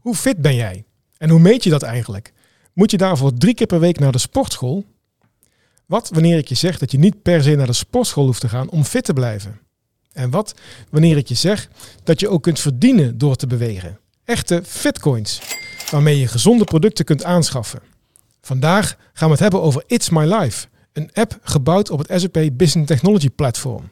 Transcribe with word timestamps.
Hoe 0.00 0.14
fit 0.14 0.36
ben 0.36 0.54
jij? 0.54 0.84
En 1.18 1.30
hoe 1.30 1.40
meet 1.40 1.64
je 1.64 1.70
dat 1.70 1.82
eigenlijk? 1.82 2.32
Moet 2.72 2.90
je 2.90 2.96
daarvoor 2.96 3.34
drie 3.34 3.54
keer 3.54 3.66
per 3.66 3.80
week 3.80 3.98
naar 3.98 4.12
de 4.12 4.18
sportschool? 4.18 4.84
Wat 5.86 6.08
wanneer 6.08 6.38
ik 6.38 6.48
je 6.48 6.54
zeg 6.54 6.78
dat 6.78 6.90
je 6.90 6.98
niet 6.98 7.22
per 7.22 7.42
se 7.42 7.54
naar 7.54 7.66
de 7.66 7.72
sportschool 7.72 8.24
hoeft 8.24 8.40
te 8.40 8.48
gaan 8.48 8.70
om 8.70 8.84
fit 8.84 9.04
te 9.04 9.12
blijven? 9.12 9.60
En 10.12 10.30
wat 10.30 10.54
wanneer 10.90 11.16
ik 11.16 11.28
je 11.28 11.34
zeg 11.34 11.68
dat 12.02 12.20
je 12.20 12.28
ook 12.28 12.42
kunt 12.42 12.60
verdienen 12.60 13.18
door 13.18 13.36
te 13.36 13.46
bewegen? 13.46 13.98
Echte 14.24 14.62
fitcoins, 14.64 15.40
waarmee 15.90 16.18
je 16.18 16.26
gezonde 16.26 16.64
producten 16.64 17.04
kunt 17.04 17.24
aanschaffen. 17.24 17.82
Vandaag 18.40 18.96
gaan 19.12 19.26
we 19.26 19.32
het 19.32 19.42
hebben 19.42 19.62
over 19.62 19.84
It's 19.86 20.08
My 20.08 20.34
Life, 20.34 20.66
een 20.92 21.10
app 21.12 21.38
gebouwd 21.42 21.90
op 21.90 21.98
het 21.98 22.20
SAP 22.20 22.50
Business 22.52 22.88
Technology 22.88 23.30
Platform. 23.30 23.90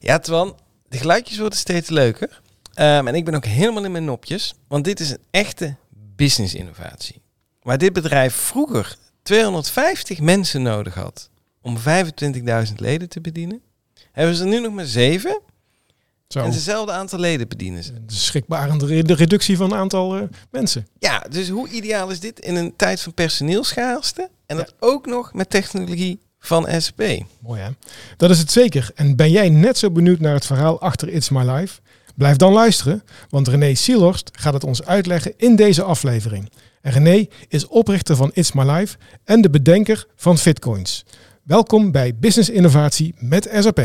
Ja, 0.00 0.18
Twan, 0.18 0.58
de 0.88 0.98
geluidjes 0.98 1.38
worden 1.38 1.58
steeds 1.58 1.88
leuker. 1.88 2.42
Ehm, 2.76 3.06
en 3.06 3.14
ik 3.14 3.24
ben 3.24 3.34
ook 3.34 3.44
helemaal 3.44 3.84
in 3.84 3.92
mijn 3.92 4.04
nopjes, 4.04 4.54
want 4.68 4.84
dit 4.84 5.00
is 5.00 5.10
een 5.10 5.22
echte 5.30 5.76
business 6.16 6.54
innovatie. 6.54 7.22
Waar 7.62 7.78
dit 7.78 7.92
bedrijf 7.92 8.34
vroeger 8.34 8.96
250 9.22 10.20
mensen 10.20 10.62
nodig 10.62 10.94
had 10.94 11.30
om 11.60 11.76
25.000 11.78 12.74
leden 12.76 13.08
te 13.08 13.20
bedienen, 13.20 13.60
hebben 14.12 14.34
ze 14.34 14.42
er 14.42 14.48
nu 14.48 14.60
nog 14.60 14.72
maar 14.72 14.84
zeven. 14.84 15.40
Zo. 16.28 16.38
En 16.38 16.50
hetzelfde 16.50 16.92
aantal 16.92 17.18
leden 17.18 17.48
bedienen 17.48 17.82
ze. 17.82 17.92
Schrikbarende 18.06 19.02
de 19.02 19.14
reductie 19.14 19.56
van 19.56 19.70
het 19.70 19.78
aantal 19.78 20.16
eh, 20.16 20.22
mensen. 20.50 20.86
Ja, 20.98 21.24
dus 21.30 21.48
hoe 21.48 21.68
ideaal 21.68 22.10
is 22.10 22.20
dit 22.20 22.40
in 22.40 22.56
een 22.56 22.76
tijd 22.76 23.00
van 23.00 23.14
personeelschaarste? 23.14 24.30
En 24.46 24.56
dat 24.56 24.74
ook 24.78 25.06
nog 25.06 25.32
met 25.32 25.50
technologie 25.50 26.18
van 26.38 26.66
SAP. 26.80 27.02
Mooi 27.38 27.60
hè? 27.60 27.70
Dat 28.16 28.30
is 28.30 28.38
het 28.38 28.50
zeker. 28.50 28.90
En 28.94 29.16
ben 29.16 29.30
jij 29.30 29.48
net 29.48 29.78
zo 29.78 29.90
benieuwd 29.90 30.20
naar 30.20 30.34
het 30.34 30.46
verhaal 30.46 30.80
achter 30.80 31.08
It's 31.08 31.28
My 31.28 31.50
Life? 31.50 31.80
Blijf 32.16 32.36
dan 32.36 32.52
luisteren, 32.52 33.02
want 33.28 33.48
René 33.48 33.74
Sielhorst 33.74 34.30
gaat 34.32 34.52
het 34.52 34.64
ons 34.64 34.84
uitleggen 34.84 35.32
in 35.36 35.56
deze 35.56 35.82
aflevering. 35.82 36.50
En 36.80 36.92
René 36.92 37.26
is 37.48 37.66
oprichter 37.66 38.16
van 38.16 38.30
It's 38.34 38.52
My 38.52 38.70
Life 38.70 38.96
en 39.24 39.40
de 39.40 39.50
bedenker 39.50 40.06
van 40.16 40.38
Fitcoins. 40.38 41.04
Welkom 41.42 41.90
bij 41.92 42.16
Business 42.16 42.50
Innovatie 42.50 43.14
met 43.18 43.50
SAP. 43.58 43.80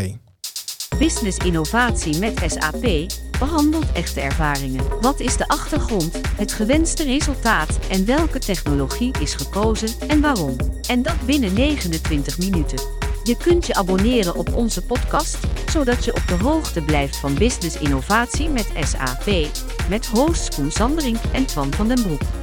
Business 0.98 1.38
innovatie 1.38 2.20
met 2.20 2.42
SAP 2.48 3.12
behandelt 3.40 3.92
echte 3.92 4.22
ervaringen. 4.22 5.02
Wat 5.02 5.20
is 5.20 5.38
de 5.38 5.48
achtergrond, 5.48 6.20
het 6.36 6.52
gewenste 6.52 7.04
resultaat 7.04 7.80
en 7.90 8.06
welke 8.06 8.40
technologie 8.40 9.14
is 9.20 9.34
gekozen 9.34 9.90
en 10.08 10.22
waarom? 10.22 10.56
En 10.88 11.02
dat 11.02 11.26
binnen 11.26 11.54
29 11.54 12.38
minuten. 12.38 12.80
Je 13.24 13.38
kunt 13.38 13.68
je 13.68 13.74
abonneren 13.74 14.36
op 14.36 14.56
onze 14.56 14.86
podcast, 14.86 15.38
zodat 15.70 16.06
je 16.06 16.16
op 16.16 16.28
de 16.28 16.44
hoogte 16.44 16.82
blijft 16.82 17.16
van 17.16 17.34
business 17.34 17.78
innovatie 17.78 18.50
met 18.50 18.72
SAP. 18.80 19.48
Met 19.90 20.08
hosts 20.08 20.56
Koen 20.56 20.72
Sandering 20.72 21.18
en 21.34 21.46
Twan 21.46 21.74
van 21.74 21.88
den 21.88 22.02
Broek. 22.02 22.41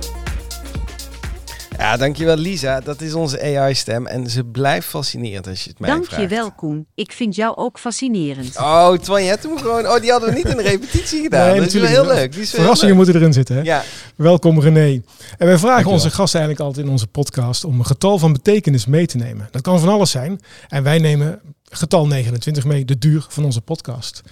Ja, 1.79 1.97
dankjewel 1.97 2.37
Lisa. 2.37 2.81
Dat 2.81 3.01
is 3.01 3.15
onze 3.15 3.43
AI-stem 3.43 4.07
en 4.07 4.31
ze 4.31 4.45
blijft 4.45 4.87
fascinerend 4.87 5.47
als 5.47 5.65
je 5.65 5.71
het 5.71 5.79
mij 5.79 5.91
vraagt. 5.91 6.11
Dankjewel 6.11 6.53
Koen, 6.53 6.87
ik 6.95 7.12
vind 7.12 7.34
jou 7.34 7.57
ook 7.57 7.79
fascinerend. 7.79 8.57
Oh, 8.57 8.91
hebt 9.07 9.43
hem 9.43 9.59
gewoon... 9.59 9.87
Oh, 9.87 10.01
die 10.01 10.11
hadden 10.11 10.29
we 10.29 10.34
niet 10.34 10.49
in 10.49 10.56
de 10.56 10.62
repetitie 10.62 11.23
gedaan. 11.23 11.51
Nee, 11.51 11.59
dat 11.59 11.67
is 11.67 11.75
wel 11.75 11.84
heel 11.84 12.06
leuk. 12.06 12.33
Die 12.33 12.41
is 12.41 12.51
wel 12.51 12.61
Verrassingen 12.61 12.95
heel 12.97 13.05
moeten 13.05 13.21
erin 13.21 13.33
zitten. 13.33 13.56
Hè? 13.56 13.62
Ja, 13.62 13.83
Welkom 14.17 14.61
René. 14.61 14.81
En 14.81 15.03
wij 15.39 15.47
vragen 15.47 15.61
Dankjewel. 15.61 15.93
onze 15.93 16.11
gasten 16.11 16.41
eigenlijk 16.41 16.69
altijd 16.69 16.87
in 16.87 16.93
onze 16.93 17.06
podcast 17.06 17.65
om 17.65 17.79
een 17.79 17.87
getal 17.87 18.19
van 18.19 18.33
betekenis 18.33 18.87
mee 18.87 19.06
te 19.06 19.17
nemen. 19.17 19.49
Dat 19.51 19.62
kan 19.62 19.81
van 19.81 19.89
alles 19.89 20.11
zijn. 20.11 20.41
En 20.69 20.83
wij 20.83 20.99
nemen 20.99 21.41
getal 21.65 22.06
29 22.06 22.65
mee, 22.65 22.84
de 22.84 22.99
duur 22.99 23.27
van 23.29 23.45
onze 23.45 23.61
podcast. 23.61 24.23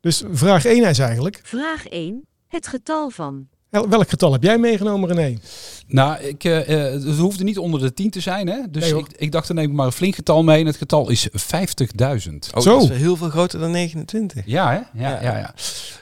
Dus 0.00 0.22
vraag 0.32 0.64
1 0.64 0.88
is 0.88 0.98
eigenlijk, 0.98 1.40
Vraag 1.42 1.86
1. 1.86 2.24
Het 2.48 2.66
getal 2.66 3.10
van. 3.10 3.46
Wel- 3.80 3.88
welk 3.88 4.08
getal 4.08 4.32
heb 4.32 4.42
jij 4.42 4.58
meegenomen 4.58 5.12
René? 5.12 5.38
Nou, 5.86 6.22
ik, 6.22 6.44
eh, 6.44 6.86
eh, 6.86 6.92
het 7.04 7.16
hoefde 7.18 7.44
niet 7.44 7.58
onder 7.58 7.80
de 7.80 7.92
10 7.94 8.10
te 8.10 8.20
zijn. 8.20 8.48
Hè? 8.48 8.60
Dus 8.70 8.90
Nee, 8.90 9.00
ik, 9.00 9.06
ik 9.16 9.32
dacht, 9.32 9.46
dan 9.46 9.56
neem 9.56 9.70
ik 9.70 9.76
maar 9.76 9.86
een 9.86 9.92
flink 9.92 10.14
getal 10.14 10.42
mee. 10.44 10.60
En 10.60 10.66
het 10.66 10.76
getal 10.76 11.10
is 11.10 11.28
50.000. 11.32 12.50
oh, 12.54 12.62
Zo. 12.62 12.78
dat 12.78 12.90
is 12.90 12.96
heel 12.96 13.16
veel 13.16 13.28
groter 13.30 13.58
dan 13.60 13.70
29. 13.70 14.42
Ja, 14.46 14.70
hè? 14.70 14.76
Ja, 15.02 15.10
Ja. 15.10 15.22
ja, 15.22 15.38
ja. 15.38 15.54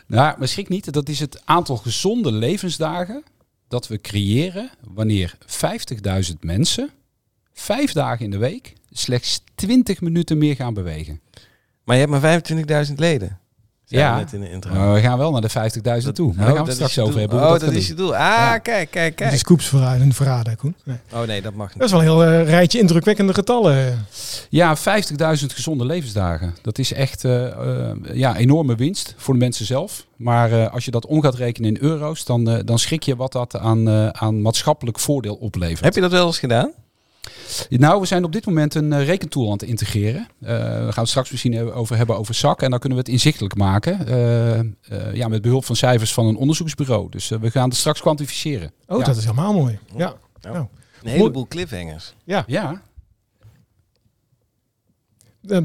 Nou, 0.06 0.38
maar 0.38 0.48
schrik 0.48 0.68
niet. 0.68 0.92
Dat 0.92 1.08
is 1.08 1.20
het 1.20 1.42
aantal 1.44 1.76
gezonde 1.76 2.32
levensdagen 2.32 3.22
dat 3.68 3.88
we 3.88 4.00
creëren 4.00 4.70
wanneer 4.94 5.34
50.000 5.46 6.34
mensen 6.40 6.90
vijf 7.52 7.92
dagen 7.92 8.24
in 8.24 8.30
de 8.30 8.38
week 8.38 8.72
slechts 8.92 9.42
20 9.54 10.00
minuten 10.00 10.38
meer 10.38 10.54
gaan 10.56 10.74
bewegen. 10.74 11.20
Maar 11.84 11.96
je 11.96 12.06
hebt 12.06 12.12
maar 12.22 12.42
25.000 12.86 12.98
leden. 12.98 13.38
Ja. 13.99 14.16
net 14.16 14.32
in 14.32 14.41
de 14.41 14.50
intro. 14.50 14.72
Maar 14.75 14.93
we 14.94 15.00
gaan 15.00 15.19
wel 15.19 15.31
naar 15.32 15.41
de 15.41 15.50
50.000 15.50 16.12
toe. 16.12 16.27
Maar 16.27 16.37
daar 16.37 16.47
Oh, 16.50 16.55
gaan 16.56 16.65
we 16.65 16.65
dat 16.65 16.75
straks 16.75 16.99
over 16.99 17.21
hebben. 17.21 17.38
hoe 17.38 17.47
Oh, 17.47 17.53
dat, 17.53 17.62
gaan 17.62 17.72
is 17.72 17.87
je 17.87 17.94
doel. 17.94 18.15
Ah, 18.16 18.21
Ja. 18.21 18.59
kijk, 18.59 18.91
kijk, 18.91 19.19
Die 19.19 19.27
kijk. 19.27 19.38
scoops 19.38 19.66
verraden, 19.69 20.12
verraden 20.12 20.56
Koen. 20.56 20.75
Nee. 20.84 20.97
Oh 21.12 21.22
nee, 21.22 21.43
dat 21.43 21.55
mag 21.55 21.66
Dat 21.66 21.75
niet. 21.77 21.84
is 21.84 21.91
wel 21.91 22.00
een 22.00 22.06
heel 22.06 22.25
eh, 22.25 22.49
rijtje 22.49 22.78
indrukwekkende 22.78 23.34
getallen. 23.34 24.06
Ja, 24.49 24.77
50.000 24.77 24.82
gezonde 25.55 25.84
levensdagen. 25.84 26.55
Dat 26.62 26.78
is 26.78 26.93
echt 26.93 27.25
eh, 27.25 27.47
eh, 27.47 27.97
ja, 28.12 28.37
enorme 28.37 28.75
winst 28.75 29.15
voor 29.16 29.34
de 29.34 29.41
mensen 29.41 29.66
zelf. 29.66 30.06
Maar 30.16 30.53
eh, 30.53 30.72
als 30.72 30.84
je 30.84 30.91
dat 30.91 31.06
om 31.06 31.22
gaat 31.22 31.34
rekenen 31.34 31.69
in 31.76 31.82
euro's, 31.82 32.25
dan, 32.25 32.62
dan 32.65 32.78
schrik 32.78 33.03
je 33.03 33.16
wat 33.16 33.32
dat 33.32 33.56
aan, 33.56 33.88
aan 34.15 34.43
maatschappelijk 34.43 34.99
voordeel 35.00 35.34
oplevert. 35.34 35.84
Heb 35.84 35.94
je 35.94 36.00
dat 36.00 36.11
wel 36.11 36.26
eens 36.26 36.38
gedaan? 36.38 36.72
Nou, 37.69 38.00
we 38.00 38.06
zijn 38.06 38.25
op 38.25 38.32
dit 38.32 38.47
moment 38.47 38.75
een 38.75 38.93
eh, 38.93 39.05
rekentool 39.06 39.47
aan 39.47 39.53
het 39.53 39.62
integreren. 39.62 40.27
Eh 40.41 40.49
daar 40.49 40.69
gaan 40.81 40.88
we 40.94 41.00
het 41.00 41.09
straks 41.09 41.31
misschien 41.31 41.72
over 41.72 41.97
hebben 41.97 42.16
over 42.19 42.34
SAC. 42.34 42.62
En 42.62 42.71
dan 42.71 42.78
kunnen 42.78 42.99
we 42.99 43.05
het 43.05 43.12
inzichtelijk 43.12 43.55
maken. 43.56 44.06
eh, 44.06 44.59
eh, 44.59 44.66
ja, 45.12 45.28
met 45.28 45.43
behulp 45.43 45.65
van 45.65 45.77
cijfers 45.77 46.12
van 46.15 46.27
een 46.27 46.37
onderzoeksbureau. 46.37 47.06
Dus 47.10 47.28
we 47.28 47.50
gaan 47.50 47.69
het 47.69 47.78
straks 47.78 48.00
kwantificeren. 48.00 48.72
Oh, 48.87 48.99
Ja. 48.99 49.05
dat 49.05 49.16
is 49.16 49.22
helemaal 49.25 49.53
mooi. 49.53 49.78
Ja. 49.97 50.15
Nou, 50.41 50.56
Een 50.56 51.10
heleboel 51.10 51.47
cliffhangers. 51.49 52.15
ja. 52.25 52.44
Ja, 52.47 52.82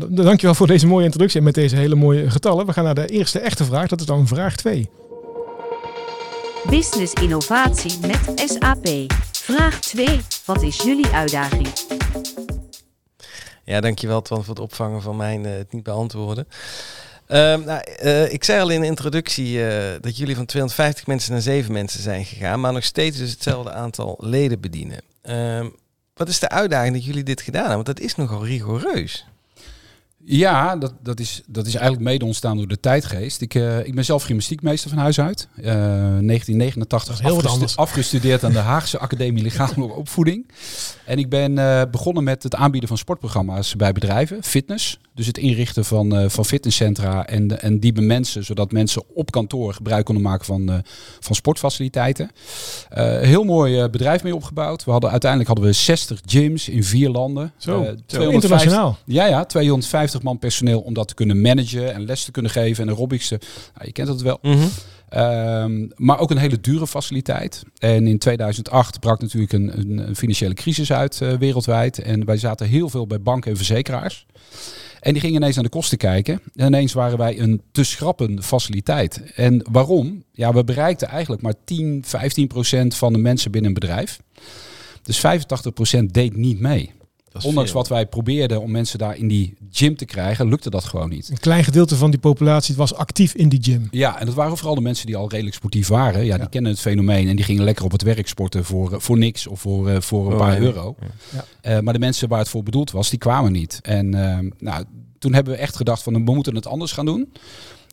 Dankjewel 0.10 0.56
voor 0.56 0.68
deze 0.68 0.88
mooie 0.88 1.06
introductie 1.06 1.40
en 1.40 1.46
met 1.46 1.54
deze 1.56 1.76
hele 1.76 1.96
mooie 1.96 2.30
getallen. 2.30 2.66
We 2.66 2.74
gaan 2.74 2.84
naar 2.84 2.96
de 2.96 3.08
eerste 3.08 3.40
echte 3.40 3.64
vraag. 3.66 3.88
Dat 3.88 4.00
is 4.00 4.06
dan 4.06 4.28
vraag 4.28 4.56
2. 4.56 4.90
Business 6.70 7.14
innovatie 7.14 7.98
met 8.02 8.20
SAP. 8.50 8.86
Vraag 9.50 9.80
2. 9.80 10.20
Wat 10.46 10.62
is 10.62 10.82
jullie 10.82 11.08
uitdaging? 11.08 11.68
Ja, 13.64 13.82
dankjewel 13.82 14.22
Twan 14.22 14.44
voor 14.44 14.54
het 14.54 14.64
opvangen 14.64 15.02
van 15.02 15.16
mijn 15.16 15.46
eh, 15.46 15.52
het 15.52 15.74
niet 15.74 15.84
beantwoorden. 15.84 16.48
Ehm, 17.28 17.64
nou, 17.64 17.82
eh, 17.82 18.34
ik 18.34 18.44
zei 18.44 18.62
al 18.62 18.70
in 18.70 18.82
de 18.82 18.86
introductie 18.86 19.68
eh, 19.68 20.02
dat 20.02 20.18
jullie 20.18 20.36
van 20.36 20.46
250 20.46 21.08
mensen 21.08 21.32
naar 21.32 21.42
7 21.42 21.72
mensen 21.72 22.02
zijn 22.02 22.26
gegaan, 22.26 22.60
maar 22.60 22.74
nog 22.74 22.84
steeds 22.84 23.18
dus 23.18 23.32
hetzelfde 23.32 23.72
aantal 23.72 24.18
leden 24.20 24.60
bedienen. 24.60 25.02
Ehm, 25.22 25.70
wat 26.14 26.28
is 26.28 26.40
de 26.40 26.50
uitdaging 26.50 26.94
dat 26.94 27.06
jullie 27.06 27.24
dit 27.24 27.42
gedaan 27.42 27.68
hebben? 27.70 27.86
Want 27.86 27.98
dat 27.98 28.06
is 28.06 28.16
nogal 28.16 28.46
rigoureus. 28.46 29.26
Ja, 30.26 30.76
dat, 30.76 30.94
dat, 31.04 31.20
is, 31.20 31.42
dat 31.48 31.66
is 31.68 31.74
eigenlijk 31.76 32.04
mede 32.04 32.26
ontstaan 32.26 32.58
door 32.58 32.68
de 32.68 32.80
tijdgeest. 32.80 33.42
Ik, 33.42 33.56
eh, 33.56 33.86
ik 33.86 33.96
ben 33.96 34.06
zelf 34.06 34.24
gymnastiekmeester 34.24 34.90
van 34.90 35.00
huis 35.00 35.20
uit. 35.20 35.48
Eh, 35.56 35.64
1989 35.64 37.08
Dat 37.18 37.26
is 37.26 37.32
heel 37.32 37.52
afgestu- 37.52 37.82
afgestudeerd 37.82 38.44
aan 38.44 38.52
de 38.52 38.58
Haagse 38.58 39.00
Academie 39.00 39.44
Lichamelijke 39.44 39.96
Opvoeding. 39.96 40.52
En 41.06 41.18
ik 41.18 41.30
ben 41.30 41.58
eh, 41.58 41.82
begonnen 41.92 42.24
met 42.24 42.44
het 42.44 42.56
aanbieden 42.56 42.90
van 42.90 42.98
sportprogramma's 42.98 43.76
bij 43.76 43.92
bedrijven, 43.92 44.44
fitness. 44.44 45.00
Dus 45.20 45.28
het 45.28 45.38
inrichten 45.38 45.86
van, 45.86 46.16
eh, 46.16 46.30
van 46.30 46.46
fitnesscentra 46.46 47.28
en, 47.28 47.62
en 47.62 47.80
die 47.80 47.94
mensen, 48.02 48.44
zodat 48.46 48.72
mensen 48.72 49.04
op 49.14 49.32
kantoor 49.32 49.74
gebruik 49.74 50.06
konden 50.06 50.24
maken 50.24 50.46
van, 50.46 50.70
eh, 50.72 50.78
van 51.20 51.36
sportfaciliteiten. 51.36 52.32
Eh, 52.90 53.20
heel 53.20 53.44
mooi 53.44 53.80
eh, 53.80 53.90
bedrijf 53.90 54.24
mee 54.24 54.36
opgebouwd. 54.36 54.84
We 54.84 54.92
hadden, 54.92 55.10
uiteindelijk 55.10 55.50
hadden 55.50 55.68
we 55.70 55.74
60 55.76 56.20
gyms 56.26 56.70
in 56.70 56.84
vier 56.84 57.10
landen. 57.10 57.54
Zo, 57.58 57.72
Eh, 57.82 57.88
zo 57.88 57.94
250 58.06 58.34
internationaal. 58.34 58.98
ja, 59.06 59.26
ja, 59.26 59.46
250 59.46 60.22
man 60.22 60.40
personeel 60.40 60.80
om 60.80 60.94
dat 60.94 61.08
te 61.08 61.14
kunnen 61.14 61.42
managen 61.42 61.94
en 61.94 62.06
les 62.06 62.24
te 62.24 62.32
kunnen 62.32 62.52
geven 62.52 62.84
en 62.84 62.90
aerobics. 62.90 63.28
te- 63.28 63.40
Nou, 63.74 63.86
je 63.86 63.92
kent 63.92 64.08
dat 64.08 64.22
wel. 64.22 64.40
Ehm, 65.10 65.88
maar 65.96 66.20
ook 66.20 66.32
een 66.32 66.38
hele 66.38 66.60
dure 66.62 66.88
faciliteit. 66.88 67.64
En 67.78 68.08
in 68.08 68.18
2008 68.18 69.00
brak 69.00 69.22
natuurlijk 69.22 69.54
een, 69.54 69.80
een, 69.80 70.08
een 70.08 70.16
financiële 70.16 70.54
crisis 70.54 70.92
uit 70.92 71.18
wereldwijd. 71.40 72.00
En 72.00 72.26
wij 72.26 72.38
zaten 72.38 72.68
heel 72.68 72.90
veel 72.90 73.08
bij 73.08 73.22
banken 73.22 73.52
en 73.52 73.58
verzekeraars. 73.58 74.26
En 75.00 75.12
die 75.14 75.22
gingen 75.22 75.36
ineens 75.36 75.56
naar 75.56 75.64
de 75.64 75.70
kosten 75.70 75.98
kijken. 75.98 76.42
En 76.56 76.68
ineens 76.68 76.94
waren 76.94 77.18
wij 77.18 77.40
een 77.40 77.62
te 77.72 77.84
schrappen 77.84 78.44
faciliteit. 78.44 79.34
En 79.36 79.66
waarom? 79.72 80.24
Ja, 80.32 80.54
we 80.54 80.64
bereikten 80.64 81.08
eigenlijk 81.08 81.42
maar 81.42 81.54
10, 81.64 82.04
15 82.06 82.48
procent 82.48 82.96
van 82.96 83.14
de 83.14 83.20
mensen 83.20 83.52
binnen 83.52 83.70
een 83.70 83.80
bedrijf. 83.80 84.20
Dus 85.02 85.20
85 85.20 85.74
procent 85.74 86.14
deed 86.14 86.36
niet 86.36 86.60
mee. 86.60 86.92
Ondanks 87.46 87.72
veel. 87.72 87.80
wat 87.80 87.90
wij 87.90 88.06
probeerden 88.06 88.62
om 88.62 88.72
mensen 88.72 89.00
daar 89.00 89.18
in 89.18 89.28
die 89.28 89.54
gym 89.72 89.96
te 89.96 90.06
krijgen, 90.06 90.48
lukte 90.50 90.70
dat 90.70 90.84
gewoon 90.84 91.10
niet. 91.10 91.30
Een 91.30 91.40
klein 91.40 91.64
gedeelte 91.64 91.96
van 91.96 92.12
die 92.12 92.20
populatie 92.20 92.76
was 92.76 92.94
actief 92.94 93.34
in 93.34 93.50
die 93.50 93.60
gym. 93.64 93.88
Ja, 93.92 94.20
en 94.20 94.26
dat 94.26 94.36
waren 94.36 94.58
vooral 94.58 94.76
de 94.76 94.82
mensen 94.82 95.06
die 95.06 95.16
al 95.16 95.30
redelijk 95.30 95.56
sportief 95.56 95.88
waren. 95.88 96.26
Ja, 96.26 96.38
die 96.38 96.50
kennen 96.50 96.72
het 96.72 96.80
fenomeen 96.82 97.28
en 97.28 97.36
die 97.36 97.46
gingen 97.46 97.64
lekker 97.64 97.86
op 97.86 97.92
het 97.92 98.02
werk 98.02 98.28
sporten 98.28 98.66
voor, 98.66 98.94
eh, 98.94 99.00
voor 99.00 99.18
niks 99.18 99.48
of 99.48 99.60
voor, 99.62 99.90
eh, 99.90 100.02
voor 100.02 100.26
een 100.28 100.34
Oh, 100.34 100.40
paar 100.40 100.54
ja. 100.54 100.60
euro. 100.60 100.96
Ja. 101.32 101.46
Eh, 101.62 101.80
maar 101.80 101.94
de 101.94 102.00
mensen 102.00 102.28
waar 102.30 102.40
het 102.40 102.50
voor 102.50 102.64
bedoeld 102.64 102.92
was, 102.92 103.10
die 103.10 103.20
kwamen 103.20 103.52
niet. 103.52 103.80
En 103.82 104.14
eh, 104.14 104.38
nou, 104.60 104.84
toen 105.20 105.34
hebben 105.34 105.54
we 105.54 105.60
echt 105.60 105.76
gedacht 105.76 106.04
van 106.04 106.14
we 106.14 106.20
moeten 106.20 106.56
het 106.56 106.68
anders 106.68 106.92
gaan 106.92 107.06
doen. 107.06 107.32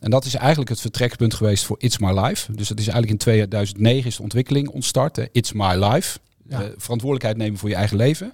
En 0.00 0.10
dat 0.10 0.24
is 0.24 0.34
eigenlijk 0.34 0.68
het 0.70 0.80
vertrekpunt 0.80 1.34
geweest 1.34 1.64
voor 1.64 1.76
It's 1.80 1.98
My 1.98 2.10
Life. 2.20 2.52
Dus 2.52 2.68
dat 2.68 2.78
is 2.78 2.88
eigenlijk 2.88 3.10
in 3.10 3.18
2009 3.18 4.06
is 4.08 4.16
de 4.16 4.22
ontwikkeling 4.22 4.68
ontstart. 4.68 5.16
hè. 5.16 5.24
It's 5.32 5.52
My 5.52 5.74
Life. 5.84 6.18
Ja. 6.48 6.60
Eh, 6.60 6.68
verantwoordelijkheid 6.76 7.36
nemen 7.36 7.58
voor 7.58 7.68
je 7.68 7.74
eigen 7.74 7.96
leven. 7.96 8.32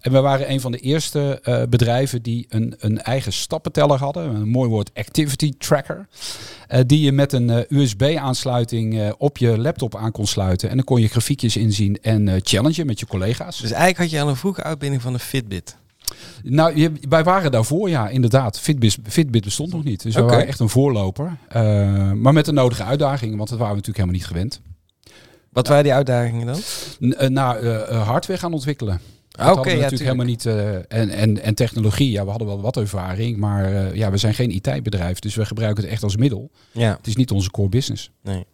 En 0.00 0.12
we 0.12 0.20
waren 0.20 0.50
een 0.50 0.60
van 0.60 0.72
de 0.72 0.78
eerste 0.78 1.40
eh, 1.42 1.62
bedrijven 1.68 2.22
die 2.22 2.46
een, 2.48 2.74
een 2.78 3.02
eigen 3.02 3.32
stappenteller 3.32 3.98
hadden. 3.98 4.34
Een 4.34 4.48
mooi 4.48 4.68
woord, 4.68 4.90
activity 4.94 5.52
tracker. 5.58 6.08
Eh, 6.68 6.80
die 6.86 7.00
je 7.00 7.12
met 7.12 7.32
een 7.32 7.50
eh, 7.50 7.78
USB-aansluiting 7.78 9.00
eh, 9.00 9.10
op 9.18 9.38
je 9.38 9.58
laptop 9.58 9.96
aan 9.96 10.12
kon 10.12 10.26
sluiten. 10.26 10.68
En 10.70 10.76
dan 10.76 10.84
kon 10.84 11.00
je 11.00 11.08
grafiekjes 11.08 11.56
inzien 11.56 11.98
en 12.02 12.28
eh 12.28 12.34
challengen 12.42 12.86
met 12.86 13.00
je 13.00 13.06
collega's. 13.06 13.60
Dus 13.60 13.70
eigenlijk 13.70 13.98
had 13.98 14.10
je 14.10 14.20
al 14.20 14.28
een 14.28 14.36
vroege 14.36 14.62
uitbinding 14.62 15.02
van 15.02 15.12
een 15.12 15.20
Fitbit. 15.20 15.76
Nou, 16.42 16.76
je, 16.76 16.92
wij 17.08 17.24
waren 17.24 17.50
daarvoor, 17.50 17.88
ja, 17.88 18.08
inderdaad. 18.08 18.60
Fitbit, 18.60 18.98
Fitbit 19.02 19.44
bestond 19.44 19.72
nog 19.72 19.84
niet. 19.84 20.02
Dus 20.02 20.14
we 20.14 20.22
waren 20.22 20.46
echt 20.46 20.60
een 20.60 20.68
voorloper. 20.68 21.36
Eh, 21.48 21.62
maar 22.12 22.32
met 22.32 22.44
de 22.44 22.52
nodige 22.52 22.84
uitdagingen, 22.84 23.36
want 23.36 23.48
dat 23.48 23.58
waren 23.58 23.74
we 23.74 23.80
natuurlijk 23.80 24.06
helemaal 24.06 24.18
niet 24.18 24.26
gewend. 24.26 24.60
Wat 25.52 25.68
waren 25.68 25.84
die 25.84 25.92
uitdagingen 25.92 26.46
dan? 26.46 26.58
N- 27.00 27.12
eh, 27.12 27.28
nou, 27.28 27.58
eh, 27.58 27.80
eh, 27.90 28.06
hardware 28.08 28.38
gaan 28.40 28.52
ontwikkelen. 28.52 29.00
Dat 29.30 29.58
Oké, 29.58 29.68
ja, 29.70 29.74
natuurlijk 29.74 30.02
helemaal 30.02 30.26
niet. 30.26 30.46
en, 30.46 31.08
en, 31.08 31.42
en 31.42 31.54
technologie, 31.54 32.10
ja, 32.10 32.24
we 32.24 32.30
hadden 32.30 32.48
wel 32.48 32.60
wat 32.60 32.76
ervaring. 32.76 33.36
Maar 33.36 33.96
ja, 33.96 34.10
we 34.10 34.16
zijn 34.16 34.34
geen 34.34 34.50
IT-bedrijf, 34.50 35.18
dus 35.18 35.34
we 35.34 35.44
gebruiken 35.44 35.82
het 35.82 35.92
echt 35.92 36.02
als 36.02 36.16
middel. 36.16 36.50
Ja, 36.72 36.96
Het 36.96 37.06
is 37.06 37.16
niet 37.16 37.30
onze 37.30 37.50
core 37.50 37.68
business. 37.68 38.10
nee. 38.22 38.44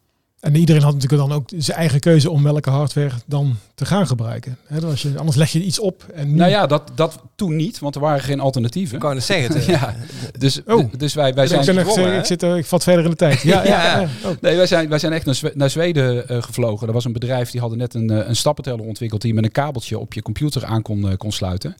En 0.47 0.57
iedereen 0.57 0.83
had 0.83 0.95
natuurlijk 0.95 1.29
dan 1.29 1.33
ook 1.39 1.49
zijn 1.57 1.79
eigen 1.79 2.01
keuze 2.01 2.31
om 2.31 2.43
welke 2.43 2.71
hardware 2.71 3.11
dan 3.27 3.57
te 3.75 3.85
gaan 3.85 4.07
gebruiken. 4.07 4.59
Hè, 4.67 4.81
dan 4.81 4.91
als 4.91 5.03
je, 5.03 5.19
anders 5.19 5.37
leg 5.37 5.51
je 5.53 5.63
iets 5.63 5.79
op. 5.79 6.07
En 6.15 6.29
nu, 6.29 6.35
Nou 6.35 6.51
ja, 6.51 6.67
dat, 6.67 6.91
dat 6.95 7.19
toen 7.35 7.57
niet, 7.57 7.79
want 7.79 7.95
er 7.95 8.01
waren 8.01 8.21
geen 8.23 8.41
alternatieven. 8.41 8.97
Ik 8.97 9.03
wou 9.03 9.15
net 9.15 9.25
zeggen. 9.25 9.55
het, 9.55 9.63
eh, 9.67 9.69
Ja, 9.69 9.95
dus, 10.39 10.61
Oh. 10.67 10.93
dus 10.97 11.15
wij, 11.15 11.35
wij 11.35 11.45
ik, 11.45 11.51
zijn... 11.51 11.65
ben 11.65 11.79
echt, 11.79 11.87
gedwongen, 11.89 12.19
ik, 12.19 12.25
zit, 12.25 12.43
er- 12.43 12.57
ik 12.57 12.67
vat 12.67 12.83
verder 12.83 13.05
in 13.05 13.11
de 13.11 13.17
tijd. 13.17 13.41
Ja, 13.53 13.65
ja, 13.65 13.69
Ja. 13.85 14.01
ja. 14.01 14.09
Oh. 14.25 14.31
Nee, 14.41 14.57
wij 14.57 14.67
zijn, 14.67 14.89
wij 14.89 14.99
zijn 14.99 15.13
echt 15.13 15.25
naar, 15.25 15.35
Zwe- 15.35 15.53
naar 15.55 15.71
Zweden 15.71 16.29
eh, 16.29 16.43
gevlogen. 16.43 16.87
Er 16.87 16.93
was 16.93 17.05
een 17.05 17.13
bedrijf 17.13 17.51
die 17.51 17.61
hadden 17.61 17.79
net 17.79 17.95
een, 17.95 18.11
eh, 18.11 18.29
een 18.29 18.37
stappenteller 18.37 18.85
ontwikkeld 18.87 19.21
die 19.21 19.31
je 19.31 19.37
met 19.37 19.45
een 19.45 19.53
kabeltje 19.53 19.99
op 19.99 20.13
je 20.15 20.23
computer 20.23 20.65
aan 20.65 20.83
kon, 20.83 21.11
eh, 21.11 21.17
kon 21.17 21.33
sluiten. 21.33 21.77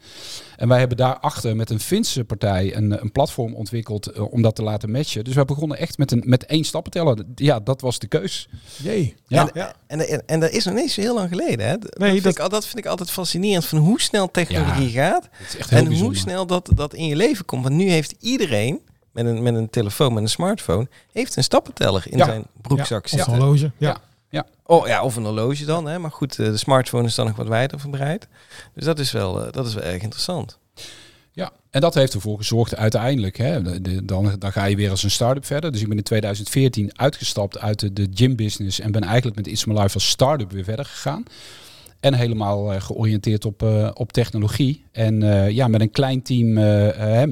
En 0.57 0.69
wij 0.69 0.79
hebben 0.79 0.97
daarachter 0.97 1.57
met 1.57 1.71
een 1.71 1.81
Finse 1.81 2.25
partij 2.25 2.77
een, 2.77 3.03
een 3.03 3.13
platform 3.13 3.55
ontwikkeld 3.55 4.07
eh, 4.07 4.33
om 4.33 4.43
dat 4.43 4.55
te 4.57 4.63
laten 4.63 4.91
matchen. 4.91 5.25
Dus 5.25 5.35
wij 5.35 5.45
begonnen 5.45 5.79
echt 5.79 5.99
met, 5.99 6.13
een, 6.13 6.23
met 6.27 6.47
één 6.47 6.65
stappenteller. 6.65 7.17
Ja, 7.35 7.61
dat 7.61 7.81
was 7.81 7.99
de 7.99 8.07
keus. 8.07 8.49
Jee. 8.77 9.15
Ja. 9.27 9.49
ja. 9.55 9.73
En, 9.87 10.09
en, 10.09 10.23
en 10.27 10.41
dat 10.41 10.51
is 10.51 10.65
nog 10.65 10.75
niet 10.75 10.93
zo 10.93 11.01
heel 11.01 11.15
lang 11.15 11.29
geleden. 11.29 11.67
Hè? 11.69 11.79
Dat, 11.79 11.99
Nee, 11.99 12.11
vind 12.11 12.23
dat- 12.25 12.33
Ik, 12.33 12.39
al- 12.39 12.49
dat 12.49 12.67
vind 12.67 12.79
ik 12.79 12.87
altijd 12.87 13.11
fascinerend 13.11 13.65
van 13.65 13.79
hoe 13.79 14.01
snel 14.01 14.31
technologie 14.31 14.91
gaat. 14.91 15.25
En 15.25 15.67
bijzonder. 15.69 15.99
hoe 15.99 16.17
snel 16.17 16.47
dat, 16.47 16.71
dat 16.75 16.95
in 16.95 17.07
je 17.07 17.17
leven 17.17 17.45
komt. 17.45 17.63
Want 17.63 17.75
nu 17.75 17.91
heeft 17.91 18.15
iedereen 18.21 18.81
met 19.13 19.27
een, 19.27 19.43
met 19.43 19.55
een 19.55 19.71
telefoon, 19.71 20.13
met 20.13 20.23
een 20.23 20.29
smartphone, 20.29 20.89
heeft 21.13 21.37
een 21.37 21.45
stappenteller 21.45 22.05
in 22.11 22.19
Ja. 22.19 22.25
zijn 22.25 22.45
broekzak 22.63 23.05
Of 23.05 23.11
zitten. 23.11 23.33
een 23.33 23.39
horloge. 23.41 23.71
Ja. 23.77 23.97
Ja. 24.31 24.47
Oh 24.63 24.87
ja, 24.87 25.03
of 25.03 25.17
een 25.17 25.25
horloge 25.25 25.65
dan. 25.65 25.87
Hè? 25.87 25.99
Maar 25.99 26.11
goed, 26.11 26.39
eh, 26.39 26.47
de 26.47 26.57
smartphone 26.57 27.07
is 27.07 27.15
dan 27.15 27.27
nog 27.27 27.37
wat 27.37 27.47
wijder 27.49 27.81
verbreid. 27.81 28.29
Dus 28.75 28.85
dat 28.85 28.99
is 28.99 29.13
wel, 29.13 29.47
eh, 29.47 29.53
dat 29.53 29.67
is 29.67 29.75
wel 29.75 29.83
erg 29.85 30.03
interessant. 30.03 30.59
Ja, 31.37 31.53
en 31.71 31.81
dat 31.81 31.95
heeft 31.95 32.15
ervoor 32.15 32.37
gezorgd 32.37 32.77
uiteindelijk. 32.77 33.37
Hè, 33.37 33.63
dan, 34.05 34.33
dan 34.39 34.53
ga 34.53 34.65
je 34.65 34.77
weer 34.77 34.91
als 34.91 35.03
een 35.03 35.11
start-up 35.11 35.45
verder. 35.45 35.73
Dus 35.73 35.81
ik 35.81 35.89
ben 35.89 35.97
in 35.97 36.03
2014 36.03 36.99
uitgestapt 36.99 37.59
uit 37.59 37.81
de, 37.81 37.93
de 37.93 38.09
gym-business 38.15 38.81
en 38.81 38.93
ben 38.93 39.03
eigenlijk 39.03 39.37
met 39.37 39.47
It's 39.47 39.65
My 39.65 39.75
Life 39.79 39.95
als 39.95 40.09
start-up 40.09 40.53
weer 40.53 40.65
verder 40.65 40.85
gegaan. 40.85 41.23
En 42.01 42.15
helemaal 42.15 42.73
eh, 42.73 42.81
georiënteerd 42.81 43.45
op, 43.45 43.63
eh, 43.63 43.91
op 43.95 44.13
technologie. 44.13 44.85
En 44.93 45.23
eh, 45.23 45.51
ja, 45.51 45.69
met 45.69 45.81
een 45.81 45.91
klein 45.91 46.23
team, 46.23 46.53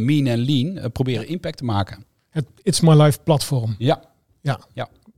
mean 0.04 0.26
en 0.26 0.38
lean, 0.38 0.92
proberen 0.92 1.28
impact 1.28 1.56
te 1.56 1.64
maken. 1.64 2.04
Het 2.30 2.44
It's 2.62 2.80
My 2.80 2.94
Life 3.02 3.18
platform. 3.24 3.74
Ja, 3.78 4.00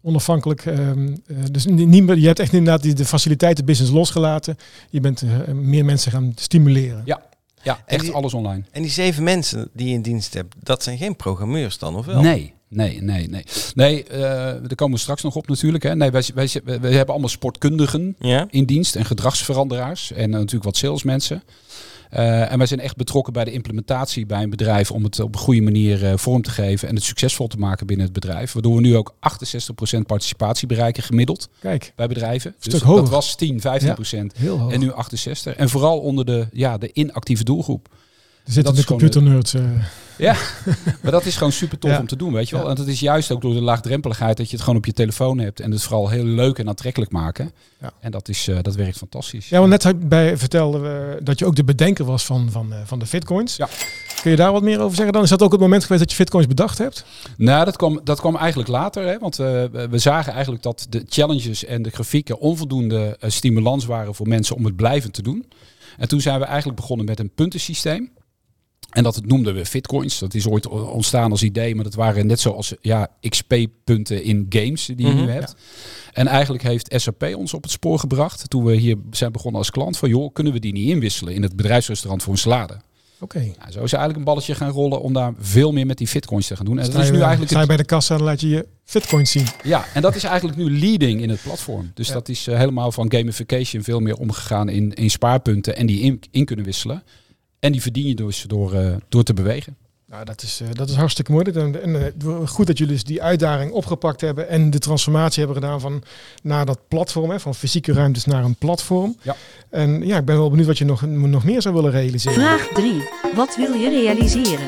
Onafhankelijk. 0.02 0.66
ehm, 0.66 1.08
eh, 1.26 1.36
dus 1.50 1.66
ni- 1.66 1.84
niemand, 1.86 2.20
je 2.20 2.26
hebt 2.26 2.38
echt 2.38 2.52
inderdaad 2.52 2.82
die, 2.82 2.94
de 2.94 3.04
faciliteiten 3.04 3.64
business 3.64 3.92
losgelaten. 3.92 4.56
Je 4.90 5.00
bent 5.00 5.22
meer 5.52 5.84
mensen 5.84 6.12
gaan 6.12 6.32
stimuleren. 6.36 7.02
Ja. 7.04 7.22
Ja 7.66 7.82
echt 7.86 8.04
die- 8.04 8.12
alles 8.12 8.34
online. 8.34 8.62
En 8.70 8.82
die 8.82 8.90
zeven 8.90 9.22
mensen 9.22 9.68
die 9.72 9.88
je 9.88 9.94
in 9.94 10.02
dienst 10.02 10.34
hebt, 10.34 10.54
dat 10.62 10.82
zijn 10.82 10.98
geen 10.98 11.16
programmeurs 11.16 11.78
dan, 11.78 11.96
of 11.96 12.06
wel? 12.06 12.20
Nee, 12.20 12.54
nee, 12.68 13.02
nee, 13.02 13.28
nee. 13.28 13.44
Nee, 13.74 14.04
eh, 14.04 14.18
daar 14.20 14.74
komen 14.74 14.94
we 14.94 15.00
straks 15.00 15.22
nog 15.22 15.36
op 15.36 15.48
natuurlijk. 15.48 15.84
Hè. 15.84 15.96
Nee, 15.96 16.10
wij, 16.10 16.24
wij, 16.34 16.48
wij, 16.64 16.92
hebben 16.92 17.08
allemaal 17.08 17.28
sportkundigen 17.28 18.16
Ja? 18.18 18.46
in 18.50 18.64
dienst 18.64 18.96
en 18.96 19.04
gedragsveranderaars 19.04 20.12
en 20.12 20.24
eh, 20.24 20.30
natuurlijk 20.30 20.64
wat 20.64 20.76
salesmensen. 20.76 21.42
Eh, 22.10 22.52
en 22.52 22.58
wij 22.58 22.66
zijn 22.66 22.80
echt 22.80 22.96
betrokken 22.96 23.32
bij 23.32 23.44
de 23.44 23.52
implementatie 23.52 24.26
bij 24.26 24.42
een 24.42 24.50
bedrijf 24.50 24.90
om 24.90 25.04
het 25.04 25.20
op 25.20 25.34
een 25.34 25.40
goede 25.40 25.60
manier 25.60 26.04
eh, 26.04 26.16
vorm 26.16 26.42
te 26.42 26.50
geven 26.50 26.88
en 26.88 26.94
het 26.94 27.04
succesvol 27.04 27.46
te 27.46 27.56
maken 27.56 27.86
binnen 27.86 28.04
het 28.04 28.14
bedrijf. 28.14 28.52
Waardoor 28.52 28.74
we 28.74 28.80
nu 28.80 28.96
ook 28.96 29.14
68% 29.96 30.06
participatie 30.06 30.66
bereiken 30.66 31.02
gemiddeld 31.02 31.48
Kijk, 31.60 31.92
bij 31.96 32.06
bedrijven. 32.06 32.54
Dus 32.60 32.74
Stuk 32.74 32.88
dat 32.88 33.08
was 33.08 33.36
10, 33.36 33.60
15% 33.60 34.36
heel 34.36 34.58
hoog. 34.58 34.72
en 34.72 34.80
nu 34.80 34.92
68. 34.92 35.54
En 35.54 35.68
vooral 35.68 35.98
onder 36.00 36.24
de, 36.24 36.46
ja, 36.52 36.78
de 36.78 36.90
inactieve 36.92 37.44
doelgroep. 37.44 37.88
Er 38.46 38.52
zitten 38.52 38.74
de 38.74 38.84
computernerds. 38.84 39.54
eh 39.54 39.62
Ja, 40.18 40.36
maar 41.02 41.12
dat 41.12 41.24
is 41.24 41.36
gewoon 41.36 41.52
super 41.52 41.78
tof 41.78 41.90
Ja. 41.90 41.98
om 42.00 42.06
te 42.06 42.16
doen, 42.16 42.32
weet 42.32 42.48
je 42.48 42.54
wel. 42.56 42.64
Ja. 42.64 42.70
En 42.70 42.76
dat 42.76 42.86
is 42.86 43.00
juist 43.00 43.30
ook 43.32 43.40
door 43.40 43.54
de 43.54 43.60
laagdrempeligheid 43.60 44.36
dat 44.36 44.46
je 44.46 44.52
het 44.52 44.64
gewoon 44.64 44.78
op 44.78 44.86
je 44.86 44.92
telefoon 44.92 45.38
hebt. 45.38 45.60
En 45.60 45.70
het 45.70 45.82
vooral 45.82 46.08
heel 46.08 46.24
leuk 46.24 46.58
en 46.58 46.68
aantrekkelijk 46.68 47.10
maken. 47.12 47.52
Ja. 47.80 47.92
En 48.00 48.10
dat, 48.10 48.28
is, 48.28 48.48
eh, 48.48 48.56
dat 48.62 48.74
werkt 48.74 48.96
fantastisch. 48.96 49.48
Ja, 49.48 49.58
want 49.66 49.84
net 49.84 50.08
bij 50.08 50.36
vertelden 50.36 50.82
we 50.82 51.20
dat 51.22 51.38
je 51.38 51.46
ook 51.46 51.56
de 51.56 51.64
bedenker 51.64 52.04
was 52.04 52.24
van, 52.24 52.50
van, 52.50 52.72
eh, 52.72 52.78
van 52.84 52.98
de 52.98 53.06
Fitcoins. 53.06 53.56
Ja. 53.56 53.68
Kun 54.22 54.30
je 54.30 54.36
daar 54.36 54.52
wat 54.52 54.62
meer 54.62 54.80
over 54.80 54.96
zeggen 54.96 55.12
dan? 55.14 55.22
Is 55.22 55.28
dat 55.28 55.42
ook 55.42 55.52
het 55.52 55.60
moment 55.60 55.82
geweest 55.82 56.00
dat 56.00 56.10
je 56.10 56.16
Fitcoins 56.16 56.46
bedacht 56.46 56.78
hebt? 56.78 57.04
Nou, 57.36 57.64
dat 57.64 57.76
kwam, 57.76 58.00
dat 58.04 58.20
kwam 58.20 58.36
eigenlijk 58.36 58.68
later. 58.68 59.06
Hè, 59.06 59.18
want 59.18 59.36
we 59.36 59.88
zagen 59.92 60.32
eigenlijk 60.32 60.62
dat 60.62 60.86
de 60.88 61.04
challenges 61.08 61.64
en 61.64 61.82
de 61.82 61.90
grafieken 61.90 62.38
onvoldoende 62.38 63.16
stimulans 63.26 63.84
waren 63.84 64.14
voor 64.14 64.28
mensen 64.28 64.56
om 64.56 64.64
het 64.64 64.76
blijvend 64.76 65.12
te 65.12 65.22
doen. 65.22 65.46
En 65.98 66.08
toen 66.08 66.20
zijn 66.20 66.38
we 66.38 66.44
eigenlijk 66.44 66.76
begonnen 66.80 67.06
met 67.06 67.18
een 67.20 67.30
puntensysteem. 67.34 68.10
En 68.90 69.02
dat 69.02 69.26
noemden 69.26 69.54
we 69.54 69.66
Fitcoins. 69.66 70.18
Dat 70.18 70.34
is 70.34 70.46
ooit 70.48 70.68
ontstaan 70.68 71.30
als 71.30 71.42
idee, 71.42 71.74
maar 71.74 71.84
dat 71.84 71.94
waren 71.94 72.26
net 72.26 72.40
zoals 72.40 72.74
ja, 72.80 73.08
XP-punten 73.28 74.22
in 74.24 74.46
games 74.48 74.86
die 74.86 75.06
je 75.06 75.12
Mhm. 75.12 75.24
nu 75.24 75.30
hebt. 75.30 75.54
En 76.12 76.26
eigenlijk 76.26 76.62
heeft 76.64 76.92
SAP 76.96 77.22
ons 77.36 77.54
op 77.54 77.62
het 77.62 77.72
spoor 77.72 77.98
gebracht. 77.98 78.50
Toen 78.50 78.64
we 78.64 78.74
hier 78.74 78.96
zijn 79.10 79.32
begonnen 79.32 79.58
als 79.60 79.70
klant 79.70 79.96
van, 79.98 80.08
joh, 80.08 80.32
kunnen 80.32 80.52
we 80.52 80.58
die 80.58 80.72
niet 80.72 80.88
inwisselen 80.88 81.34
in 81.34 81.42
het 81.42 81.56
bedrijfsrestaurant 81.56 82.22
voor 82.22 82.32
een 82.32 82.38
salade? 82.38 82.76
Oké. 83.20 83.38
Nou, 83.38 83.52
zo 83.72 83.82
is 83.82 83.92
eigenlijk 83.92 84.16
een 84.16 84.24
balletje 84.24 84.54
gaan 84.54 84.70
rollen 84.70 85.00
om 85.00 85.12
daar 85.12 85.32
veel 85.38 85.72
meer 85.72 85.86
met 85.86 85.98
die 85.98 86.06
Fitcoins 86.06 86.46
te 86.46 86.56
gaan 86.56 86.64
doen. 86.64 86.78
En 86.78 86.84
dat 86.90 86.94
is 87.02 87.10
nu 87.10 87.16
sta 87.16 87.26
eigenlijk 87.26 87.60
je 87.60 87.66
bij 87.66 87.76
de 87.76 87.84
kassa 87.84 88.12
en 88.14 88.18
dan 88.20 88.28
laat 88.28 88.40
je 88.40 88.48
je 88.48 88.66
Fitcoins 88.84 89.30
zien. 89.30 89.46
ja, 89.62 89.84
en 89.94 90.02
dat 90.02 90.14
is 90.14 90.24
eigenlijk 90.24 90.58
nu 90.58 90.78
leading 90.78 91.20
in 91.22 91.28
het 91.30 91.42
platform. 91.42 91.90
Dus 91.94 92.08
Ja. 92.08 92.12
dat 92.14 92.28
is 92.28 92.46
eh, 92.46 92.56
helemaal 92.58 92.92
van 92.92 93.12
gamification 93.12 93.82
veel 93.82 94.00
meer 94.00 94.16
omgegaan 94.16 94.68
in, 94.68 94.92
in 94.94 95.10
spaarpunten 95.10 95.76
en 95.76 95.86
die 95.86 96.00
in, 96.00 96.20
in 96.30 96.44
kunnen 96.44 96.64
wisselen. 96.64 97.02
En 97.66 97.72
die 97.72 97.82
verdien 97.82 98.06
je 98.06 98.14
dus 98.14 98.44
door, 98.46 98.74
eh, 98.74 98.94
door 99.08 99.22
te 99.22 99.34
bewegen. 99.34 99.76
Nou, 100.06 100.24
dat 100.24 100.42
is, 100.42 100.60
eh, 100.60 100.68
dat 100.72 100.88
is 100.88 100.94
hartstikke 100.94 101.32
mooi. 101.32 101.50
En, 101.50 101.82
en 101.82 102.14
eh, 102.20 102.46
goed 102.46 102.66
dat 102.66 102.78
jullie 102.78 102.92
dus 102.92 103.04
die 103.04 103.22
uitdaging 103.22 103.72
opgepakt 103.72 104.20
hebben 104.20 104.48
en 104.48 104.70
de 104.70 104.78
transformatie 104.78 105.44
hebben 105.44 105.62
gedaan 105.62 105.80
van 105.80 106.02
naar 106.42 106.66
dat 106.66 106.78
platform, 106.88 107.30
hè, 107.30 107.40
van 107.40 107.54
fysieke 107.54 107.92
ruimtes 107.92 108.24
naar 108.24 108.44
een 108.44 108.54
platform. 108.54 109.16
Ja. 109.22 109.36
En 109.70 110.06
ja, 110.06 110.18
ik 110.18 110.24
ben 110.24 110.36
wel 110.36 110.50
benieuwd 110.50 110.66
wat 110.66 110.78
je 110.78 110.84
nog, 110.84 111.06
nog 111.06 111.44
meer 111.44 111.62
zou 111.62 111.74
willen 111.74 111.90
realiseren. 111.90 112.40
Vraag 112.40 112.68
3. 112.74 113.08
Wat 113.34 113.56
wil 113.56 113.72
je 113.72 113.88
realiseren? 113.88 114.66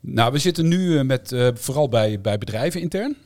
Nou, 0.00 0.32
we 0.32 0.38
zitten 0.38 0.68
nu 0.68 1.04
met, 1.04 1.32
eh, 1.32 1.48
vooral 1.54 1.88
bij, 1.88 2.20
bij 2.20 2.38
bedrijven 2.38 2.80
intern. 2.80 3.16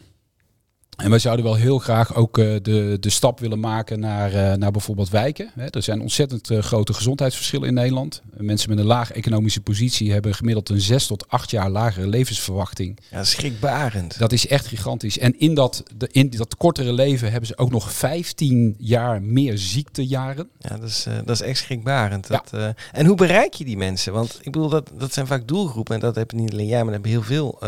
En 1.02 1.10
wij 1.10 1.18
zouden 1.18 1.44
wel 1.44 1.54
heel 1.54 1.78
graag 1.78 2.14
ook 2.14 2.38
eh, 2.38 2.46
de, 2.62 2.96
de 3.00 3.10
stap 3.10 3.40
willen 3.40 3.60
maken 3.60 4.00
naar, 4.00 4.34
eh, 4.34 4.56
naar 4.56 4.70
bijvoorbeeld 4.70 5.08
wijken. 5.08 5.50
Hè, 5.54 5.66
er 5.66 5.82
zijn 5.82 6.00
ontzettend 6.00 6.50
eh, 6.50 6.58
grote 6.58 6.92
gezondheidsverschillen 6.92 7.68
in 7.68 7.74
Nederland. 7.74 8.22
Mensen 8.36 8.70
met 8.70 8.78
een 8.78 8.84
laag 8.84 9.12
economische 9.12 9.60
positie 9.60 10.12
hebben 10.12 10.34
gemiddeld 10.34 10.68
een 10.68 10.80
zes 10.80 11.06
tot 11.06 11.28
acht 11.28 11.50
jaar 11.50 11.70
lagere 11.70 12.06
levensverwachting. 12.06 12.98
Ja, 13.10 13.24
schrikbarend. 13.24 14.18
Dat 14.18 14.32
is 14.32 14.46
echt 14.46 14.66
gigantisch. 14.66 15.18
En 15.18 15.38
in 15.38 15.54
dat, 15.54 15.82
de, 15.96 16.08
in 16.12 16.30
dat 16.30 16.56
kortere 16.56 16.92
leven 16.92 17.30
hebben 17.30 17.48
ze 17.48 17.58
ook 17.58 17.70
nog 17.70 17.92
15 17.92 18.74
jaar 18.78 19.22
meer 19.22 19.58
ziektejaren. 19.58 20.48
Ja, 20.58 20.76
dat 20.76 20.88
is, 20.88 21.06
dat 21.24 21.40
is 21.40 21.40
echt 21.40 21.58
schrikbarend. 21.58 22.26
Dat, 22.26 22.52
en 22.92 23.06
hoe 23.06 23.16
bereik 23.16 23.54
je 23.54 23.64
die 23.64 23.76
mensen? 23.76 24.12
Want 24.12 24.38
ik 24.42 24.52
bedoel, 24.52 24.68
dat, 24.68 24.90
dat 24.98 25.12
zijn 25.12 25.26
vaak 25.26 25.48
doelgroepen. 25.48 25.94
En 25.94 26.00
dat 26.00 26.14
hebben 26.14 26.36
niet 26.36 26.52
alleen 26.52 26.66
jij, 26.66 26.84
maar 26.84 26.92
dat 26.92 27.04
hebben 27.04 27.10
heel 27.10 27.22
veel 27.22 27.58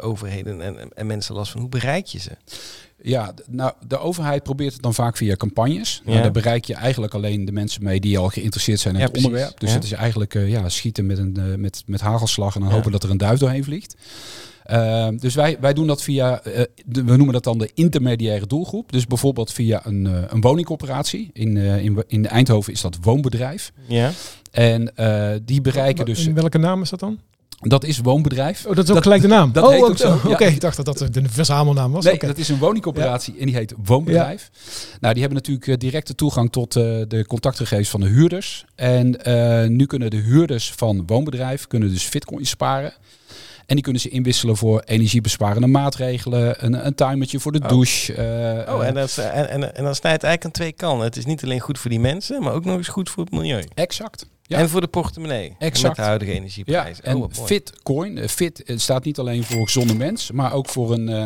overheden 0.00 0.60
en, 0.60 0.94
en 0.94 1.06
mensen 1.06 1.34
last 1.34 1.52
van. 1.52 1.60
Hoe 1.60 1.70
bereik 1.70 2.06
je 2.06 2.18
ze? 2.18 2.30
Ja, 3.04 3.34
nou, 3.50 3.72
de 3.86 3.98
overheid 3.98 4.42
probeert 4.42 4.72
het 4.72 4.82
dan 4.82 4.94
vaak 4.94 5.16
via 5.16 5.36
campagnes. 5.36 6.02
Ja. 6.04 6.10
Nou, 6.10 6.22
daar 6.22 6.32
bereik 6.32 6.64
je 6.64 6.74
eigenlijk 6.74 7.14
alleen 7.14 7.44
de 7.44 7.52
mensen 7.52 7.84
mee 7.84 8.00
die 8.00 8.18
al 8.18 8.28
geïnteresseerd 8.28 8.80
zijn 8.80 8.94
in 8.94 9.00
Ja, 9.00 9.04
het 9.06 9.12
precies. 9.12 9.30
onderwerp. 9.32 9.60
Dus 9.60 9.68
Ja. 9.68 9.74
het 9.74 9.84
is 9.84 9.92
eigenlijk 9.92 10.34
eh, 10.34 10.48
ja, 10.50 10.68
schieten 10.68 11.06
met, 11.06 11.18
een, 11.18 11.36
eh, 11.36 11.54
met, 11.56 11.82
met 11.86 12.00
hagelslag 12.00 12.54
en 12.54 12.60
dan 12.60 12.68
Ja. 12.68 12.74
hopen 12.74 12.92
dat 12.92 13.02
er 13.02 13.10
een 13.10 13.16
duif 13.16 13.38
doorheen 13.38 13.64
vliegt. 13.64 13.94
Ehm, 14.64 15.16
dus 15.16 15.34
wij, 15.34 15.56
wij 15.60 15.72
doen 15.72 15.86
dat 15.86 16.02
via, 16.02 16.40
eh, 16.42 16.62
de- 16.86 17.04
we 17.04 17.16
noemen 17.16 17.32
dat 17.32 17.44
dan 17.44 17.58
de 17.58 17.70
intermediaire 17.74 18.46
doelgroep. 18.46 18.92
Dus 18.92 19.06
bijvoorbeeld 19.06 19.52
via 19.52 19.86
een, 19.86 20.06
eh, 20.06 20.22
een 20.28 20.40
woningcorporatie. 20.40 21.30
In, 21.32 21.56
eh, 21.56 21.84
in, 21.84 22.04
in 22.06 22.26
Eindhoven 22.28 22.72
is 22.72 22.80
dat 22.80 22.98
woonbedrijf. 23.00 23.72
Ja. 23.86 24.10
En 24.50 24.96
eh, 24.96 25.30
die 25.44 25.60
bereiken 25.60 26.04
dus... 26.04 26.26
In 26.26 26.34
welke 26.34 26.58
naam 26.58 26.82
is 26.82 26.90
dat 26.90 27.00
dan? 27.00 27.18
Dat 27.68 27.84
is 27.84 27.98
woonbedrijf. 27.98 28.66
Oh, 28.66 28.76
dat 28.76 28.88
is 28.88 28.94
ook 28.96 29.02
gelijk 29.02 29.22
de 29.22 29.28
naam. 29.28 29.52
dat 29.52 29.64
oh, 29.64 29.70
heet 29.70 29.82
ook 29.82 29.96
zo, 29.98 30.18
Oké, 30.26 30.44
ja. 30.44 30.50
ik 30.50 30.60
dacht 30.60 30.76
dat 30.76 30.84
dat 30.86 31.00
een 31.16 31.30
verzamelnaam 31.30 31.92
was. 31.92 32.04
Nee, 32.04 32.14
Oké. 32.14 32.26
dat 32.26 32.38
is 32.38 32.48
een 32.48 32.58
woningcoöperatie 32.58 33.34
en 33.38 33.46
die 33.46 33.54
heet 33.54 33.74
Woonbedrijf. 33.84 34.50
Nou, 35.00 35.12
die 35.14 35.22
hebben 35.22 35.40
natuurlijk 35.42 35.66
eh, 35.66 35.76
directe 35.76 36.14
toegang 36.14 36.52
tot 36.52 36.76
eh, 36.76 36.82
de 37.08 37.24
contactgegevens 37.26 37.88
van 37.88 38.00
de 38.00 38.06
huurders. 38.06 38.64
En 38.74 39.24
eh, 39.24 39.68
nu 39.68 39.86
kunnen 39.86 40.10
de 40.10 40.16
huurders 40.16 40.72
van 40.76 41.02
Woonbedrijf 41.06 41.66
kunnen 41.66 41.88
dus 41.88 42.08
bitcoins 42.08 42.48
sparen. 42.48 42.92
En 43.66 43.74
die 43.74 43.82
kunnen 43.84 44.02
ze 44.02 44.08
inwisselen 44.08 44.56
voor 44.56 44.80
energiebesparende 44.84 45.66
maatregelen, 45.66 46.64
een, 46.64 46.86
een 46.86 46.94
timertje 46.94 47.40
voor 47.40 47.52
de 47.52 47.60
Oh. 47.62 47.68
douche. 47.68 48.12
eh, 48.14 48.74
Oh, 48.74 48.86
en, 48.86 48.94
dat 48.94 49.08
is, 49.08 49.18
en, 49.18 49.48
en, 49.48 49.74
en 49.76 49.84
dan 49.84 49.94
snijdt 49.94 50.22
het 50.22 50.30
eigenlijk 50.30 50.44
aan 50.44 50.50
twee 50.50 50.72
kanten. 50.72 51.04
Het 51.04 51.16
is 51.16 51.24
niet 51.24 51.42
alleen 51.44 51.60
goed 51.60 51.78
voor 51.78 51.90
die 51.90 52.00
mensen, 52.00 52.42
maar 52.42 52.52
ook 52.52 52.64
nog 52.64 52.76
eens 52.76 52.88
goed 52.88 53.10
voor 53.10 53.24
het 53.24 53.32
milieu. 53.32 53.64
exact. 53.74 54.26
Ja. 54.42 54.58
En 54.58 54.68
voor 54.68 54.80
de 54.80 54.86
portemonnee. 54.86 55.56
Exact. 55.58 55.86
Met 55.86 55.96
de 55.96 56.02
huidige 56.02 56.30
Ja, 56.32 56.36
energieprijzen. 56.38 57.04
en 57.04 57.14
oh, 57.14 57.20
wat 57.20 57.36
mooi. 57.36 57.46
Fitcoin, 57.48 58.18
eh, 58.18 58.28
fit 58.28 58.62
eh, 58.62 58.78
staat 58.78 59.04
niet 59.04 59.18
alleen 59.18 59.44
voor 59.44 59.56
een 59.56 59.64
gezonde 59.64 59.94
mens, 59.94 60.30
maar 60.30 60.52
ook 60.52 60.68
voor 60.68 60.92
een, 60.92 61.08
eh, 61.08 61.24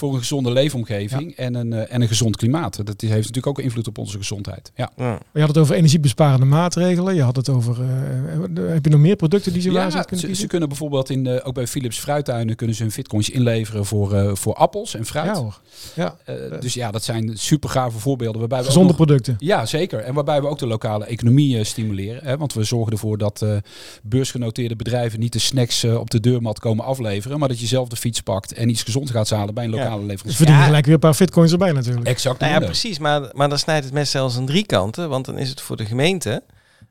voor 0.00 0.12
een 0.12 0.18
gezonde 0.18 0.50
leefomgeving 0.52 1.36
en, 1.36 1.54
een, 1.54 1.72
eh, 1.72 1.94
en 1.94 2.02
een 2.02 2.08
gezond 2.08 2.36
klimaat. 2.36 2.86
Dat 2.86 3.02
is- 3.02 3.08
heeft 3.08 3.26
natuurlijk 3.26 3.46
ook 3.46 3.58
invloed 3.64 3.86
op 3.88 3.98
onze 3.98 4.16
gezondheid. 4.18 4.72
Ja. 4.74 4.90
Ja. 4.96 5.18
Je 5.32 5.40
had 5.40 5.48
het 5.48 5.58
over 5.58 5.74
energiebesparende 5.74 6.46
maatregelen. 6.46 7.14
Je 7.14 7.22
had 7.22 7.36
het 7.36 7.48
over. 7.48 7.76
eh, 7.82 8.72
heb 8.72 8.84
je 8.84 8.90
nog 8.90 9.00
meer 9.00 9.16
producten 9.16 9.52
die 9.52 9.62
ze 9.62 9.70
waar 9.70 9.82
Ja, 9.84 9.90
ze 9.90 9.96
kunnen 9.96 10.14
ze, 10.16 10.20
ze 10.20 10.26
kiezen? 10.26 10.48
kunnen 10.48 10.68
bijvoorbeeld 10.68 11.10
in 11.10 11.24
de, 11.24 11.42
ook 11.42 11.54
bij 11.54 11.66
Philips 11.66 11.98
fruittuinen 11.98 12.56
kunnen 12.56 12.76
ze 12.76 12.82
hun 12.82 12.92
fitcoins 12.92 13.30
inleveren 13.30 13.84
voor, 13.86 14.14
eh, 14.14 14.34
voor 14.34 14.54
appels 14.54 14.94
en 14.94 15.06
fruit. 15.06 15.26
Ja 15.36 15.42
hoor. 15.42 15.60
Ja, 15.94 16.16
Eh, 16.24 16.34
dus 16.60 16.74
ja, 16.74 16.90
dat 16.90 17.04
zijn 17.04 17.30
super 17.38 17.68
gave 17.70 17.98
voorbeelden. 17.98 18.38
Waarbij 18.40 18.58
we 18.58 18.64
gezonde 18.64 18.88
nog- 18.88 18.96
producten. 18.96 19.36
Ja, 19.38 19.66
zeker. 19.66 19.98
En 19.98 20.14
waarbij 20.14 20.40
we 20.40 20.46
ook 20.48 20.58
de 20.58 20.66
lokale 20.66 21.04
economie 21.04 21.64
stimuleren. 21.64 22.24
Hè? 22.24 22.36
Want 22.36 22.52
we 22.54 22.64
zorgen 22.64 22.92
ervoor 22.92 23.18
dat 23.18 23.42
eh, 23.42 23.56
beursgenoteerde 24.02 24.76
bedrijven 24.76 25.20
niet 25.20 25.32
de 25.32 25.38
snacks 25.38 25.84
op 25.84 26.10
de 26.10 26.20
deurmat 26.20 26.58
komen 26.58 26.84
afleveren. 26.84 27.38
Maar 27.38 27.48
dat 27.48 27.60
je 27.60 27.66
zelf 27.66 27.88
de 27.88 27.96
fiets 27.96 28.20
pakt 28.20 28.52
en 28.52 28.68
iets 28.68 28.82
gezond 28.82 29.10
gaat 29.10 29.30
halen 29.30 29.54
bij 29.54 29.64
een 29.64 29.70
Ja. 29.70 29.76
Lokale 29.90 30.00
Ze 30.02 30.06
leverancier. 30.06 30.36
verdienen 30.36 30.60
Ja. 30.62 30.66
gelijk 30.68 30.84
weer 30.84 30.94
een 30.94 31.00
paar 31.00 31.14
fitcoins 31.14 31.52
erbij 31.52 31.72
natuurlijk. 31.72 32.06
Exact. 32.06 32.40
Nou 32.40 32.52
ja, 32.52 32.58
precies. 32.58 32.98
Maar, 32.98 33.28
maar 33.32 33.48
dan 33.48 33.58
snijdt 33.58 33.84
het 33.84 33.94
mes 33.94 34.10
zelfs 34.10 34.36
aan 34.36 34.46
drie 34.46 34.66
kanten. 34.66 35.08
Want 35.08 35.24
dan 35.24 35.38
is 35.38 35.48
het 35.48 35.60
voor 35.60 35.76
de 35.76 35.84
gemeente 35.86 36.42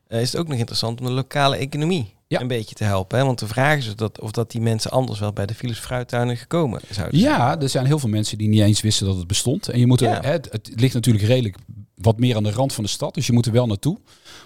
eh, 0.06 0.20
is 0.20 0.32
het 0.32 0.40
ook 0.40 0.48
nog 0.48 0.58
interessant 0.58 1.00
om 1.00 1.06
de 1.06 1.12
lokale 1.12 1.56
economie 1.56 2.14
Ja. 2.26 2.40
een 2.40 2.48
beetje 2.48 2.74
te 2.74 2.84
helpen. 2.84 3.18
Hè? 3.18 3.24
Want 3.24 3.38
de 3.38 3.46
vraag 3.46 3.76
is 3.78 3.88
of 3.88 3.94
dat, 3.94 4.20
of 4.20 4.30
dat 4.30 4.50
die 4.50 4.60
mensen 4.60 4.90
anders 4.90 5.18
wel 5.20 5.32
bij 5.32 5.46
de 5.46 5.54
Philips 5.54 5.78
fruittuinen 5.78 6.36
gekomen 6.36 6.80
zouden 6.90 7.18
zijn. 7.20 7.32
Ja, 7.32 7.60
er 7.60 7.68
zijn 7.68 7.86
heel 7.86 7.98
veel 7.98 8.08
mensen 8.08 8.38
die 8.38 8.48
niet 8.48 8.60
eens 8.60 8.80
wisten 8.80 9.06
dat 9.06 9.16
het 9.16 9.26
bestond. 9.26 9.68
En 9.68 9.78
je 9.78 9.86
moet 9.86 10.00
er, 10.00 10.08
Ja. 10.08 10.20
hè, 10.20 10.30
het, 10.30 10.48
het 10.52 10.70
ligt 10.74 10.94
natuurlijk 10.94 11.24
redelijk 11.24 11.56
wat 11.94 12.18
meer 12.18 12.36
aan 12.36 12.42
de 12.42 12.50
rand 12.52 12.72
van 12.72 12.84
de 12.84 12.90
stad. 12.90 13.14
Dus 13.14 13.26
je 13.26 13.32
moet 13.32 13.46
er 13.46 13.52
wel 13.52 13.66
naartoe. 13.66 13.98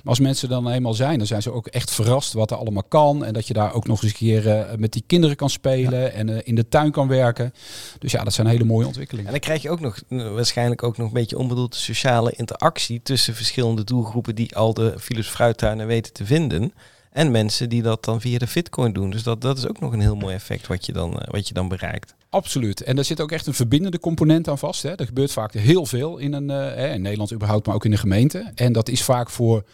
Maar 0.04 0.12
als 0.12 0.23
mensen 0.23 0.49
dan 0.49 0.68
eenmaal 0.68 0.94
zijn, 0.94 1.18
dan 1.18 1.26
zijn 1.26 1.42
ze 1.42 1.52
ook 1.52 1.66
echt 1.66 1.90
verrast 1.90 2.32
wat 2.32 2.50
er 2.50 2.56
allemaal 2.56 2.82
kan. 2.82 3.25
En 3.25 3.32
dat 3.32 3.46
je 3.46 3.54
daar 3.54 3.75
ook 3.75 3.87
nog 3.87 4.02
eens 4.02 4.12
een 4.12 4.18
keer 4.18 4.49
eh, 4.49 4.76
met 4.76 4.92
die 4.92 5.04
kinderen 5.06 5.37
kan 5.37 5.50
spelen 5.50 6.12
en 6.12 6.28
eh, 6.28 6.40
in 6.44 6.54
de 6.54 6.68
tuin 6.68 6.90
kan 6.90 7.08
werken. 7.08 7.54
Dus 7.99 8.12
ja, 8.12 8.25
dat 8.25 8.32
zijn 8.32 8.46
hele 8.46 8.64
mooie 8.64 8.87
ontwikkelingen. 8.87 9.26
En 9.26 9.32
dan 9.32 9.40
krijg 9.40 9.62
je 9.62 9.70
ook 9.70 9.80
nog 9.80 10.02
eh, 10.08 10.32
waarschijnlijk 10.32 10.82
ook 10.82 10.96
nog 10.96 11.06
een 11.06 11.12
beetje 11.12 11.38
onbedoelde 11.38 11.76
sociale 11.76 12.32
interactie 12.32 13.00
tussen 13.02 13.34
verschillende 13.34 13.84
doelgroepen 13.84 14.34
die 14.34 14.56
al 14.56 14.75
de 14.75 14.94
Philips 14.99 15.28
fruittuinen 15.28 15.87
weten 15.87 16.12
te 16.12 16.25
vinden. 16.25 16.73
En 17.12 17.30
mensen 17.30 17.68
die 17.68 17.82
dat 17.82 18.04
dan 18.04 18.20
via 18.20 18.38
de 18.38 18.49
Bitcoin 18.54 18.92
doen. 18.92 19.11
Dus 19.11 19.23
dat, 19.23 19.40
dat 19.40 19.58
is 19.58 19.68
ook 19.68 19.80
nog 19.80 19.92
een 19.92 20.00
heel 20.00 20.16
mooi 20.16 20.34
effect 20.34 20.66
wat 20.66 20.87
je 20.87 20.92
dan, 20.92 21.23
wat 21.30 21.49
je 21.49 21.54
dan 21.54 21.68
bereikt. 21.68 22.14
Absoluut. 22.28 22.82
En 22.82 22.96
daar 22.96 23.04
zit 23.04 23.20
ook 23.20 23.32
echt 23.32 23.46
een 23.46 23.54
verbindende 23.54 24.00
component 24.00 24.49
aan 24.49 24.58
vast. 24.58 24.82
Hè. 24.82 24.94
Er 24.94 25.06
gebeurt 25.06 25.32
vaak 25.32 25.52
heel 25.52 25.87
veel 25.87 26.18
in, 26.18 26.32
een, 26.32 26.49
hè, 26.49 26.92
in 26.92 27.02
Nederland 27.02 27.32
überhaupt, 27.32 27.66
maar 27.66 27.75
ook 27.75 27.84
in 27.84 27.90
de 27.90 27.96
gemeente. 27.96 28.52
En 28.54 28.73
dat 28.73 28.88
is 28.88 29.02
vaak 29.02 29.30
voor 29.30 29.64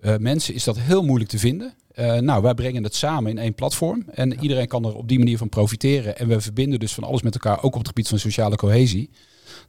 eh, 0.00 0.16
mensen 0.16 0.54
is 0.54 0.64
dat 0.64 0.78
heel 0.78 1.02
moeilijk 1.02 1.30
te 1.30 1.38
vinden. 1.38 1.74
Eh, 1.94 2.16
nou, 2.18 2.42
wij 2.42 2.54
brengen 2.54 2.82
het 2.82 2.94
samen 2.94 3.30
in 3.30 3.38
één 3.38 3.54
platform. 3.54 4.04
En 4.10 4.40
iedereen 4.40 4.68
kan 4.68 4.84
er 4.84 4.94
op 4.94 5.08
die 5.08 5.18
manier 5.18 5.38
van 5.38 5.48
profiteren. 5.48 6.18
En 6.18 6.28
we 6.28 6.40
verbinden 6.40 6.78
dus 6.78 6.94
van 6.94 7.04
alles 7.04 7.22
met 7.22 7.34
elkaar, 7.34 7.62
ook 7.62 7.72
op 7.72 7.78
het 7.78 7.88
gebied 7.88 8.08
van 8.08 8.18
sociale 8.18 8.56
cohesie. 8.56 9.10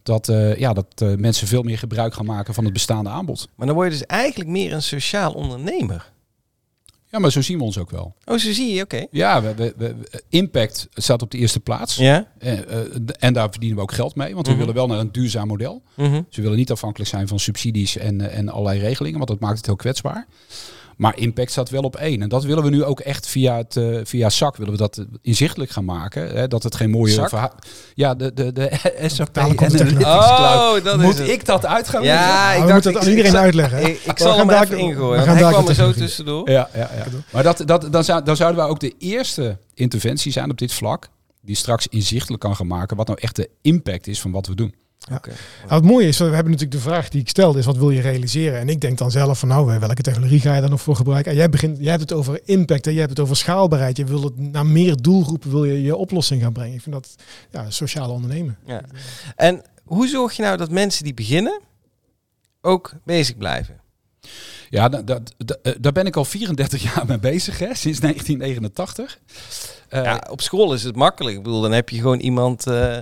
Dat, 0.04 0.30
eh, 0.30 0.56
ja, 0.56 0.74
dat 0.74 1.18
mensen 1.18 1.48
veel 1.48 1.64
meer 1.64 1.78
gebruik 1.78 2.14
gaan 2.14 2.26
maken 2.26 2.54
van 2.54 2.64
het 2.64 2.74
bestaande 2.74 3.10
aanbod. 3.10 3.48
Maar 3.56 3.68
dan 3.68 3.76
word 3.76 3.92
je 3.92 3.98
dus 3.98 4.08
eigenlijk 4.08 4.50
meer 4.50 4.74
een 4.74 4.82
sociaal 4.82 5.34
ondernemer. 5.34 6.12
Ja, 7.12 7.20
maar 7.20 7.32
zo 7.32 7.42
zien 7.42 7.58
we 7.58 7.64
ons 7.64 7.78
ook 7.78 7.90
wel. 7.90 8.16
Oh, 8.26 8.38
zo 8.38 8.52
zie 8.52 8.74
je, 8.74 8.82
oké. 8.84 9.06
Ja, 9.12 9.42
we, 9.42 9.54
we, 9.56 9.74
we- 9.78 9.96
impact 10.30 10.88
staat 10.94 11.22
op 11.22 11.32
de 11.32 11.38
eerste 11.38 11.60
plaats. 11.60 11.96
Ja? 11.96 12.28
Eh, 12.40 12.60
en 13.20 13.34
daar 13.34 13.50
verdienen 13.50 13.78
we 13.78 13.84
ook 13.84 13.92
geld 13.94 14.16
mee, 14.16 14.34
want 14.34 14.46
we 14.46 14.52
Mhm. 14.52 14.60
willen 14.62 14.76
wel 14.76 14.88
naar 14.88 15.00
een 15.00 15.12
duurzaam 15.12 15.48
model. 15.48 15.82
Mhm. 15.96 16.22
Ze 16.30 16.42
willen 16.42 16.58
niet 16.58 16.72
afhankelijk 16.72 17.10
zijn 17.10 17.28
van 17.28 17.40
subsidies 17.40 17.98
en, 17.98 18.22
eh, 18.30 18.38
en 18.38 18.50
allerlei 18.50 18.80
regelingen, 18.80 19.18
want 19.18 19.30
dat 19.30 19.40
maakt 19.40 19.58
het 19.58 19.66
heel 19.66 19.76
kwetsbaar. 19.76 20.28
Maar 21.02 21.18
impact 21.18 21.52
staat 21.52 21.70
wel 21.70 21.82
op 21.82 21.96
één. 21.96 22.22
En 22.22 22.30
dat 22.30 22.44
willen 22.44 22.64
we 22.64 22.70
nu 22.70 22.84
ook 22.84 23.00
echt 23.00 23.28
via, 23.28 23.58
het, 23.58 23.76
eh, 23.78 24.00
via 24.04 24.30
SAC 24.30 24.56
willen 24.58 24.72
we 24.72 24.80
dat 24.80 24.98
eh, 24.98 25.06
inzichtelijk 25.22 25.72
gaan 25.72 25.86
maken. 25.86 26.28
Hè, 26.30 26.48
dat 26.48 26.64
het 26.64 26.76
geen 26.76 26.90
mooie 26.90 27.28
verhaal... 27.28 27.54
Ja, 27.94 28.16
de, 28.16 28.34
de, 28.34 28.52
de 28.52 28.80
SAP 29.14 29.38
Analytics 29.38 30.06
Oh, 30.06 30.84
dat 30.84 30.98
Moet 30.98 31.20
is 31.20 31.28
ik 31.28 31.46
dat 31.46 31.66
uit 31.66 31.90
gaan 31.90 32.04
leggen? 32.04 32.28
Ja, 32.28 32.52
ik 32.54 32.64
we 32.66 32.74
moeten 32.74 32.94
het 32.94 33.02
aan 33.04 33.10
iedereen 33.10 33.38
uitleggen. 33.38 33.82
Ik, 33.82 33.88
ik 33.88 34.18
We 34.18 34.24
zal 34.24 34.38
hem 34.38 34.48
daar- 34.48 34.64
even 34.64 34.76
we 34.76 34.82
ingooien. 34.82 35.28
Hij 35.28 35.52
kwam 35.52 35.68
er 35.68 35.76
zo 35.76 35.92
tussendoor. 35.92 36.50
Ja, 36.50 36.70
ja, 36.74 36.90
ja. 36.96 37.06
Maar 37.32 37.44
dat, 37.44 37.64
dat, 37.66 37.88
dan, 37.92 38.04
zou, 38.04 38.24
dan 38.24 38.36
zouden 38.36 38.62
wij 38.62 38.70
ook 38.70 38.80
de 38.80 38.94
eerste 38.98 39.58
interventie 39.74 40.32
zijn 40.32 40.50
op 40.52 40.58
dit 40.58 40.74
vlak... 40.74 41.10
die 41.42 41.56
straks 41.56 41.88
inzichtelijk 41.88 42.42
kan 42.42 42.56
gaan 42.56 42.68
maken... 42.68 42.98
wat 42.98 43.08
nou 43.08 43.20
echt 43.22 43.36
de 43.36 43.50
impact 43.62 44.08
is 44.08 44.22
van 44.22 44.32
wat 44.32 44.48
we 44.48 44.56
doen. 44.56 44.76
Oké. 45.14 45.30
Nou, 45.68 45.74
het 45.82 45.84
mooie 45.84 46.08
is, 46.08 46.18
we 46.18 46.24
hebben 46.24 46.44
natuurlijk 46.52 46.72
de 46.84 46.90
vraag 46.90 47.10
die 47.10 47.22
ik 47.22 47.30
stelde, 47.30 47.60
is 47.60 47.66
wat 47.66 47.78
wil 47.78 47.90
je 47.90 48.02
realiseren? 48.02 48.60
En 48.60 48.70
ik 48.70 48.82
denk 48.82 48.98
dan 48.98 49.12
zelf 49.12 49.40
van 49.40 49.48
nou, 49.48 49.80
welke 49.80 50.02
technologie 50.02 50.40
ga 50.40 50.56
je 50.56 50.62
daar 50.62 50.70
nog 50.70 50.82
voor 50.82 50.96
gebruiken? 50.96 51.32
En 51.32 51.38
jij, 51.38 51.50
begint, 51.50 51.78
jij 51.80 51.90
hebt 51.90 52.02
het 52.02 52.14
over 52.14 52.40
impact, 52.46 52.86
en 52.88 52.92
jij 52.92 53.00
hebt 53.02 53.14
het 53.14 53.24
over 53.26 53.36
schaalbaarheid. 53.36 53.98
Je 53.98 54.06
wil 54.06 54.24
het 54.24 54.38
naar 54.40 54.66
meer 54.66 55.02
doelgroepen, 55.02 55.50
wil 55.52 55.66
je 55.66 55.82
je 55.82 55.96
oplossing 55.96 56.42
gaan 56.42 56.54
brengen. 56.54 56.74
Ik 56.76 56.82
vind 56.82 56.96
dat 56.96 57.16
ja, 57.52 57.70
sociaal 57.70 58.10
ondernemen. 58.12 58.58
Ja. 58.66 58.82
En 59.36 59.62
hoe 59.84 60.08
zorg 60.08 60.34
je 60.36 60.42
nou 60.44 60.58
dat 60.58 60.70
mensen 60.72 61.04
die 61.04 61.14
beginnen 61.14 61.60
ook 62.62 62.94
bezig 63.04 63.38
blijven? 63.38 63.80
Ja, 64.70 64.90
da- 64.90 65.02
da- 65.02 65.20
da- 65.38 65.58
eh, 65.64 65.74
daar 65.80 65.92
ben 65.92 66.06
ik 66.06 66.16
al 66.16 66.26
34 66.26 66.84
jaar 66.94 67.06
mee 67.08 67.20
bezig, 67.20 67.60
hè, 67.60 67.76
sinds 67.76 68.00
1989. 68.00 69.20
Eh, 69.90 70.04
ja, 70.04 70.24
op 70.30 70.42
school 70.42 70.74
is 70.74 70.84
het 70.84 70.96
makkelijk. 70.96 71.38
Ik 71.38 71.44
bedoel, 71.44 71.62
dan 71.62 71.72
heb 71.72 71.90
je 71.90 71.98
gewoon 71.98 72.20
iemand 72.20 72.68
eh, 72.68 72.98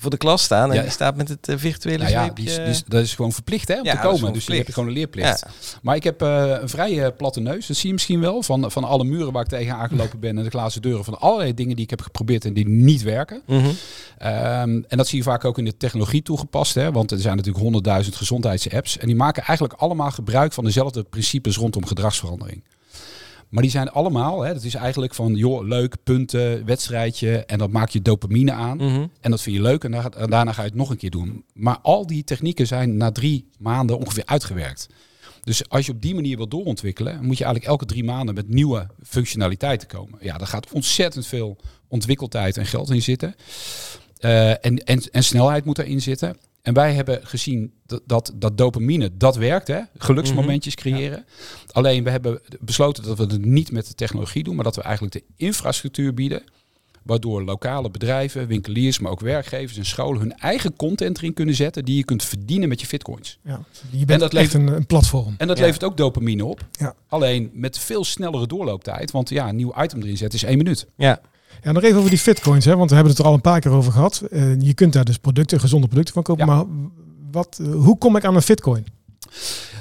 voor 0.00 0.10
de 0.10 0.16
klas 0.16 0.42
staan 0.42 0.68
en 0.70 0.76
Ja. 0.76 0.82
die 0.82 0.90
staat 0.90 1.16
met 1.16 1.28
het 1.28 1.48
eh, 1.48 1.56
virtuele 1.58 1.98
nou 1.98 2.10
ja, 2.10 2.28
die 2.28 2.46
is, 2.46 2.54
die 2.54 2.64
is- 2.64 2.84
dat 2.86 3.02
is 3.02 3.14
gewoon 3.14 3.32
verplicht 3.32 3.68
hè, 3.68 3.78
om 3.78 3.84
Ja, 3.84 3.92
te 4.00 4.06
komen. 4.08 4.32
Dus 4.32 4.46
je 4.46 4.54
hebt 4.54 4.72
gewoon 4.72 4.88
een 4.88 4.94
leerplicht. 4.94 5.40
Ja. 5.40 5.50
Maar 5.82 5.96
ik 5.96 6.04
heb 6.04 6.22
eh, 6.22 6.54
een 6.60 6.68
vrij 6.68 7.04
eh, 7.04 7.16
platte 7.16 7.40
neus. 7.40 7.66
Dat 7.66 7.76
zie 7.76 7.86
je 7.86 7.92
misschien 7.92 8.20
wel. 8.20 8.42
Van, 8.42 8.70
van 8.70 8.84
alle 8.84 9.04
muren 9.04 9.32
waar 9.32 9.42
ik 9.42 9.48
tegen 9.48 9.74
aangelopen 9.74 10.20
ben 10.20 10.38
en 10.38 10.44
de 10.44 10.50
glazen 10.50 10.82
deuren. 10.82 11.04
Van 11.04 11.18
allerlei 11.20 11.54
dingen 11.54 11.74
die 11.76 11.84
ik 11.84 11.90
heb 11.90 12.00
geprobeerd 12.02 12.44
en 12.44 12.52
die 12.52 12.68
niet 12.68 13.02
werken. 13.02 13.42
Mhm. 13.46 13.66
Ehm, 14.18 14.80
en 14.88 14.96
dat 14.96 15.08
zie 15.08 15.18
je 15.18 15.24
vaak 15.24 15.44
ook 15.44 15.58
in 15.58 15.64
de 15.64 15.76
technologie 15.76 16.22
toegepast. 16.22 16.74
Hè? 16.74 16.92
Want 16.92 17.10
er 17.10 17.18
zijn 17.20 17.36
natuurlijk 17.36 17.62
honderdduizend 17.62 18.16
gezondheidsapps. 18.16 18.98
En 18.98 19.06
die 19.06 19.16
maken 19.16 19.42
eigenlijk 19.42 19.80
allemaal 19.80 20.10
gebruik 20.10 20.52
van 20.52 20.64
dezelfde 20.64 21.02
principes 21.02 21.56
rondom 21.56 21.86
gedragsverandering. 21.86 22.62
Maar 23.50 23.62
die 23.62 23.70
zijn 23.72 23.90
allemaal, 23.90 24.40
hè, 24.42 24.52
dat 24.54 24.62
is 24.64 24.74
eigenlijk 24.74 25.14
van, 25.14 25.34
joh, 25.34 25.66
leuk, 25.66 25.96
punten, 26.02 26.64
wedstrijdje. 26.64 27.44
En 27.44 27.58
dat 27.58 27.70
maak 27.70 27.88
je 27.88 28.02
dopamine 28.02 28.52
aan. 28.52 28.76
Mhm. 28.76 29.06
En 29.20 29.30
dat 29.30 29.40
vind 29.42 29.56
je 29.56 29.62
leuk 29.62 29.84
en, 29.84 29.90
daar- 29.90 30.10
en 30.16 30.30
daarna 30.30 30.52
ga 30.52 30.62
je 30.62 30.68
het 30.68 30.76
nog 30.76 30.90
een 30.90 30.96
keer 30.96 31.10
doen. 31.10 31.44
Maar 31.54 31.78
al 31.82 32.06
die 32.06 32.24
technieken 32.24 32.66
zijn 32.66 32.96
na 32.96 33.12
drie 33.12 33.48
maanden 33.58 33.98
ongeveer 33.98 34.26
uitgewerkt. 34.26 34.86
Dus 35.42 35.68
als 35.68 35.86
je 35.86 35.92
op 35.92 36.02
die 36.02 36.14
manier 36.14 36.36
wil 36.36 36.48
doorontwikkelen, 36.48 37.14
moet 37.24 37.38
je 37.38 37.44
eigenlijk 37.44 37.64
elke 37.72 37.84
drie 37.86 38.04
maanden 38.04 38.34
met 38.34 38.48
nieuwe 38.48 38.86
functionaliteiten 39.02 39.88
komen. 39.88 40.18
Ja, 40.22 40.38
daar 40.38 40.46
gaat 40.46 40.72
ontzettend 40.72 41.26
veel 41.26 41.56
ontwikkeltijd 41.88 42.56
en 42.56 42.66
geld 42.66 42.90
in 42.90 43.02
zitten. 43.02 43.34
Eh, 44.18 44.50
en, 44.50 44.84
en, 44.84 45.02
en 45.10 45.24
snelheid 45.24 45.64
moet 45.64 45.78
erin 45.78 46.00
zitten. 46.02 46.36
En 46.62 46.74
wij 46.74 46.92
hebben 46.94 47.20
gezien 47.26 47.72
dat, 47.86 48.02
dat, 48.06 48.32
dat 48.34 48.58
dopamine, 48.58 49.10
dat 49.16 49.36
werkt, 49.36 49.68
hè? 49.68 49.80
geluksmomentjes 49.98 50.74
creëren. 50.74 51.24
Alleen 51.70 52.04
we 52.04 52.10
hebben 52.10 52.40
besloten 52.60 53.04
dat 53.04 53.16
we 53.16 53.22
het 53.22 53.44
niet 53.44 53.72
met 53.72 53.86
de 53.86 53.94
technologie 53.94 54.42
doen, 54.44 54.54
maar 54.54 54.64
dat 54.64 54.76
we 54.76 54.82
eigenlijk 54.82 55.14
de 55.14 55.24
infrastructuur 55.36 56.14
bieden. 56.14 56.42
Waardoor 57.02 57.42
lokale 57.44 57.90
bedrijven, 57.90 58.46
winkeliers, 58.46 58.98
maar 58.98 59.10
ook 59.10 59.20
werkgevers 59.20 59.78
en 59.78 59.84
scholen 59.84 60.20
hun 60.20 60.36
eigen 60.36 60.76
content 60.76 61.18
erin 61.18 61.34
kunnen 61.34 61.54
zetten 61.54 61.84
die 61.84 61.96
je 61.96 62.04
kunt 62.04 62.24
verdienen 62.24 62.68
met 62.68 62.80
je 62.80 62.86
bitcoins. 62.90 63.38
Ja. 63.44 63.60
Je 63.90 64.04
bent 64.04 64.20
dat 64.20 64.34
echt 64.34 64.54
een, 64.54 64.66
een 64.66 64.86
platform. 64.86 65.34
En 65.38 65.46
dat 65.46 65.58
Ja. 65.58 65.64
levert 65.64 65.84
ook 65.84 65.96
dopamine 65.96 66.44
op. 66.44 66.66
Ja. 66.70 66.94
Alleen 67.08 67.50
met 67.52 67.78
veel 67.78 68.04
snellere 68.04 68.46
doorlooptijd. 68.46 69.10
Want 69.10 69.28
ja, 69.28 69.48
een 69.48 69.56
nieuw 69.56 69.74
item 69.82 70.02
erin 70.02 70.16
zetten 70.16 70.38
is 70.38 70.44
één 70.44 70.56
minuut. 70.58 70.86
Ja. 70.96 71.20
Ja, 71.62 71.72
nog 71.72 71.82
even 71.82 71.98
over 71.98 72.10
die 72.10 72.18
fitcoins, 72.18 72.64
hè, 72.64 72.76
want 72.76 72.88
we 72.88 72.94
hebben 72.94 73.12
het 73.12 73.22
er 73.22 73.28
al 73.28 73.34
een 73.34 73.40
paar 73.40 73.60
keer 73.60 73.72
over 73.72 73.92
gehad. 73.92 74.22
Eh, 74.30 74.60
je 74.60 74.74
kunt 74.74 74.92
daar 74.92 75.04
dus 75.04 75.18
producten, 75.18 75.60
gezonde 75.60 75.86
producten 75.86 76.14
van 76.14 76.22
kopen. 76.22 76.46
Ja. 76.46 76.54
Maar 76.54 76.64
wat, 77.30 77.58
eh, 77.62 77.72
hoe 77.72 77.98
kom 77.98 78.16
ik 78.16 78.24
aan 78.24 78.34
een 78.34 78.42
fitcoin? 78.42 78.86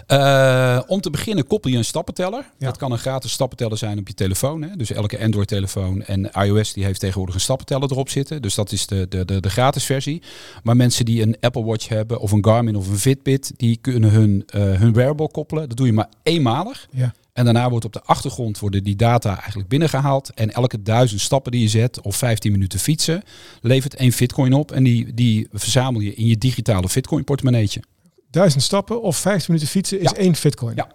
Eh, 0.07 0.79
om 0.88 1.01
te 1.01 1.09
beginnen 1.09 1.48
koppel 1.48 1.71
je 1.71 1.77
een 1.77 1.86
stappenteller. 1.86 2.45
Ja. 2.57 2.65
Dat 2.67 2.77
kan 2.77 2.91
een 2.91 2.98
gratis 2.98 3.31
stappenteller 3.31 3.77
zijn 3.77 4.00
op 4.00 4.07
je 4.07 4.13
telefoon. 4.13 4.62
Hè? 4.62 4.75
Dus 4.75 4.91
elke 4.91 5.19
Android-telefoon 5.19 6.01
en 6.03 6.29
iOS 6.31 6.74
die 6.74 6.83
heeft 6.83 7.00
tegenwoordig 7.00 7.36
een 7.36 7.41
stappenteller 7.41 7.91
erop 7.91 8.09
zitten. 8.09 8.41
Dus 8.41 8.55
dat 8.55 8.71
is 8.71 8.88
de, 8.88 9.05
de, 9.09 9.25
de, 9.25 9.39
de 9.39 9.50
gratis 9.50 9.83
versie. 9.83 10.21
Maar 10.63 10.75
mensen 10.75 11.05
die 11.05 11.21
een 11.21 11.38
Apple 11.39 11.63
Watch 11.63 11.88
hebben 11.88 12.19
of 12.19 12.31
een 12.31 12.45
Garmin 12.45 12.75
of 12.75 12.88
een 12.88 12.98
Fitbit, 12.98 13.53
die 13.57 13.77
kunnen 13.81 14.09
hun, 14.09 14.43
hun 14.55 14.93
wearable 14.93 15.31
koppelen. 15.31 15.67
Dat 15.67 15.77
doe 15.77 15.86
je 15.86 15.93
maar 15.93 16.09
eenmalig. 16.24 16.88
Ja. 16.91 17.13
En 17.39 17.46
daarna 17.46 17.69
wordt 17.69 17.86
op 17.86 17.93
de 17.93 18.01
achtergrond 18.03 18.60
worden 18.60 18.84
die 18.84 18.96
data 18.96 19.39
eigenlijk 19.39 19.69
binnengehaald. 19.69 20.34
En 20.34 20.51
elke 20.53 20.81
duizend 20.81 21.22
stappen 21.22 21.51
die 21.51 21.62
je 21.62 21.67
zet 21.67 22.01
of 22.01 22.15
15 22.15 22.51
minuten 22.51 22.79
fietsen 22.79 23.24
levert 23.62 23.96
één 23.96 24.12
Bitcoin 24.19 24.53
op. 24.53 24.72
En 24.72 24.84
die, 24.84 25.13
die 25.13 25.48
verzamel 25.51 26.01
je 26.01 26.13
in 26.13 26.25
je 26.25 26.38
digitale 26.38 26.89
Bitcoin 26.93 27.24
portemonneetje. 27.24 27.81
Duizend 28.31 28.63
stappen 28.63 29.01
of 29.01 29.17
15 29.17 29.46
minuten 29.53 29.72
fietsen 29.72 30.00
is 30.00 30.10
Ja. 30.10 30.15
één 30.17 30.36
Bitcoin. 30.43 30.75
Ja. 30.75 30.88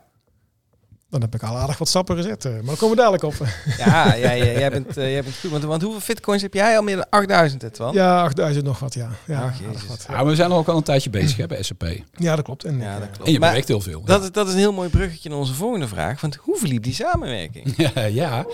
Dan 1.14 1.22
heb 1.22 1.34
ik 1.34 1.42
al 1.42 1.56
aardig 1.56 1.78
wat 1.78 1.88
stappen 1.88 2.16
gezet. 2.16 2.44
eh, 2.44 2.52
Maar 2.52 2.62
dan 2.64 2.76
komen 2.76 2.96
we 2.96 3.02
dadelijk 3.02 3.22
op. 3.22 3.34
Ja, 3.78 4.14
ja, 4.14 4.30
ja, 4.30 4.44
jij, 4.44 4.70
bent, 4.70 4.96
eh, 4.96 5.10
jij 5.12 5.22
bent 5.22 5.34
goed. 5.40 5.50
Want, 5.50 5.64
want 5.64 5.82
hoeveel 5.82 6.00
bitcoins 6.06 6.42
heb 6.42 6.54
jij 6.54 6.76
al? 6.76 6.82
Meer 6.82 6.96
dan 6.96 7.06
8000, 7.10 7.62
het 7.62 7.78
wel? 7.78 7.92
Ja, 7.94 8.22
8000 8.22 8.64
nog 8.64 8.78
wat, 8.78 8.94
ja. 8.94 9.08
Ja, 9.24 9.42
Ach, 9.42 9.58
Jezus. 9.60 9.86
wat. 9.86 10.04
Ja, 10.08 10.14
maar 10.14 10.26
we 10.26 10.34
zijn 10.34 10.50
al 10.50 10.58
ook 10.58 10.68
al 10.68 10.76
een 10.76 10.82
tijdje 10.82 11.10
bezig 11.10 11.36
hè, 11.36 11.46
bij 11.46 11.62
SAP. 11.62 11.84
ja, 12.16 12.36
dat 12.36 12.44
klopt. 12.44 12.64
En, 12.64 12.78
Ja, 12.80 12.92
ik, 12.94 12.98
dat 12.98 13.08
eh, 13.08 13.12
klopt. 13.14 13.26
En 13.26 13.32
je 13.32 13.38
Maar 13.38 13.48
beweegt 13.48 13.68
heel 13.68 13.80
veel. 13.80 14.02
dat, 14.04 14.22
is, 14.22 14.30
dat 14.32 14.46
is 14.46 14.52
een 14.52 14.58
heel 14.58 14.72
mooi 14.72 14.88
bruggetje 14.88 15.28
naar 15.28 15.38
onze 15.38 15.54
volgende 15.54 15.88
vraag. 15.88 16.20
Want 16.20 16.34
hoe 16.40 16.56
verliep 16.58 16.82
die 16.82 16.94
samenwerking? 16.94 17.74
ja, 17.94 18.04
ja. 18.04 18.44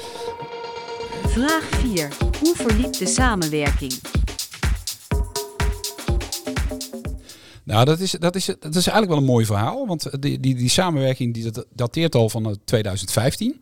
Vraag 1.26 1.62
4. 1.94 2.08
Hoe 2.40 2.54
verliep 2.56 2.92
de 2.92 3.06
samenwerking? 3.06 3.92
Nou, 7.70 7.84
dat 7.84 8.00
is, 8.00 8.10
dat, 8.10 8.34
is, 8.36 8.44
dat 8.46 8.74
is 8.74 8.86
eigenlijk 8.86 9.08
wel 9.08 9.18
een 9.18 9.24
mooi 9.24 9.44
verhaal. 9.46 9.86
Want 9.86 10.22
die, 10.22 10.40
die, 10.40 10.54
die 10.54 10.68
samenwerking 10.68 11.34
die 11.34 11.50
dat- 11.50 11.66
dateert 11.74 12.14
al 12.14 12.28
van 12.28 12.46
eh, 12.46 12.52
2015. 12.64 13.60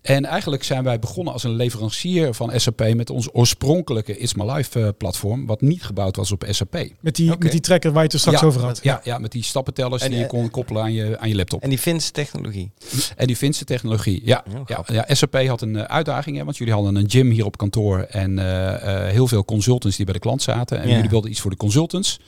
En 0.00 0.24
eigenlijk 0.24 0.62
zijn 0.64 0.84
wij 0.84 0.98
begonnen 0.98 1.32
als 1.32 1.44
een 1.44 1.54
leverancier 1.54 2.34
van 2.34 2.60
SAP 2.60 2.94
met 2.94 3.10
ons 3.10 3.28
oorspronkelijke 3.32 4.16
It's 4.18 4.34
My 4.34 4.50
Life 4.50 4.80
eh, 4.80 4.88
platform. 4.98 5.46
Wat 5.46 5.60
niet 5.60 5.82
gebouwd 5.82 6.16
was 6.16 6.32
op 6.32 6.44
SAP. 6.48 6.84
met, 7.00 7.16
die, 7.16 7.32
Oké. 7.32 7.42
met 7.42 7.52
die 7.52 7.60
tracker 7.60 7.90
waar 7.90 7.98
je 7.98 8.04
het 8.04 8.12
er 8.12 8.18
straks 8.20 8.40
Ja, 8.40 8.46
over 8.46 8.60
had. 8.62 8.80
Ja, 8.82 9.00
ja, 9.04 9.18
met 9.18 9.32
die 9.32 9.42
stappentellers 9.42 10.02
En, 10.02 10.10
die 10.10 10.18
je 10.18 10.26
kon 10.26 10.50
koppelen 10.50 10.82
aan 10.82 10.92
je, 10.92 11.18
aan 11.18 11.28
je 11.28 11.34
laptop. 11.34 11.62
En 11.62 11.68
die 11.68 11.78
Fins 11.78 12.10
technologie. 12.10 12.70
En 13.16 13.26
die 13.26 13.36
Finse 13.36 13.64
technologie. 13.64 14.20
Ja, 14.24 14.44
Heel 14.50 14.64
ja, 14.66 14.84
ja, 14.86 15.14
SAP 15.14 15.46
had 15.46 15.60
een 15.62 15.76
eh, 15.76 15.82
uitdaging, 15.82 16.36
hè, 16.36 16.44
want 16.44 16.56
jullie 16.56 16.72
hadden 16.74 16.94
een 16.94 17.10
gym 17.10 17.30
hier 17.30 17.44
op 17.44 17.56
kantoor 17.56 17.98
en 18.00 18.38
eh, 18.38 19.04
eh, 19.06 19.12
heel 19.12 19.26
veel 19.26 19.44
consultants 19.44 19.96
die 19.96 20.04
bij 20.04 20.14
de 20.14 20.20
klant 20.20 20.42
zaten. 20.42 20.80
En 20.80 20.88
Ja. 20.88 20.94
jullie 20.94 21.10
wilden 21.10 21.30
iets 21.30 21.40
voor 21.40 21.50
de 21.50 21.56
consultants. 21.56 22.20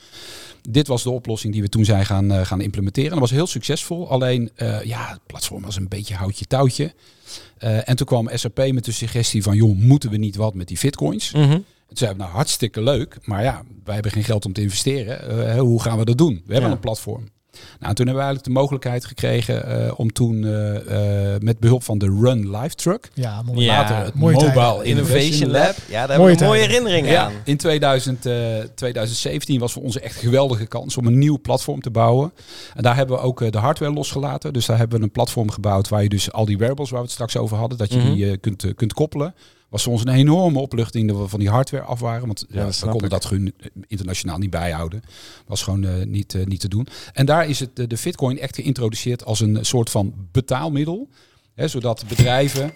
Dit 0.69 0.87
was 0.87 1.03
de 1.03 1.09
oplossing 1.09 1.53
die 1.53 1.61
we 1.61 1.69
toen 1.69 1.85
zijn 1.85 2.05
gaan, 2.05 2.31
eh, 2.31 2.45
gaan 2.45 2.61
implementeren. 2.61 3.09
Dat 3.09 3.19
was 3.19 3.31
heel 3.31 3.47
succesvol. 3.47 4.09
Alleen, 4.09 4.51
eh, 4.55 4.83
ja, 4.83 5.07
het 5.09 5.19
platform 5.27 5.61
was 5.63 5.75
een 5.75 5.87
beetje 5.87 6.15
houtje 6.15 6.45
touwtje. 6.45 6.93
Eh, 7.57 7.89
en 7.89 7.95
toen 7.95 8.05
kwam 8.07 8.29
SAP 8.33 8.57
met 8.71 8.85
de 8.85 8.91
suggestie 8.91 9.43
van, 9.43 9.55
joh, 9.55 9.75
moeten 9.77 10.09
we 10.09 10.17
niet 10.17 10.35
wat 10.35 10.53
met 10.53 10.67
die 10.67 10.77
bitcoins? 10.81 11.31
Mhm. 11.31 11.49
Toen 11.87 11.97
zeiden 11.97 12.17
we, 12.19 12.23
nou 12.23 12.35
hartstikke 12.35 12.81
leuk, 12.81 13.17
maar 13.23 13.43
ja, 13.43 13.63
wij 13.83 13.93
hebben 13.93 14.11
geen 14.11 14.23
geld 14.23 14.45
om 14.45 14.53
te 14.53 14.61
investeren. 14.61 15.47
Eh, 15.47 15.59
hoe 15.59 15.81
gaan 15.81 15.97
we 15.97 16.05
dat 16.05 16.17
doen? 16.17 16.33
We 16.45 16.51
hebben 16.53 16.69
Ja. 16.69 16.75
een 16.75 16.81
platform. 16.81 17.27
Nou, 17.79 17.93
toen 17.95 18.05
hebben 18.05 18.13
we 18.25 18.29
eigenlijk 18.29 18.43
de 18.43 18.49
mogelijkheid 18.59 19.05
gekregen 19.05 19.65
eh, 19.85 19.93
om 19.99 20.11
toen 20.13 20.45
eh, 20.45 21.33
eh, 21.33 21.41
met 21.41 21.59
behulp 21.59 21.83
van 21.83 21.97
de 21.97 22.17
Run 22.21 22.57
Live 22.57 22.75
Truck, 22.75 23.09
Ja, 23.13 23.41
mooi. 23.41 23.65
Ja, 23.65 23.77
later 23.77 23.95
het 23.95 24.13
mooie 24.13 24.33
Mobile 24.35 24.53
tijden. 24.53 24.83
Innovation 24.85 25.49
Lab. 25.51 25.75
Ja, 25.89 26.07
daar 26.07 26.17
Mooie 26.17 26.29
hebben 26.29 26.37
we 26.37 26.43
een 26.43 26.45
mooie 26.47 26.59
tijden. 26.59 26.67
herinnering 26.69 27.07
Ja, 27.07 27.23
aan. 27.25 27.31
in 27.43 27.57
2000, 27.57 28.25
eh, 28.25 28.33
2017 28.75 29.59
was 29.59 29.73
voor 29.73 29.83
ons 29.83 29.99
echt 29.99 30.15
een 30.15 30.21
geweldige 30.21 30.65
kans 30.65 30.97
om 30.97 31.05
een 31.07 31.17
nieuw 31.17 31.39
platform 31.41 31.81
te 31.81 31.89
bouwen. 31.91 32.31
En 32.75 32.83
daar 32.83 32.95
hebben 32.95 33.15
we 33.15 33.21
ook 33.21 33.51
de 33.51 33.57
hardware 33.57 33.93
losgelaten. 33.93 34.53
Dus 34.53 34.65
daar 34.65 34.77
hebben 34.77 34.97
we 34.97 35.03
een 35.03 35.11
platform 35.11 35.51
gebouwd 35.51 35.89
waar 35.89 36.03
je 36.03 36.09
dus 36.09 36.31
al 36.31 36.45
die 36.45 36.57
wearables 36.57 36.89
waar 36.89 36.99
we 36.99 37.05
het 37.05 37.13
straks 37.13 37.37
over 37.37 37.57
hadden, 37.57 37.77
dat 37.77 37.93
je 37.93 37.99
Mhm. 37.99 38.13
die 38.13 38.37
kunt, 38.37 38.65
kunt 38.75 38.93
koppelen. 38.93 39.33
Was 39.73 39.83
voor 39.83 39.91
ons 39.91 40.01
een 40.01 40.13
enorme 40.13 40.59
opluchting 40.59 41.07
dat 41.07 41.17
we 41.17 41.27
van 41.27 41.39
die 41.39 41.49
hardware 41.49 41.83
af 41.83 41.99
waren. 41.99 42.25
Want 42.25 42.45
Ja, 42.49 42.63
dat 42.63 42.79
we 42.79 42.85
konden 42.85 43.03
ik. 43.03 43.09
dat 43.09 43.25
gewoon 43.25 43.51
internationaal 43.87 44.37
niet 44.37 44.49
bijhouden. 44.49 45.01
Was 45.47 45.63
gewoon 45.63 45.83
eh, 45.83 46.05
niet, 46.05 46.35
eh, 46.35 46.45
niet 46.45 46.59
te 46.59 46.67
doen. 46.67 46.87
En 47.13 47.25
daar 47.25 47.47
is 47.49 47.59
het, 47.59 47.75
de, 47.75 47.87
de 47.87 47.97
Bitcoin 48.03 48.39
echt 48.39 48.55
geïntroduceerd 48.55 49.25
als 49.25 49.39
een 49.39 49.65
soort 49.65 49.89
van 49.89 50.13
betaalmiddel. 50.31 51.07
Hè, 51.53 51.67
zodat 51.67 52.03
bedrijven 52.07 52.73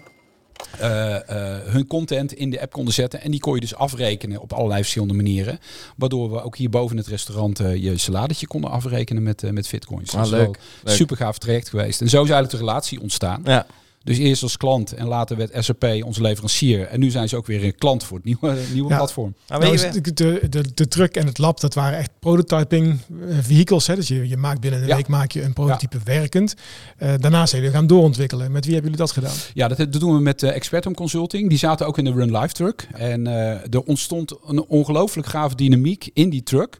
eh, 0.79 1.15
eh, 1.15 1.63
hun 1.65 1.87
content 1.87 2.33
in 2.33 2.49
de 2.49 2.61
app 2.61 2.71
konden 2.71 2.93
zetten. 2.93 3.21
En 3.21 3.31
die 3.31 3.39
kon 3.39 3.53
je 3.55 3.59
dus 3.61 3.75
afrekenen 3.75 4.41
op 4.41 4.53
allerlei 4.53 4.79
verschillende 4.81 5.13
manieren. 5.13 5.59
Waardoor 5.95 6.31
we 6.31 6.41
ook 6.41 6.57
hier 6.57 6.69
boven 6.69 6.97
het 6.97 7.07
restaurant 7.07 7.59
eh, 7.59 7.75
je 7.75 7.97
saladetje 7.97 8.47
konden 8.47 8.69
afrekenen 8.69 9.23
met, 9.23 9.43
eh, 9.43 9.51
met 9.51 9.69
bitcoins. 9.71 10.15
Ah, 10.15 10.29
leuk. 10.29 10.31
wel 10.31 10.55
Leuk. 10.83 10.95
Super 10.95 11.17
gaaf 11.17 11.37
traject 11.37 11.69
geweest. 11.69 12.01
En 12.01 12.09
zo 12.09 12.23
is 12.23 12.29
eigenlijk 12.29 12.51
de 12.51 12.65
relatie 12.65 13.01
ontstaan. 13.01 13.41
Ja. 13.45 13.65
Dus 14.07 14.17
eerst 14.17 14.43
als 14.43 14.57
klant 14.57 14.93
en 14.93 15.07
later 15.07 15.37
werd 15.37 15.51
SAP 15.65 15.83
onze 16.05 16.21
leverancier. 16.21 16.87
En 16.87 16.99
nu 16.99 17.09
zijn 17.09 17.29
ze 17.29 17.35
ook 17.35 17.45
weer 17.45 17.63
een 17.63 17.75
klant 17.75 18.03
voor 18.03 18.17
het 18.17 18.25
nieuwe, 18.25 18.55
nieuwe 18.73 18.89
Ja. 18.89 18.95
platform. 18.97 19.35
Maar 19.47 19.59
Nou, 19.59 19.73
is 19.73 19.81
de, 19.91 20.01
de, 20.13 20.41
de, 20.49 20.63
de 20.73 20.87
truck 20.87 21.15
en 21.15 21.25
het 21.25 21.37
lab, 21.37 21.59
dat 21.59 21.73
waren 21.73 21.97
echt 21.99 22.09
prototyping 22.19 22.99
eh, 23.29 23.37
vehicles. 23.41 23.87
Hè? 23.87 23.95
Dus 23.95 24.07
je, 24.07 24.27
je 24.27 24.37
maakt 24.37 24.59
binnen 24.59 24.81
een 24.81 24.87
Ja. 24.87 24.95
week 24.95 25.07
maak 25.07 25.31
je 25.31 25.43
een 25.43 25.53
prototype 25.53 25.97
werkend. 26.03 26.53
Eh, 26.97 27.13
daarna 27.17 27.45
zijn 27.45 27.61
jullie 27.61 27.75
gaan 27.77 27.87
doorontwikkelen. 27.87 28.51
Met 28.51 28.65
wie 28.65 28.73
hebben 28.73 28.91
jullie 28.91 29.05
dat 29.05 29.15
gedaan? 29.15 29.35
Ja, 29.53 29.67
dat, 29.67 29.77
dat 29.77 29.99
doen 29.99 30.13
we 30.15 30.19
met 30.21 30.43
eh, 30.43 30.55
Expertum 30.55 30.93
Consulting. 30.93 31.49
Die 31.49 31.57
zaten 31.57 31.87
ook 31.87 31.97
in 31.97 32.03
de 32.05 32.11
Run 32.11 32.37
Live 32.37 32.53
truck. 32.53 32.87
En 32.93 33.27
eh, 33.27 33.49
er 33.73 33.81
ontstond 33.85 34.33
een 34.45 34.65
ongelooflijk 34.65 35.27
gave 35.27 35.55
dynamiek 35.55 36.09
in 36.13 36.29
die 36.29 36.43
truck 36.43 36.79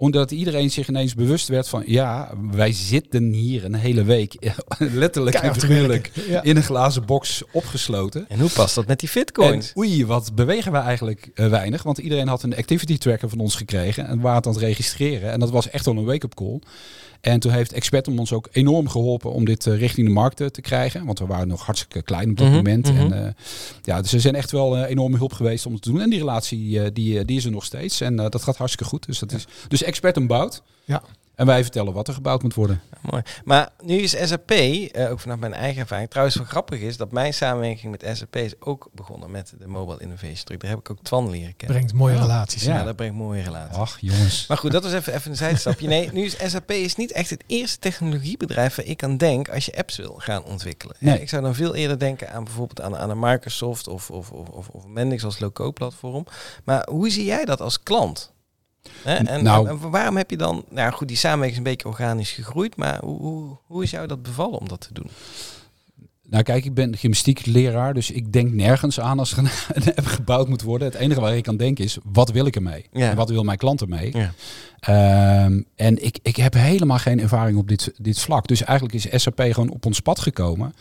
omdat 0.00 0.30
iedereen 0.30 0.70
zich 0.70 0.88
ineens 0.88 1.14
bewust 1.14 1.48
werd 1.48 1.68
van... 1.68 1.82
ja, 1.86 2.30
wij 2.50 2.72
zitten 2.72 3.32
hier 3.32 3.64
een 3.64 3.74
hele 3.74 4.04
week 4.04 4.36
letterlijk 4.78 5.36
en 5.36 5.54
figuurlijk. 5.54 6.10
Ja. 6.28 6.42
in 6.42 6.56
een 6.56 6.62
glazen 6.62 7.06
box 7.06 7.42
opgesloten. 7.52 8.28
en 8.28 8.40
hoe 8.40 8.50
past 8.50 8.74
dat 8.74 8.86
met 8.86 9.00
die 9.00 9.08
En 9.08 9.14
bitcoins? 9.14 9.72
oei, 9.76 10.06
wat 10.06 10.34
bewegen 10.34 10.72
we 10.72 10.78
eigenlijk 10.78 11.30
eh, 11.34 11.48
weinig. 11.48 11.82
Want 11.82 11.98
iedereen 11.98 12.28
had 12.28 12.42
een 12.42 12.56
activity 12.56 12.98
tracker 12.98 13.28
van 13.28 13.38
ons 13.38 13.54
gekregen. 13.54 14.06
En 14.06 14.16
we 14.16 14.22
waren 14.22 14.36
het 14.36 14.46
aan 14.46 14.52
het 14.52 14.62
registreren. 14.62 15.32
En 15.32 15.40
dat 15.40 15.50
was 15.50 15.70
echt 15.70 15.84
wel 15.84 15.96
een 15.96 16.04
wake-up 16.04 16.34
call. 16.34 16.60
En 17.20 17.40
toen 17.40 17.52
heeft 17.52 17.72
Expertum 17.72 18.18
ons 18.18 18.32
ook 18.32 18.48
enorm 18.52 18.88
geholpen 18.88 19.32
om 19.32 19.44
dit 19.44 19.66
eh, 19.66 19.78
richting 19.78 20.06
de 20.06 20.12
markt 20.12 20.40
eh, 20.40 20.46
te 20.46 20.60
krijgen. 20.60 21.04
Want 21.04 21.18
we 21.18 21.26
waren 21.26 21.48
nog 21.48 21.64
hartstikke 21.64 22.02
klein 22.02 22.30
op 22.30 22.36
dat 22.36 22.46
Mhm, 22.46 22.56
moment. 22.56 22.92
mhm. 22.92 23.12
En 23.12 23.26
eh, 23.26 23.32
ja, 23.82 24.00
dus 24.00 24.10
ze 24.10 24.20
zijn 24.20 24.34
echt 24.34 24.50
wel 24.50 24.76
eh, 24.76 24.90
enorme 24.90 25.16
hulp 25.16 25.32
geweest 25.32 25.66
om 25.66 25.72
het 25.72 25.82
te 25.82 25.90
doen. 25.90 26.00
En 26.00 26.10
die 26.10 26.18
relatie 26.18 26.80
eh, 26.82 26.90
die, 26.92 27.24
die 27.24 27.36
is 27.36 27.44
er 27.44 27.50
nog 27.50 27.64
steeds. 27.64 28.00
En 28.00 28.16
dat 28.16 28.42
gaat 28.42 28.56
hartstikke 28.56 28.90
goed. 28.90 29.06
Dus, 29.06 29.18
dat 29.18 29.32
is, 29.32 29.46
dus 29.68 29.82
Expertum 29.82 30.26
bouwt. 30.26 30.62
Ja. 30.84 31.02
En 31.40 31.46
wij 31.46 31.62
vertellen 31.62 31.92
wat 31.92 32.08
er 32.08 32.14
gebouwd 32.14 32.42
moet 32.42 32.54
worden. 32.54 32.80
Mooi. 33.10 33.22
Maar 33.44 33.68
nu 33.82 33.94
is 33.96 34.28
SAP, 34.28 34.50
eh, 34.50 35.10
ook 35.10 35.20
vanaf 35.20 35.38
mijn 35.38 35.54
eigen 35.54 35.80
ervaring, 35.80 36.10
trouwens 36.10 36.36
wel 36.36 36.46
grappig 36.46 36.80
is 36.80 36.96
dat 36.96 37.12
mijn 37.12 37.34
samenwerking 37.34 37.90
met 37.90 38.16
SAP 38.16 38.36
is 38.36 38.60
ook 38.60 38.88
begonnen 38.92 39.30
met 39.30 39.52
de 39.58 39.66
Mobile 39.66 40.00
Innovation 40.00 40.44
Truck. 40.44 40.60
Daar 40.60 40.70
heb 40.70 40.78
ik 40.78 40.90
ook 40.90 40.98
Twan 41.02 41.30
leren 41.30 41.56
kennen. 41.56 41.76
Brengt 41.76 41.94
mooie 41.94 42.18
relaties. 42.18 42.62
Ja, 42.64 42.76
Ja. 42.76 42.84
dat 42.84 42.96
brengt 42.96 43.14
mooie 43.16 43.42
relaties. 43.42 43.76
Ach, 43.76 43.98
jongens. 44.00 44.46
Maar 44.48 44.56
goed, 44.56 44.72
dat 44.72 44.82
was 44.82 44.92
even, 44.92 45.14
even 45.14 45.30
een 45.30 45.36
zijstapje. 45.36 45.88
Nee, 45.88 46.10
nu 46.12 46.24
is 46.24 46.36
SAP 46.50 46.70
is 46.70 46.96
niet 46.96 47.12
echt 47.12 47.30
het 47.30 47.44
eerste 47.46 47.78
technologiebedrijf 47.78 48.74
waar 48.74 48.86
ik 48.86 49.02
aan 49.02 49.16
denk 49.16 49.48
als 49.48 49.64
je 49.64 49.76
apps 49.76 49.96
wil 49.96 50.14
gaan 50.18 50.44
ontwikkelen. 50.44 50.96
Nee. 50.98 51.20
Ik 51.20 51.28
zou 51.28 51.42
dan 51.42 51.54
veel 51.54 51.74
eerder 51.74 51.98
denken 51.98 52.32
aan 52.32 52.44
bijvoorbeeld 52.44 52.80
aan, 52.80 52.96
aan 52.96 53.10
een 53.10 53.18
Microsoft 53.18 53.88
of, 53.88 54.10
of, 54.10 54.30
of, 54.30 54.48
of, 54.48 54.68
of 54.68 54.86
Mendix 54.86 55.24
als 55.24 55.38
low-code 55.38 55.72
platform. 55.72 56.26
Maar 56.64 56.86
hoe 56.90 57.10
zie 57.10 57.24
jij 57.24 57.44
dat 57.44 57.60
als 57.60 57.82
klant? 57.82 58.32
En, 59.04 59.44
Nou- 59.44 59.68
en 59.68 59.90
waarom 59.90 60.16
heb 60.16 60.30
je 60.30 60.36
dan, 60.36 60.64
nou 60.68 60.92
goed, 60.92 61.08
die 61.08 61.16
samenwerking 61.16 61.60
is 61.60 61.66
een 61.66 61.72
beetje 61.76 61.88
organisch 61.88 62.30
gegroeid, 62.30 62.76
maar 62.76 62.98
hoe, 63.04 63.18
hoe, 63.20 63.56
hoe 63.66 63.82
is 63.82 63.90
jou 63.90 64.06
dat 64.06 64.22
bevallen 64.22 64.58
om 64.58 64.68
dat 64.68 64.80
te 64.80 64.92
doen? 64.92 65.10
Nou 66.30 66.42
kijk, 66.42 66.64
ik 66.64 66.74
ben 66.74 66.96
gymnastiekleraar, 66.96 67.94
dus 67.94 68.10
ik 68.10 68.32
denk 68.32 68.52
nergens 68.52 69.00
aan 69.00 69.18
als 69.18 69.32
er 69.32 69.38
een, 69.74 69.94
app 69.94 70.06
gebouwd 70.06 70.48
moet 70.48 70.62
worden. 70.62 70.88
Het 70.88 70.96
enige 70.96 71.20
waar 71.20 71.36
ik 71.36 71.48
aan 71.48 71.56
denk 71.56 71.78
is, 71.78 71.98
wat 72.12 72.30
wil 72.30 72.46
ik 72.46 72.56
ermee? 72.56 72.84
Ja. 72.92 73.10
En 73.10 73.16
wat 73.16 73.28
wil 73.28 73.44
mijn 73.44 73.58
klant 73.58 73.80
ermee? 73.80 74.16
Ja. 74.16 74.32
Ehm, 74.80 75.62
en 75.76 76.04
ik, 76.04 76.18
ik 76.22 76.36
heb 76.36 76.54
helemaal 76.54 76.98
geen 76.98 77.20
ervaring 77.20 77.58
op 77.58 77.68
dit, 77.68 77.92
dit 77.96 78.20
vlak. 78.20 78.46
Dus 78.46 78.62
eigenlijk 78.64 79.04
is 79.04 79.22
SAP 79.22 79.40
gewoon 79.40 79.70
op 79.70 79.86
ons 79.86 80.00
pad 80.00 80.20
gekomen. 80.20 80.74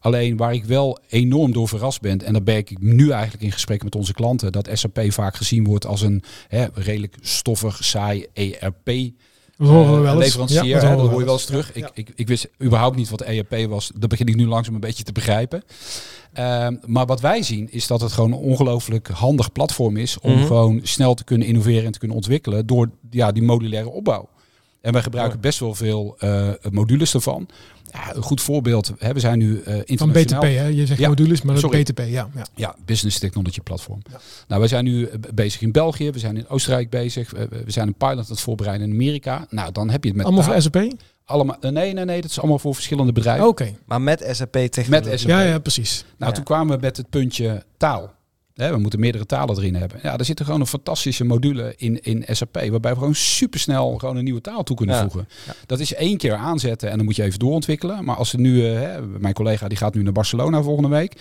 Alleen 0.00 0.36
waar 0.36 0.54
ik 0.54 0.64
wel 0.64 0.98
enorm 1.08 1.52
door 1.52 1.68
verrast 1.68 2.00
ben, 2.00 2.24
en 2.24 2.32
daar 2.32 2.42
ben 2.42 2.56
ik 2.56 2.78
nu 2.80 3.10
eigenlijk 3.10 3.42
in 3.42 3.52
gesprek 3.52 3.84
met 3.84 3.94
onze 3.94 4.12
klanten, 4.12 4.52
dat 4.52 4.68
SAP 4.72 5.00
vaak 5.08 5.36
gezien 5.36 5.64
wordt 5.64 5.86
als 5.86 6.00
een 6.00 6.22
hè, 6.48 6.66
redelijk 6.74 7.14
stoffig, 7.20 7.84
saai 7.84 8.26
ERP 8.32 8.90
Dat 9.58 9.68
horen 9.68 9.90
we 9.90 9.96
eh, 9.96 10.02
wel 10.02 10.14
eens. 10.14 10.24
leverancier. 10.24 10.64
Ja, 10.64 10.78
hè, 10.80 10.96
dat 10.96 11.00
we 11.00 11.08
hoor 11.08 11.18
je 11.18 11.24
wel 11.24 11.34
eens 11.34 11.44
terug. 11.44 11.70
ja. 11.74 11.86
Ik, 11.94 12.08
ik, 12.08 12.12
ik 12.14 12.28
wist 12.28 12.48
überhaupt 12.62 12.96
niet 12.96 13.08
wat 13.08 13.20
ERP 13.22 13.66
was. 13.68 13.90
Dat 13.98 14.08
begin 14.08 14.26
ik 14.26 14.36
nu 14.36 14.46
langzaam 14.46 14.74
een 14.74 14.80
beetje 14.80 15.02
te 15.04 15.12
begrijpen. 15.12 15.62
Ehm, 16.32 16.76
maar 16.86 17.06
wat 17.06 17.20
wij 17.20 17.42
zien 17.42 17.68
is 17.72 17.86
dat 17.86 18.00
het 18.00 18.12
gewoon 18.12 18.32
een 18.32 18.38
ongelooflijk 18.38 19.08
handig 19.08 19.52
platform 19.52 19.96
is 19.96 20.18
om 20.20 20.32
Mhm. 20.32 20.46
gewoon 20.46 20.80
snel 20.82 21.14
te 21.14 21.24
kunnen 21.24 21.46
innoveren 21.46 21.84
en 21.84 21.92
te 21.92 21.98
kunnen 21.98 22.16
ontwikkelen 22.16 22.66
door 22.66 22.90
ja, 23.10 23.32
die 23.32 23.42
modulaire 23.42 23.90
opbouw. 23.90 24.28
En 24.86 24.92
wij 24.92 25.02
gebruiken 25.02 25.40
best 25.40 25.58
wel 25.58 25.74
veel 25.74 26.16
eh, 26.18 26.48
modules 26.70 27.14
ervan. 27.14 27.48
Ja, 27.92 28.14
een 28.14 28.22
goed 28.22 28.40
voorbeeld, 28.40 28.92
hè, 28.98 29.12
we 29.12 29.20
zijn 29.20 29.38
nu 29.38 29.60
eh 29.60 29.74
Van 29.74 29.82
internationaal. 29.84 30.40
BTP, 30.40 30.56
hè? 30.56 30.66
Je 30.66 30.86
zegt 30.86 31.00
Ja, 31.00 31.08
modules, 31.08 31.42
maar 31.42 31.54
dat 31.60 31.72
is 31.74 31.82
BTP, 31.82 31.98
ja. 31.98 32.28
ja. 32.34 32.46
Ja, 32.54 32.74
Business 32.84 33.18
Technology 33.18 33.60
Platform. 33.60 34.00
Ja. 34.10 34.20
Nou, 34.48 34.60
wij 34.60 34.68
zijn 34.68 34.84
nu 34.84 35.04
eh, 35.06 35.18
bezig 35.34 35.60
in 35.60 35.72
België, 35.72 36.10
we 36.10 36.18
zijn 36.18 36.36
in 36.36 36.48
Oostenrijk 36.48 36.90
bezig, 36.90 37.30
we 37.30 37.64
zijn 37.66 37.86
een 37.86 37.94
pilot 37.94 38.18
aan 38.18 38.24
het 38.28 38.40
voorbereiden 38.40 38.86
in 38.86 38.92
Amerika. 38.92 39.46
Nou, 39.50 39.72
dan 39.72 39.90
heb 39.90 40.02
je 40.02 40.08
het 40.08 40.16
met 40.16 40.26
Allemaal 40.26 40.44
voor 40.44 40.62
SAP? 40.62 40.92
allemaal, 41.24 41.56
nee, 41.60 41.92
nee, 41.92 42.04
nee, 42.04 42.20
dat 42.20 42.30
is 42.30 42.38
allemaal 42.38 42.58
voor 42.58 42.74
verschillende 42.74 43.12
bedrijven. 43.12 43.46
Oké. 43.46 43.74
Maar 43.84 44.00
met 44.02 44.28
SAP 44.30 44.52
technologie. 44.52 45.10
Met 45.10 45.20
SAP. 45.20 45.28
Ja, 45.30 45.40
ja, 45.40 45.58
precies. 45.58 46.04
Nou, 46.16 46.30
Ja. 46.30 46.36
toen 46.36 46.44
kwamen 46.44 46.74
we 46.76 46.82
met 46.82 46.96
het 46.96 47.10
puntje 47.10 47.64
taal. 47.76 48.14
We 48.56 48.76
moeten 48.78 49.00
meerdere 49.00 49.26
talen 49.26 49.56
erin 49.56 49.74
hebben. 49.74 49.98
Ja, 50.02 50.16
daar 50.16 50.26
zit 50.26 50.38
er 50.38 50.44
gewoon 50.44 50.60
een 50.60 50.66
fantastische 50.66 51.24
module 51.24 51.74
in, 51.76 52.00
in 52.02 52.24
SAP. 52.30 52.54
Waarbij 52.70 52.92
we 52.92 52.98
gewoon 52.98 53.14
supersnel 53.14 53.94
gewoon 53.96 54.16
een 54.16 54.24
nieuwe 54.24 54.40
taal 54.40 54.62
toe 54.62 54.76
kunnen 54.76 54.94
Ja. 54.96 55.02
voegen. 55.02 55.28
Dat 55.66 55.80
is 55.80 55.94
één 55.94 56.16
keer 56.16 56.34
aanzetten 56.34 56.90
en 56.90 56.96
dan 56.96 57.04
moet 57.04 57.16
je 57.16 57.22
even 57.22 57.38
doorontwikkelen. 57.38 58.04
Maar 58.04 58.16
als 58.16 58.28
ze 58.28 58.36
nu, 58.40 58.66
eh, 58.66 58.80
hè, 58.80 59.02
mijn 59.06 59.34
collega 59.34 59.68
die 59.68 59.78
gaat 59.78 59.94
nu 59.94 60.02
naar 60.02 60.12
Barcelona 60.12 60.62
volgende 60.62 60.88
week. 60.88 61.12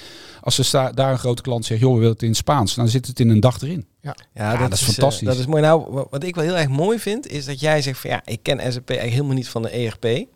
Als 0.41 0.55
ze 0.55 0.91
daar 0.93 1.11
een 1.11 1.19
grote 1.19 1.41
klant 1.41 1.65
zegt, 1.65 1.79
joh, 1.81 1.91
we 1.93 1.97
willen 1.99 2.13
het 2.13 2.23
in 2.23 2.35
Spaans. 2.35 2.75
Dan 2.75 2.87
zit 2.87 3.07
het 3.07 3.19
in 3.19 3.29
een 3.29 3.39
dag 3.39 3.61
erin. 3.61 3.85
Ja, 4.33 4.57
dat 4.57 4.73
is 4.73 4.79
eh, 4.81 4.85
fantastisch. 4.87 5.27
dat 5.27 5.37
is 5.37 5.45
mooi. 5.45 5.61
Nou, 5.61 5.85
wa- 5.91 6.05
wat 6.09 6.23
ik 6.23 6.35
wel 6.35 6.43
heel 6.43 6.57
erg 6.57 6.69
mooi 6.69 6.99
vind, 6.99 7.27
is 7.27 7.45
dat 7.45 7.59
jij 7.59 7.81
zegt 7.81 7.99
van 7.99 8.09
ja, 8.09 8.21
ik 8.25 8.39
ken 8.41 8.57
SAP 8.59 8.89
eigenlijk 8.89 9.09
helemaal 9.11 9.33
niet 9.35 9.49
van 9.49 9.61
de 9.61 9.69
ERP. 9.69 10.27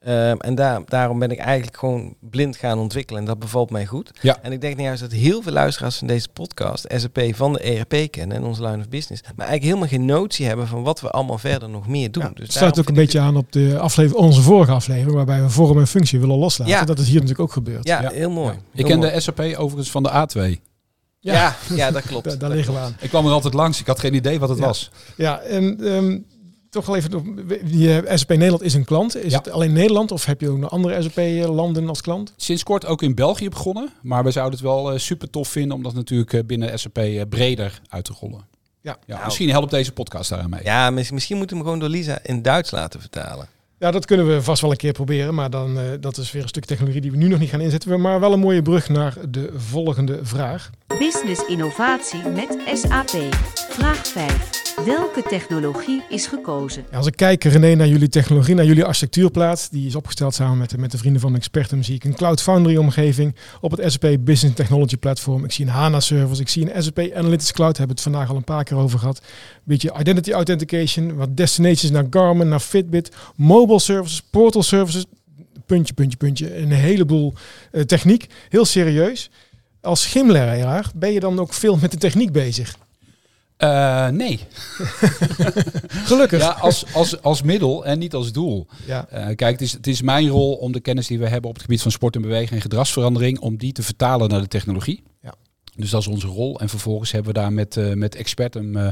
Ehm, 0.00 0.36
en 0.36 0.54
daar, 0.54 0.80
daarom 0.84 1.18
ben 1.18 1.30
ik 1.30 1.38
eigenlijk 1.38 1.76
gewoon 1.76 2.14
blind 2.20 2.56
gaan 2.56 2.78
ontwikkelen 2.78 3.20
en 3.20 3.26
dat 3.26 3.38
bevalt 3.38 3.70
mij 3.70 3.86
goed. 3.86 4.10
Ja. 4.20 4.38
En 4.42 4.52
ik 4.52 4.60
denk 4.60 4.72
nou 4.74 4.86
juist 4.86 5.00
dat 5.02 5.12
heel 5.12 5.42
veel 5.42 5.52
luisteraars 5.52 5.96
van 5.96 6.06
deze 6.06 6.28
podcast 6.28 6.86
SAP 6.96 7.20
van 7.34 7.52
de 7.52 7.58
ERP 7.60 8.10
kennen 8.10 8.36
en 8.36 8.44
onze 8.44 8.62
line 8.62 8.78
of 8.78 8.88
business. 8.88 9.22
Maar 9.22 9.46
eigenlijk 9.46 9.62
helemaal 9.62 9.88
geen 9.88 10.04
notie 10.04 10.46
hebben 10.46 10.66
van 10.66 10.82
wat 10.82 11.00
we 11.00 11.10
allemaal 11.10 11.38
verder 11.38 11.68
nog 11.68 11.86
meer 11.88 12.10
doen. 12.12 12.22
Ja, 12.22 12.28
dus 12.34 12.42
het 12.46 12.52
sluit 12.52 12.78
ook 12.78 12.88
een 12.88 12.94
beetje 12.94 13.20
aan 13.20 13.36
op 13.36 13.52
de 13.52 13.78
aflevering, 13.78 14.24
onze 14.26 14.40
vorige 14.42 14.72
aflevering, 14.72 15.14
waarbij 15.14 15.42
we 15.42 15.48
vorm 15.50 15.78
en 15.78 15.86
functie 15.86 16.20
willen 16.20 16.36
loslaten. 16.38 16.74
Ja. 16.74 16.84
Dat 16.84 16.98
is 16.98 17.04
hier 17.06 17.14
natuurlijk 17.14 17.40
ook 17.40 17.52
gebeurd. 17.52 17.86
Ja, 17.86 18.02
Ja. 18.02 18.10
heel 18.10 18.30
mooi. 18.30 18.52
Ik 18.52 18.58
Heel 18.72 18.86
ken 18.86 18.98
mooi. 18.98 19.12
de 19.12 19.20
SAP 19.20 19.40
overigens 19.40 19.90
van 19.90 20.02
de 20.02 20.10
A2. 20.10 20.60
Ja, 21.18 21.56
ja, 21.74 21.90
dat 21.90 22.02
klopt. 22.02 22.24
Daar, 22.28 22.38
daar 22.38 22.48
Dat 22.48 22.56
liggen 22.58 22.74
we 22.74 22.80
aan. 22.80 22.96
Ik 23.00 23.08
kwam 23.08 23.26
er 23.26 23.32
altijd 23.32 23.54
langs. 23.54 23.80
Ik 23.80 23.86
had 23.86 23.98
geen 24.00 24.14
idee 24.14 24.38
wat 24.38 24.48
het 24.48 24.58
Ja. 24.58 24.64
was. 24.64 24.90
Ja, 25.16 25.40
en 25.40 25.80
ehm, 25.86 26.18
toch 26.70 26.86
wel 26.86 26.96
even, 26.96 27.14
op- 27.14 27.24
die 27.64 28.00
eh, 28.00 28.16
SAP 28.16 28.28
Nederland 28.28 28.62
is 28.62 28.74
een 28.74 28.84
klant. 28.84 29.16
Is 29.16 29.32
Ja. 29.32 29.38
het 29.38 29.50
alleen 29.50 29.72
Nederland 29.72 30.12
of 30.12 30.24
heb 30.24 30.40
je 30.40 30.48
ook 30.48 30.58
nog 30.58 30.70
andere 30.70 31.02
SAP-landen 31.02 31.88
als 31.88 32.00
klant? 32.00 32.32
Sinds 32.36 32.62
kort 32.62 32.86
ook 32.86 33.02
in 33.02 33.14
België 33.14 33.48
begonnen. 33.48 33.88
Maar 34.02 34.24
we 34.24 34.30
zouden 34.30 34.58
het 34.58 34.68
wel 34.68 34.92
eh, 34.92 34.98
super 34.98 35.30
tof 35.30 35.48
vinden 35.48 35.76
om 35.76 35.82
dat 35.82 35.94
natuurlijk 35.94 36.32
eh, 36.32 36.40
binnen 36.46 36.78
SAP 36.78 36.98
eh, 36.98 37.22
breder 37.28 37.80
uit 37.88 38.04
te 38.04 38.12
rollen. 38.20 38.44
Ja. 38.82 38.96
Ja, 39.06 39.14
Nou. 39.14 39.24
misschien 39.24 39.50
helpt 39.50 39.70
deze 39.70 39.92
podcast 39.92 40.30
daar 40.30 40.40
aan 40.40 40.50
mee. 40.50 40.62
Ja, 40.62 40.90
mis- 40.90 41.10
misschien 41.10 41.36
moeten 41.36 41.56
we 41.56 41.62
hem 41.62 41.72
gewoon 41.72 41.88
door 41.88 41.98
Lisa 41.98 42.18
in 42.22 42.42
Duits 42.42 42.70
laten 42.70 43.00
vertalen. 43.00 43.46
Ja, 43.78 43.90
dat 43.90 44.06
kunnen 44.06 44.28
we 44.28 44.42
vast 44.42 44.62
wel 44.62 44.70
een 44.70 44.76
keer 44.76 44.92
proberen, 44.92 45.34
maar 45.34 45.50
dan, 45.50 45.78
eh, 45.78 45.84
dat 46.00 46.16
is 46.16 46.32
weer 46.32 46.42
een 46.42 46.48
stuk 46.48 46.64
technologie 46.64 47.00
die 47.00 47.10
we 47.10 47.16
nu 47.16 47.28
nog 47.28 47.38
niet 47.38 47.50
gaan 47.50 47.60
inzetten. 47.60 48.00
Maar 48.00 48.20
wel 48.20 48.32
een 48.32 48.40
mooie 48.40 48.62
brug 48.62 48.88
naar 48.88 49.14
de 49.28 49.50
volgende 49.56 50.18
vraag. 50.22 50.70
Business 50.98 51.46
innovatie 51.48 52.20
met 52.34 52.58
SAP. 52.78 53.10
Vraag 53.70 54.06
5. 54.06 54.84
Welke 54.84 55.22
technologie 55.28 56.02
is 56.08 56.26
gekozen? 56.26 56.84
Als 56.92 57.06
ik 57.06 57.16
kijk, 57.16 57.44
René, 57.44 57.74
naar 57.74 57.86
jullie 57.88 58.08
technologie, 58.08 58.54
naar 58.54 58.64
jullie 58.64 58.84
architectuurplaat, 58.84 59.68
die 59.72 59.86
is 59.86 59.94
opgesteld 59.94 60.34
samen 60.34 60.58
met, 60.58 60.70
de- 60.70 60.78
met 60.78 60.90
de 60.90 60.98
vrienden 60.98 61.20
van 61.20 61.34
Expertum, 61.34 61.82
zie 61.82 61.94
ik 61.94 62.04
een 62.04 62.14
Cloud 62.14 62.42
Foundry 62.42 62.76
omgeving 62.76 63.36
op 63.60 63.70
het 63.70 63.92
SAP 63.92 64.16
Business 64.20 64.56
Technology 64.56 64.96
Platform. 64.96 65.44
Ik 65.44 65.52
zie 65.52 65.64
een 65.64 65.70
HANA 65.72 66.00
servers, 66.00 66.38
ik 66.38 66.48
zie 66.48 66.74
een 66.74 66.82
SAP 66.82 66.98
Analytics 66.98 67.52
Cloud, 67.52 67.76
hebben 67.76 67.96
we 67.96 68.02
het 68.02 68.12
vandaag 68.12 68.30
al 68.30 68.36
een 68.36 68.44
paar 68.44 68.64
keer 68.64 68.76
over 68.76 68.98
gehad. 68.98 69.20
Beetje 69.64 69.92
identity 69.98 70.32
authentication, 70.32 71.14
wat 71.14 71.36
destinations 71.36 71.90
naar 71.90 72.06
Garmin, 72.10 72.48
naar 72.48 72.60
Fitbit, 72.60 73.10
mobile 73.36 73.78
services, 73.80 74.22
portal 74.30 74.62
services, 74.62 75.04
puntje, 75.66 75.94
puntje, 75.94 76.16
puntje. 76.16 76.58
Een 76.58 76.72
heleboel 76.72 77.32
eh, 77.72 77.82
techniek, 77.82 78.26
heel 78.48 78.64
serieus. 78.64 79.30
Als 79.80 80.06
gymleraar 80.06 80.90
ben 80.94 81.12
je 81.12 81.20
dan 81.20 81.40
ook 81.40 81.52
veel 81.52 81.76
met 81.76 81.90
de 81.90 81.96
techniek 81.96 82.32
bezig? 82.32 82.76
Eh, 83.56 84.08
nee. 84.08 84.40
Gelukkig. 86.10 86.40
Ja, 86.40 86.50
als, 86.50 86.94
als, 86.94 87.22
als 87.22 87.42
middel 87.42 87.84
en 87.84 87.98
niet 87.98 88.14
als 88.14 88.32
doel. 88.32 88.66
Ja. 88.86 89.06
Eh, 89.08 89.36
kijk, 89.36 89.52
het 89.52 89.60
is, 89.60 89.72
het 89.72 89.86
is 89.86 90.02
mijn 90.02 90.28
rol 90.28 90.54
om 90.54 90.72
de 90.72 90.80
kennis 90.80 91.06
die 91.06 91.18
we 91.18 91.28
hebben 91.28 91.50
op 91.50 91.54
het 91.54 91.64
gebied 91.64 91.82
van 91.82 91.90
sport 91.90 92.14
en 92.14 92.22
beweging 92.22 92.50
en 92.50 92.60
gedragsverandering, 92.60 93.38
om 93.38 93.56
die 93.56 93.72
te 93.72 93.82
vertalen 93.82 94.28
naar 94.28 94.40
de 94.40 94.48
technologie. 94.48 95.02
Dus 95.76 95.90
dat 95.90 96.00
is 96.00 96.06
onze 96.06 96.26
rol. 96.26 96.60
En 96.60 96.68
vervolgens 96.68 97.12
hebben 97.12 97.32
we 97.34 97.38
daar 97.40 97.52
met, 97.52 97.76
eh 97.76 97.92
met 97.92 98.14
experten 98.14 98.76
eh, 98.76 98.88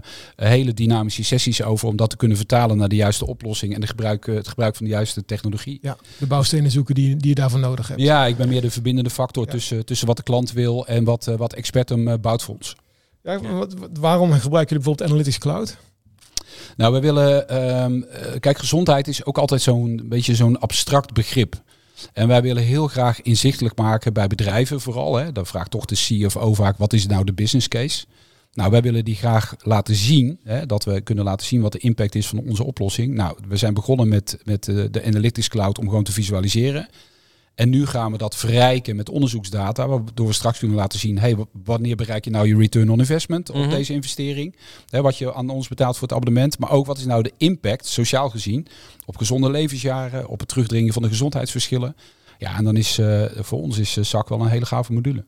hele 0.49 0.75
dynamische 0.75 1.25
sessies 1.25 1.63
over 1.63 1.89
om 1.89 1.97
dat 1.97 2.11
te 2.11 2.17
kunnen 2.17 2.37
vertalen 2.37 2.77
naar 2.77 2.89
de 2.89 2.97
juiste 2.97 3.27
oplossing 3.27 3.75
en 3.75 3.81
de 3.81 3.87
gebruik, 3.87 4.27
eh, 4.29 4.35
het 4.35 4.49
gebruik 4.49 4.77
van 4.77 4.87
de 4.87 4.93
juiste 4.93 5.25
technologie. 5.25 5.79
Ja, 5.83 5.97
de 6.19 6.27
bouwstenen 6.27 6.71
zoeken 6.71 6.95
die, 6.95 7.17
die 7.17 7.29
je 7.29 7.35
daarvoor 7.35 7.59
nodig 7.61 7.89
hebt. 7.89 8.01
Ja, 8.01 8.27
ik 8.27 8.37
ben 8.37 8.49
meer 8.49 8.61
de 8.61 8.71
verbindende 8.71 9.11
factor 9.11 9.45
Ja. 9.45 9.51
tussen, 9.51 9.85
tussen 9.85 10.07
wat 10.07 10.17
de 10.17 10.23
klant 10.23 10.53
wil 10.53 10.87
en 10.87 11.05
wat, 11.05 11.25
wat 11.25 11.53
expertum 11.53 12.21
bouwt 12.21 12.43
voor 12.43 12.55
ons. 12.55 12.77
Ja, 13.23 13.41
wat, 13.41 13.75
waarom 14.01 14.31
gebruiken 14.33 14.51
jullie 14.77 14.85
bijvoorbeeld 14.85 15.03
Analytics 15.11 15.39
Cloud? 15.39 15.77
Nou, 16.77 16.93
we 16.93 17.01
willen. 17.01 17.49
ehm, 17.49 18.03
eh, 18.03 18.41
kijk, 18.41 18.59
gezondheid 18.59 19.09
is 19.09 19.25
ook 19.25 19.39
altijd 19.39 19.63
zo'n 19.63 20.03
beetje 20.05 20.35
zo'n 20.35 20.59
abstract 20.61 21.13
begrip. 21.13 21.63
En 22.13 22.29
wij 22.29 22.43
willen 22.43 22.63
heel 22.63 22.87
graag 22.89 23.23
inzichtelijk 23.23 23.77
maken 23.77 24.13
bij 24.13 24.27
bedrijven 24.27 24.81
vooral. 24.81 25.17
Hè. 25.17 25.33
Dan 25.33 25.47
vraagt 25.47 25.71
toch 25.71 25.85
de 25.85 25.95
CFO 25.95 26.55
vaak, 26.55 26.79
wat 26.79 26.93
is 26.93 27.07
nou 27.07 27.25
de 27.25 27.33
business 27.33 27.69
case? 27.69 28.05
Nou, 28.53 28.71
wij 28.71 28.83
willen 28.83 29.05
die 29.05 29.15
graag 29.15 29.55
laten 29.63 29.95
zien. 29.95 30.41
Hè, 30.45 30.67
dat 30.67 30.85
we 30.85 31.01
kunnen 31.01 31.25
laten 31.25 31.47
zien 31.47 31.61
wat 31.61 31.73
de 31.73 31.79
impact 31.79 32.15
is 32.15 32.27
van 32.27 32.39
onze 32.39 32.65
oplossing. 32.65 33.15
Nou, 33.15 33.39
we 33.49 33.57
zijn 33.57 33.75
begonnen 33.75 34.09
met, 34.09 34.39
met 34.45 34.69
eh, 34.69 34.85
de 34.91 35.05
Analytics 35.05 35.49
Cloud 35.49 35.79
om 35.79 35.89
gewoon 35.89 36.05
te 36.05 36.13
visualiseren. 36.13 36.89
En 37.59 37.69
nu 37.69 37.87
gaan 37.87 38.13
we 38.13 38.19
dat 38.19 38.37
verrijken 38.37 38.97
met 38.97 39.09
onderzoeksdata, 39.11 39.89
waardoor 39.89 40.27
we 40.27 40.33
straks 40.33 40.59
kunnen 40.59 40.77
laten 40.77 40.99
zien, 40.99 41.19
hey, 41.19 41.37
wanneer 41.65 41.97
bereik 41.97 42.25
je 42.25 42.31
nou 42.31 42.47
je 42.49 42.57
return 42.57 42.91
on 42.91 42.99
investment 42.99 43.51
op 43.51 43.57
Mhm. 43.57 43.71
deze 43.71 43.93
investering? 43.93 44.57
Hè, 44.89 45.03
wat 45.03 45.19
je 45.19 45.35
aan 45.35 45.49
ons 45.51 45.69
betaalt 45.69 45.97
voor 45.99 46.09
het 46.09 46.17
abonnement, 46.17 46.59
maar 46.59 46.71
ook 46.71 46.87
wat 46.87 46.99
is 46.99 47.05
nou 47.05 47.23
de 47.23 47.33
impact, 47.37 47.87
sociaal 47.87 48.31
gezien, 48.31 48.67
op 49.07 49.17
gezonde 49.17 49.51
levensjaren, 49.51 50.29
op 50.29 50.39
het 50.41 50.49
terugdringen 50.49 50.93
van 50.93 51.03
de 51.03 51.09
gezondheidsverschillen. 51.09 51.97
Ja, 52.39 52.57
en 52.57 52.65
dan 52.65 52.77
is 52.77 52.99
eh, 52.99 53.25
voor 53.37 53.61
ons 53.61 53.79
is 53.79 53.97
eh, 53.97 54.05
SAC 54.05 54.29
wel 54.29 54.41
een 54.41 54.49
hele 54.49 54.67
gave 54.67 54.93
module. 54.93 55.25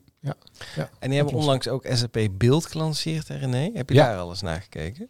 En 0.99 1.09
die 1.09 1.17
hebben 1.17 1.35
onlangs 1.35 1.67
ook 1.67 1.85
SAP 1.89 2.27
Beeld 2.31 2.65
gelanceerd, 2.65 3.27
hè, 3.27 3.35
René. 3.37 3.69
Heb 3.73 3.89
je 3.89 3.95
Ja. 3.95 4.07
daar 4.09 4.19
alles 4.19 4.41
naar 4.41 4.61
gekeken? 4.61 5.09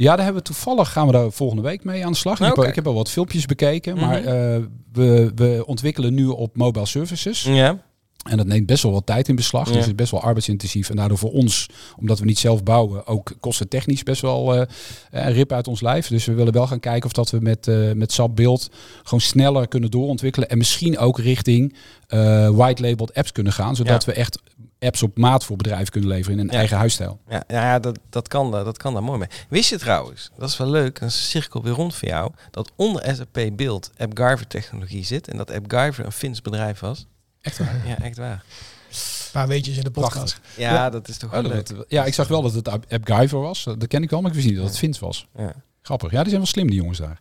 Ja, 0.00 0.16
daar 0.16 0.24
hebben 0.24 0.42
we 0.42 0.48
toevallig 0.48 0.92
gaan 0.92 1.06
we 1.06 1.12
daar 1.12 1.32
volgende 1.32 1.62
week 1.62 1.84
mee 1.84 2.04
aan 2.06 2.12
de 2.12 2.18
slag. 2.18 2.40
Ik, 2.40 2.46
heb, 2.46 2.58
Oké. 2.58 2.68
ik 2.68 2.74
heb 2.74 2.86
al 2.86 2.94
wat 2.94 3.10
filmpjes 3.10 3.46
bekeken, 3.46 3.96
maar 3.98 4.20
Mhm. 4.20 4.28
eh, 4.28 4.58
we, 4.92 5.32
we 5.34 5.62
ontwikkelen 5.66 6.14
nu 6.14 6.26
op 6.26 6.56
mobile 6.56 6.86
services. 6.86 7.42
Ja. 7.42 7.86
En 8.30 8.36
dat 8.36 8.46
neemt 8.46 8.66
best 8.66 8.82
wel 8.82 8.92
wat 8.92 9.06
tijd 9.06 9.28
in 9.28 9.36
beslag. 9.36 9.66
Ja. 9.66 9.68
Dus 9.72 9.80
het 9.80 9.86
is 9.90 9.94
best 9.94 10.10
wel 10.10 10.22
arbeidsintensief. 10.22 10.90
En 10.90 10.96
daardoor 10.96 11.18
voor 11.18 11.32
ons, 11.32 11.66
omdat 11.98 12.18
we 12.18 12.24
niet 12.24 12.38
zelf 12.38 12.62
bouwen, 12.62 13.06
ook 13.06 13.32
kosten 13.40 13.68
technisch 13.68 14.02
best 14.02 14.20
wel 14.22 14.54
eh, 14.54 14.66
een 15.10 15.32
rip 15.32 15.52
uit 15.52 15.68
ons 15.68 15.80
lijf. 15.80 16.08
Dus 16.08 16.24
we 16.24 16.32
willen 16.34 16.52
wel 16.52 16.66
gaan 16.66 16.80
kijken 16.80 17.04
of 17.06 17.12
dat 17.12 17.30
we 17.30 17.38
met, 17.40 17.68
eh 17.68 17.92
met 17.92 18.12
SAP 18.12 18.36
Beeld 18.36 18.70
gewoon 19.02 19.20
sneller 19.20 19.68
kunnen 19.68 19.90
doorontwikkelen. 19.90 20.48
En 20.48 20.58
misschien 20.58 20.98
ook 20.98 21.18
richting 21.18 21.74
eh 22.06 22.48
white-labeled 22.48 23.14
apps 23.14 23.32
kunnen 23.32 23.52
gaan. 23.52 23.76
Zodat 23.76 24.04
we 24.04 24.12
echt 24.12 24.38
apps 24.80 25.02
op 25.02 25.18
maat 25.18 25.44
voor 25.44 25.56
bedrijven 25.56 25.90
kunnen 25.90 26.10
leveren 26.10 26.38
in 26.38 26.44
een 26.44 26.52
Ja. 26.52 26.58
eigen 26.58 26.76
huisstijl. 26.76 27.20
Ja, 27.28 27.42
ja, 27.48 27.62
ja, 27.62 27.78
dat, 27.78 27.98
dat, 28.10 28.28
kan, 28.28 28.50
daar- 28.50 28.64
dat 28.64 28.76
kan 28.78 28.92
daar 28.92 29.02
mooi 29.02 29.18
mee. 29.18 29.28
Wist 29.48 29.70
je 29.70 29.78
trouwens, 29.78 30.30
dat 30.38 30.48
is 30.48 30.56
wel 30.56 30.70
leuk, 30.70 30.98
dan 30.98 31.08
is 31.08 31.14
de 31.14 31.20
cirkel 31.22 31.62
weer 31.62 31.72
rond 31.72 31.94
voor 31.94 32.08
jou, 32.08 32.32
dat 32.50 32.72
onder 32.76 33.14
SAP 33.16 33.50
Beeld 33.56 33.90
AppGyver 33.96 34.46
technologie 34.46 35.04
zit 35.04 35.28
en 35.28 35.36
dat 35.36 35.50
AppGyver 35.52 36.04
een 36.04 36.12
Fins 36.12 36.42
bedrijf 36.42 36.80
was? 36.80 37.06
Echt 37.40 37.58
waar? 37.58 37.82
Ja, 37.86 37.98
echt 38.02 38.16
waar. 38.16 38.44
Een 38.90 39.32
paar 39.32 39.48
weetjes 39.48 39.76
in 39.76 39.82
de 39.84 39.90
podcast. 39.90 40.14
Prachtig. 40.34 40.56
Ja, 40.56 40.72
Ja. 40.72 40.90
dat 40.90 41.08
is 41.08 41.16
toch 41.18 41.34
Oh, 41.34 41.40
wel 41.40 41.50
leuk. 41.50 41.68
dat- 41.76 41.84
ja, 41.88 42.04
ik 42.04 42.14
zag 42.14 42.28
wel 42.28 42.42
dat 42.42 42.52
het 42.54 42.68
App- 42.68 42.92
AppGyver 42.92 43.40
was. 43.40 43.64
Dat 43.64 43.86
ken 43.86 44.02
ik 44.02 44.10
wel, 44.10 44.20
maar 44.20 44.30
ik 44.30 44.36
wist 44.36 44.48
niet 44.48 44.56
dat 44.58 44.66
het 44.66 44.78
Fins 44.78 44.98
was. 44.98 45.26
Ja. 45.36 45.52
Grappig. 45.82 46.10
Ja, 46.10 46.18
die 46.18 46.28
zijn 46.28 46.40
wel 46.40 46.46
slim, 46.50 46.66
die 46.66 46.76
jongens 46.76 46.98
daar. 46.98 47.20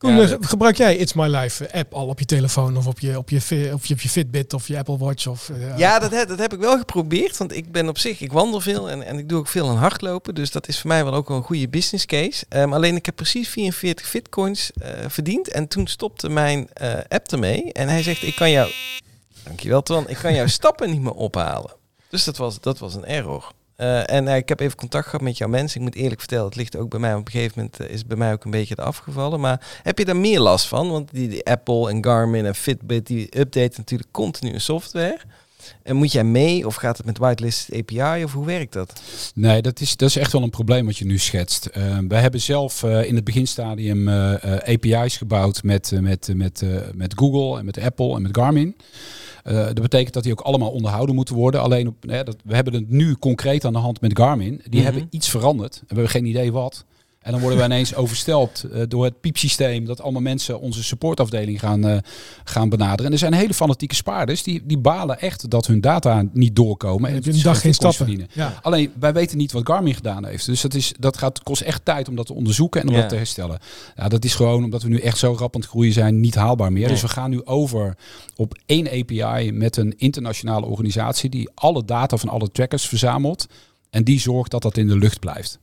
Koen, 0.00 0.16
Ja, 0.16 0.28
eh, 0.28 0.36
gebruik 0.40 0.76
jij 0.76 0.96
It's 0.96 1.12
My 1.12 1.26
Life 1.26 1.72
app 1.72 1.94
al 1.94 2.06
op 2.06 2.18
je 2.18 2.24
telefoon 2.24 2.76
of 2.76 2.86
op 2.86 3.00
je, 3.00 3.18
op 3.18 3.30
je, 3.30 3.36
of 3.36 3.48
je, 3.48 3.70
op 3.72 4.00
je 4.00 4.08
Fitbit 4.08 4.52
of 4.54 4.68
je 4.68 4.78
Apple 4.78 4.98
Watch? 4.98 5.26
Of, 5.26 5.48
eh, 5.50 5.78
Ja, 5.78 5.98
dat, 5.98 6.10
heb- 6.10 6.28
dat 6.28 6.38
heb 6.38 6.52
ik 6.52 6.58
wel 6.60 6.78
geprobeerd. 6.78 7.36
Want 7.36 7.56
ik 7.56 7.72
ben 7.72 7.88
op 7.88 7.98
zich, 7.98 8.20
ik 8.20 8.32
wandel 8.32 8.60
veel 8.60 8.90
en, 8.90 9.02
en 9.02 9.18
ik 9.18 9.28
doe 9.28 9.38
ook 9.38 9.46
veel 9.48 9.68
aan 9.68 9.76
hardlopen. 9.76 10.34
Dus 10.34 10.50
dat 10.50 10.68
is 10.68 10.78
voor 10.80 10.88
mij 10.88 11.04
wel 11.04 11.14
ook 11.14 11.30
een 11.30 11.42
goede 11.42 11.68
business 11.68 12.06
case. 12.06 12.44
Ehm, 12.48 12.72
alleen 12.72 12.96
ik 12.96 13.06
heb 13.06 13.16
precies 13.16 13.48
44 13.48 14.12
bitcoins 14.12 14.70
eh, 14.72 14.90
verdiend. 15.08 15.48
En 15.48 15.68
toen 15.68 15.86
stopte 15.86 16.28
mijn 16.28 16.68
app 17.08 17.32
ermee. 17.32 17.72
En 17.72 17.88
hij 17.88 18.02
zegt, 18.02 18.22
ik 18.22 18.36
kan 18.36 18.50
jou... 18.50 18.70
Dankjewel 19.44 19.82
Twan. 19.82 20.08
Ik 20.08 20.16
kan 20.16 20.34
jouw 20.34 20.46
stappen 20.58 20.90
niet 20.90 21.00
meer 21.00 21.12
ophalen. 21.14 21.72
Dus 22.10 22.24
dat 22.24 22.36
was, 22.36 22.60
dat 22.60 22.78
was 22.78 22.94
een 22.94 23.04
error. 23.04 23.52
Eh, 23.80 24.10
en 24.10 24.28
eh, 24.28 24.36
ik 24.36 24.48
heb 24.48 24.60
even 24.60 24.76
contact 24.76 25.04
gehad 25.04 25.20
met 25.20 25.38
jouw 25.38 25.48
mensen. 25.48 25.80
Ik 25.80 25.86
moet 25.86 25.94
eerlijk 25.94 26.20
vertellen, 26.20 26.44
het 26.44 26.56
ligt 26.56 26.76
ook 26.76 26.90
bij 26.90 27.00
mij. 27.00 27.14
Op 27.14 27.26
een 27.26 27.32
gegeven 27.32 27.52
moment 27.56 27.80
eh, 27.80 27.88
is 27.88 27.98
het 27.98 28.06
bij 28.06 28.16
mij 28.16 28.32
ook 28.32 28.44
een 28.44 28.50
beetje 28.50 28.76
afgevallen. 28.76 29.40
Maar 29.40 29.80
heb 29.82 29.98
je 29.98 30.04
daar 30.04 30.16
meer 30.16 30.40
last 30.40 30.66
van? 30.66 30.90
Want 30.90 31.10
die, 31.12 31.46
Apple 31.46 31.90
en 31.90 32.04
Garmin 32.04 32.46
en 32.46 32.54
Fitbit, 32.54 33.06
die 33.06 33.38
updaten 33.38 33.74
natuurlijk 33.76 34.10
continu 34.12 34.58
software. 34.58 35.20
En 35.82 35.96
moet 35.96 36.12
jij 36.12 36.24
mee 36.24 36.66
of 36.66 36.74
gaat 36.74 36.96
het 36.96 37.06
met 37.06 37.18
whitelisted 37.18 37.74
API 37.80 38.24
of 38.24 38.32
hoe 38.32 38.46
werkt 38.46 38.72
dat? 38.72 39.02
Nee, 39.34 39.62
dat 39.62 39.80
is, 39.80 39.96
dat 39.96 40.08
is 40.08 40.16
echt 40.16 40.32
wel 40.32 40.42
een 40.42 40.50
probleem 40.50 40.86
wat 40.86 40.96
je 40.96 41.04
nu 41.04 41.18
schetst. 41.18 41.68
Uh, 41.76 41.98
we 42.08 42.14
hebben 42.14 42.40
zelf 42.40 42.82
uh, 42.82 43.04
in 43.04 43.14
het 43.14 43.24
beginstadium 43.24 44.08
uh, 44.08 44.32
API's 44.44 45.16
gebouwd 45.16 45.62
met, 45.62 45.92
met, 46.00 46.30
met, 46.34 46.64
met 46.94 47.12
Google 47.16 47.58
en 47.58 47.64
met 47.64 47.78
Apple 47.78 48.14
en 48.14 48.22
met 48.22 48.36
Garmin. 48.36 48.76
Dat 49.44 49.80
betekent 49.80 50.14
dat 50.14 50.22
die 50.22 50.32
ook 50.32 50.40
allemaal 50.40 50.70
onderhouden 50.70 51.14
moeten 51.14 51.34
worden. 51.34 51.60
Alleen 51.60 51.88
op, 51.88 51.94
dat, 52.24 52.36
we 52.44 52.54
hebben 52.54 52.74
het 52.74 52.90
nu 52.90 53.14
concreet 53.14 53.64
aan 53.64 53.72
de 53.72 53.78
hand 53.78 54.00
met 54.00 54.18
Garmin. 54.18 54.60
Die 54.68 54.80
Mhm. 54.80 54.90
hebben 54.90 55.06
iets 55.10 55.28
veranderd. 55.28 55.74
We 55.80 55.84
hebben 55.86 56.08
geen 56.08 56.24
idee 56.26 56.52
wat. 56.52 56.84
En 57.20 57.32
dan 57.32 57.40
worden 57.40 57.58
we 57.58 57.64
ineens 57.64 57.94
overstelpt 57.94 58.62
eh, 58.62 58.82
door 58.88 59.04
het 59.04 59.20
piepsysteem. 59.20 59.84
Dat 59.84 60.00
allemaal 60.00 60.22
mensen 60.22 60.60
onze 60.60 60.84
supportafdeling 60.84 61.60
gaan, 61.60 61.86
eh, 61.88 61.98
gaan 62.44 62.68
benaderen. 62.68 63.06
En 63.06 63.12
er 63.12 63.18
zijn 63.18 63.32
hele 63.32 63.54
fanatieke 63.54 63.94
spaarders 63.94 64.42
die, 64.42 64.62
die 64.64 64.78
balen 64.78 65.20
echt 65.20 65.50
dat 65.50 65.66
hun 65.66 65.80
data 65.80 66.24
niet 66.32 66.56
doorkomen. 66.56 67.10
En 67.10 67.16
een 67.16 67.42
dag 67.42 67.60
geen 67.60 67.74
stappen. 67.74 67.96
verdienen. 67.96 68.28
Ja. 68.32 68.58
Alleen 68.62 68.92
wij 69.00 69.12
weten 69.12 69.38
niet 69.38 69.52
wat 69.52 69.66
Garmin 69.66 69.94
gedaan 69.94 70.24
heeft. 70.26 70.46
Dus 70.46 70.60
dat, 70.60 70.74
is, 70.74 70.92
dat 70.98 71.16
gaat, 71.18 71.42
kost 71.42 71.60
echt 71.62 71.84
tijd 71.84 72.08
om 72.08 72.16
dat 72.16 72.26
te 72.26 72.34
onderzoeken 72.34 72.80
en 72.80 72.88
om 72.88 72.94
Ja. 72.94 73.00
dat 73.00 73.08
te 73.08 73.16
herstellen. 73.16 73.58
Ja, 73.96 74.08
dat 74.08 74.24
is 74.24 74.34
gewoon 74.34 74.64
omdat 74.64 74.82
we 74.82 74.88
nu 74.88 74.98
echt 74.98 75.18
zo 75.18 75.34
rap 75.38 75.54
aan 75.54 75.60
het 75.60 75.70
groeien 75.70 75.92
zijn, 75.92 76.20
niet 76.20 76.34
haalbaar 76.34 76.72
meer. 76.72 76.82
Nee. 76.82 76.90
Dus 76.90 77.02
we 77.02 77.08
gaan 77.08 77.30
nu 77.30 77.44
over 77.44 77.96
op 78.36 78.58
één 78.66 78.86
API 78.86 79.52
met 79.52 79.76
een 79.76 79.94
internationale 79.98 80.66
organisatie 80.66 81.30
die 81.30 81.50
alle 81.54 81.84
data 81.84 82.16
van 82.16 82.28
alle 82.28 82.50
trackers 82.52 82.86
verzamelt. 82.88 83.46
En 83.90 84.04
die 84.04 84.20
zorgt 84.20 84.50
dat 84.50 84.62
dat 84.62 84.76
in 84.76 84.86
de 84.86 84.96
lucht 84.96 85.20
blijft. 85.20 85.58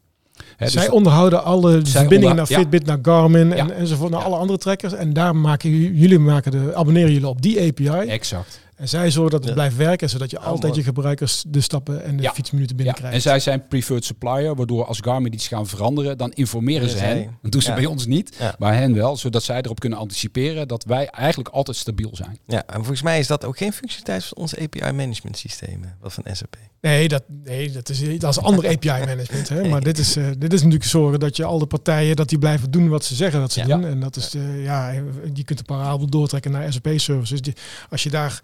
Dus 0.58 0.71
Zij 0.71 0.89
onderhouden 0.89 1.43
alle 1.43 1.80
verbindingen 1.84 2.36
naar 2.36 2.45
Fitbit, 2.45 2.86
naar 2.86 3.00
Garmin 3.02 3.54
en, 3.54 3.67
Ja. 3.67 3.73
enzovoort, 3.73 4.12
naar 4.12 4.23
alle 4.23 4.36
andere 4.36 4.60
trekkers. 4.60 4.93
En 4.93 5.13
daar 5.13 5.36
maken 5.36 5.69
jullie 5.95 6.19
maken 6.19 6.52
de, 6.52 6.76
abonneren 6.76 7.12
jullie 7.12 7.28
op 7.28 7.41
die 7.41 7.60
API. 7.67 7.88
exact. 8.10 8.60
En 8.78 8.90
zij 8.90 9.12
zorgen 9.12 9.32
dat 9.32 9.40
het 9.40 9.50
Ja. 9.50 9.54
blijft 9.56 9.76
werken, 9.76 10.10
zodat 10.10 10.32
je 10.32 10.40
altijd 10.40 10.62
mooi. 10.63 10.76
je 10.76 10.84
gebruikers 10.84 11.44
de 11.48 11.62
stappen 11.62 12.04
en 12.04 12.18
de 12.18 12.24
Ja. 12.24 12.32
fietsminuten 12.34 12.72
Ja, 12.72 12.76
binnenkrijgt. 12.84 13.16
en 13.16 13.22
zij 13.22 13.40
zijn 13.40 13.68
preferred 13.68 14.06
supplier, 14.06 14.56
waardoor 14.56 14.86
als 14.86 15.00
Garmin 15.02 15.34
iets 15.34 15.48
gaan 15.48 15.68
veranderen, 15.68 16.18
dan 16.18 16.32
informeren 16.32 16.90
ze 16.90 16.98
hen. 16.98 17.38
Dat 17.42 17.52
doen 17.52 17.62
ze 17.62 17.70
ja. 17.70 17.76
bij 17.76 17.86
ons 17.86 18.06
niet, 18.06 18.36
Ja. 18.40 18.56
maar 18.60 18.74
hen 18.76 18.94
wel, 18.94 19.18
zodat 19.18 19.44
zij 19.44 19.62
erop 19.62 19.80
kunnen 19.80 20.00
anticiperen 20.00 20.68
dat 20.68 20.84
wij 20.84 21.08
eigenlijk 21.08 21.50
altijd 21.50 21.78
stabiel 21.78 22.10
zijn. 22.16 22.38
Ja, 22.46 22.63
en 22.66 22.76
volgens 22.76 23.02
mij 23.02 23.20
is 23.20 23.28
dat 23.28 23.46
ook 23.46 23.58
geen 23.58 23.74
functionaliteit 23.74 24.24
van 24.24 24.38
onze 24.38 24.62
API 24.62 24.92
management 24.92 25.38
systemen, 25.38 25.98
wat 26.02 26.13
van 26.13 26.24
SAP. 26.32 26.56
Nee, 26.82 27.08
dat, 27.08 27.24
nee 27.44 27.72
dat, 27.72 27.90
is, 27.90 28.20
dat 28.20 28.30
is 28.38 28.40
ander 28.40 28.68
API 28.68 28.88
management. 29.12 29.50
Hè? 29.50 29.68
Maar 29.68 29.82
dit 29.84 29.98
is, 29.98 30.16
eh, 30.16 30.26
dit 30.38 30.54
is 30.54 30.60
natuurlijk 30.60 30.90
zorgen 30.90 31.20
dat 31.20 31.36
je 31.38 31.44
al 31.44 31.60
de 31.60 31.66
partijen 31.66 32.16
dat 32.16 32.30
die 32.30 32.38
blijven 32.38 32.72
doen 32.72 32.90
wat 32.90 33.06
ze 33.06 33.16
zeggen 33.16 33.40
dat 33.40 33.52
ze 33.52 33.60
Ja. 33.60 33.66
doen. 33.66 33.86
En 33.86 34.00
dat 34.00 34.16
is 34.16 34.30
de, 34.30 34.60
ja, 34.63 34.90
je 35.34 35.44
kunt 35.44 35.60
een 35.60 35.66
parabel 35.66 36.08
doortrekken 36.08 36.52
naar 36.52 36.74
SAP-services. 36.74 37.42
Die, 37.42 37.54
als 37.90 38.04
je 38.04 38.10
daar 38.10 38.26
als 38.28 38.42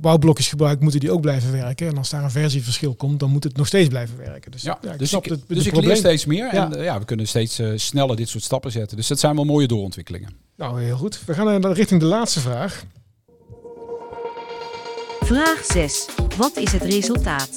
bouwblokjes 0.00 0.48
gebruikt, 0.48 0.80
moeten 0.82 1.00
die 1.00 1.10
ook 1.12 1.20
blijven 1.20 1.52
werken. 1.52 1.86
En 1.86 1.96
als 1.98 2.10
daar 2.10 2.24
een 2.24 2.30
versieverschil 2.30 2.94
komt, 2.94 3.20
dan 3.20 3.30
moet 3.30 3.44
het 3.44 3.56
nog 3.56 3.66
steeds 3.66 3.88
blijven 3.88 4.16
werken. 4.16 4.50
Dus, 4.50 4.62
Ja, 4.62 4.78
ja, 4.82 4.92
ik 4.92 4.98
dus 4.98 5.08
snap 5.08 5.24
ik, 5.24 5.30
het, 5.30 5.40
dus 5.46 5.56
het 5.56 5.66
ik 5.66 5.72
probleem. 5.72 5.92
leer 5.92 6.00
steeds 6.02 6.24
meer 6.26 6.54
Ja. 6.54 6.64
en 6.66 6.76
eh, 6.78 6.84
ja, 6.84 6.98
we 6.98 7.04
kunnen 7.04 7.28
steeds 7.28 7.58
eh, 7.58 7.68
sneller 7.76 8.16
dit 8.16 8.28
soort 8.28 8.44
stappen 8.44 8.70
zetten. 8.72 8.96
Dus 8.96 9.06
dat 9.06 9.18
zijn 9.18 9.34
wel 9.34 9.44
mooie 9.44 9.66
doorontwikkelingen. 9.66 10.30
Nou, 10.56 10.82
heel 10.82 10.96
goed. 10.96 11.20
We 11.26 11.34
gaan 11.34 11.64
eh, 11.64 11.72
richting 11.74 12.00
de 12.00 12.06
laatste 12.06 12.40
vraag. 12.40 12.84
Vraag 15.20 15.64
6. 15.64 16.06
Wat 16.36 16.56
is 16.56 16.72
het 16.72 16.82
resultaat? 16.82 17.50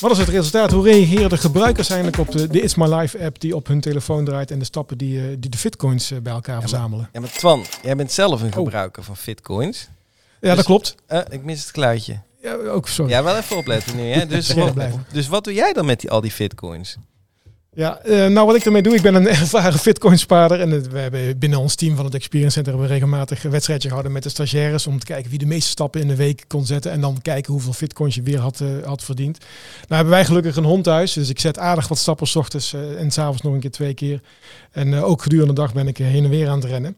Wat 0.00 0.10
is 0.10 0.18
het 0.18 0.28
resultaat? 0.28 0.70
Hoe 0.70 0.84
reageren 0.84 1.28
de 1.28 1.36
gebruikers 1.36 1.88
eigenlijk 1.90 2.20
op 2.28 2.30
de, 2.32 2.48
de 2.48 2.60
It's 2.62 2.74
My 2.74 2.94
Life 2.94 3.24
app 3.24 3.40
die 3.40 3.56
op 3.56 3.66
hun 3.66 3.80
telefoon 3.80 4.24
draait 4.24 4.50
en 4.50 4.58
de 4.58 4.64
stappen 4.64 4.98
die, 4.98 5.20
eh, 5.20 5.24
die 5.38 5.50
de 5.50 5.58
fitcoins 5.58 6.12
bij 6.22 6.32
elkaar 6.32 6.58
maar- 6.58 6.68
verzamelen? 6.68 7.08
Ja, 7.12 7.20
maar 7.20 7.30
Twan, 7.32 7.64
jij 7.82 7.96
bent 7.96 8.12
zelf 8.12 8.40
een 8.42 8.46
Oh. 8.48 8.54
gebruiker 8.54 9.02
van 9.02 9.16
Fitcoins. 9.16 9.88
Ja, 10.40 10.48
dat 10.48 10.56
Dus- 10.56 10.64
klopt. 10.66 10.94
Eh, 11.06 11.20
ik 11.28 11.44
mis 11.44 11.60
het 11.60 11.70
geluidje. 11.70 12.20
Ja, 12.42 12.54
ook 12.54 12.88
sorry. 12.88 13.10
Ja, 13.10 13.22
wel 13.22 13.36
even 13.36 13.56
opletten 13.56 13.96
nu. 13.96 14.02
Hè? 14.02 14.26
Dus, 14.36 14.52
wat, 14.54 14.72
dus 15.12 15.28
wat 15.28 15.44
doe 15.44 15.54
jij 15.54 15.72
dan 15.72 15.84
met 15.86 16.00
die, 16.00 16.10
al 16.10 16.20
die 16.20 16.30
Fitcoins? 16.30 16.96
Ja, 17.74 17.98
eh, 17.98 18.26
nou 18.26 18.46
wat 18.46 18.56
ik 18.56 18.64
ermee 18.64 18.82
doe, 18.82 18.94
ik 18.94 19.02
ben 19.02 19.14
een 19.14 19.28
ervaren 19.38 19.78
Fitcoin-spaarder. 19.78 20.60
En 20.60 20.70
het- 20.70 20.88
we 20.88 20.98
hebben 20.98 21.38
binnen 21.38 21.58
ons 21.58 21.74
team 21.74 21.96
van 21.96 22.04
het 22.04 22.14
Experience 22.14 22.52
Center 22.52 22.72
hebben 22.72 22.88
we 22.90 22.94
regelmatig 22.94 23.44
een 23.44 23.50
wedstrijdje 23.50 23.86
gehouden 23.88 24.12
met 24.12 24.22
de 24.22 24.28
stagiaires. 24.28 24.86
Om 24.86 24.98
te 24.98 25.06
kijken 25.06 25.30
wie 25.30 25.38
de 25.38 25.46
meeste 25.46 25.70
stappen 25.70 26.00
in 26.00 26.08
de 26.08 26.16
week 26.16 26.44
kon 26.46 26.66
zetten. 26.66 26.92
En 26.92 27.00
dan 27.00 27.18
kijken 27.22 27.52
hoeveel 27.52 27.72
Fitcoins 27.72 28.14
je 28.14 28.22
weer 28.22 28.38
had, 28.38 28.60
eh, 28.60 28.68
had 28.84 29.02
verdiend. 29.02 29.38
Nou 29.38 29.48
hebben 29.94 30.10
wij 30.12 30.24
gelukkig 30.24 30.56
een 30.56 30.64
hond 30.64 30.84
thuis. 30.84 31.12
Dus 31.12 31.28
ik 31.28 31.40
zet 31.40 31.58
aardig 31.58 31.88
wat 31.88 31.98
stappen 31.98 32.26
s 32.26 32.36
ochtends 32.36 32.72
eh, 32.72 33.00
en 33.00 33.10
s'avonds 33.10 33.42
nog 33.42 33.52
een 33.52 33.60
keer 33.60 33.70
twee 33.70 33.94
keer. 33.94 34.20
En 34.70 34.94
eh, 34.94 35.04
ook 35.04 35.22
gedurende 35.22 35.52
de 35.54 35.60
dag 35.60 35.72
ben 35.72 35.88
ik 35.88 35.98
eh, 35.98 36.06
heen 36.06 36.24
en 36.24 36.30
weer 36.30 36.48
aan 36.48 36.60
het 36.60 36.70
rennen. 36.70 36.96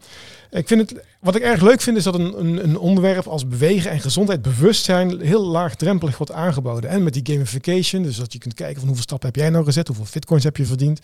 Ik 0.50 0.68
vind 0.68 0.90
het, 0.90 1.04
wat 1.20 1.36
ik 1.36 1.42
erg 1.42 1.60
leuk 1.60 1.80
vind 1.80 1.96
is 1.96 2.04
dat 2.04 2.14
een, 2.14 2.40
een, 2.40 2.64
een 2.64 2.78
onderwerp 2.78 3.26
als 3.26 3.48
bewegen 3.48 3.90
en 3.90 4.00
gezondheid, 4.00 4.42
bewustzijn, 4.42 5.20
heel 5.20 5.46
laagdrempelig 5.46 6.16
wordt 6.18 6.32
aangeboden. 6.32 6.90
En 6.90 7.02
met 7.02 7.12
die 7.12 7.34
gamification, 7.34 8.02
dus 8.02 8.16
dat 8.16 8.32
je 8.32 8.38
kunt 8.38 8.54
kijken 8.54 8.76
van 8.76 8.86
hoeveel 8.86 9.04
stappen 9.04 9.28
heb 9.28 9.36
jij 9.36 9.50
nou 9.50 9.64
gezet, 9.64 9.86
hoeveel 9.86 10.04
fitcoins 10.04 10.44
heb 10.44 10.56
je 10.56 10.66
verdiend. 10.66 11.00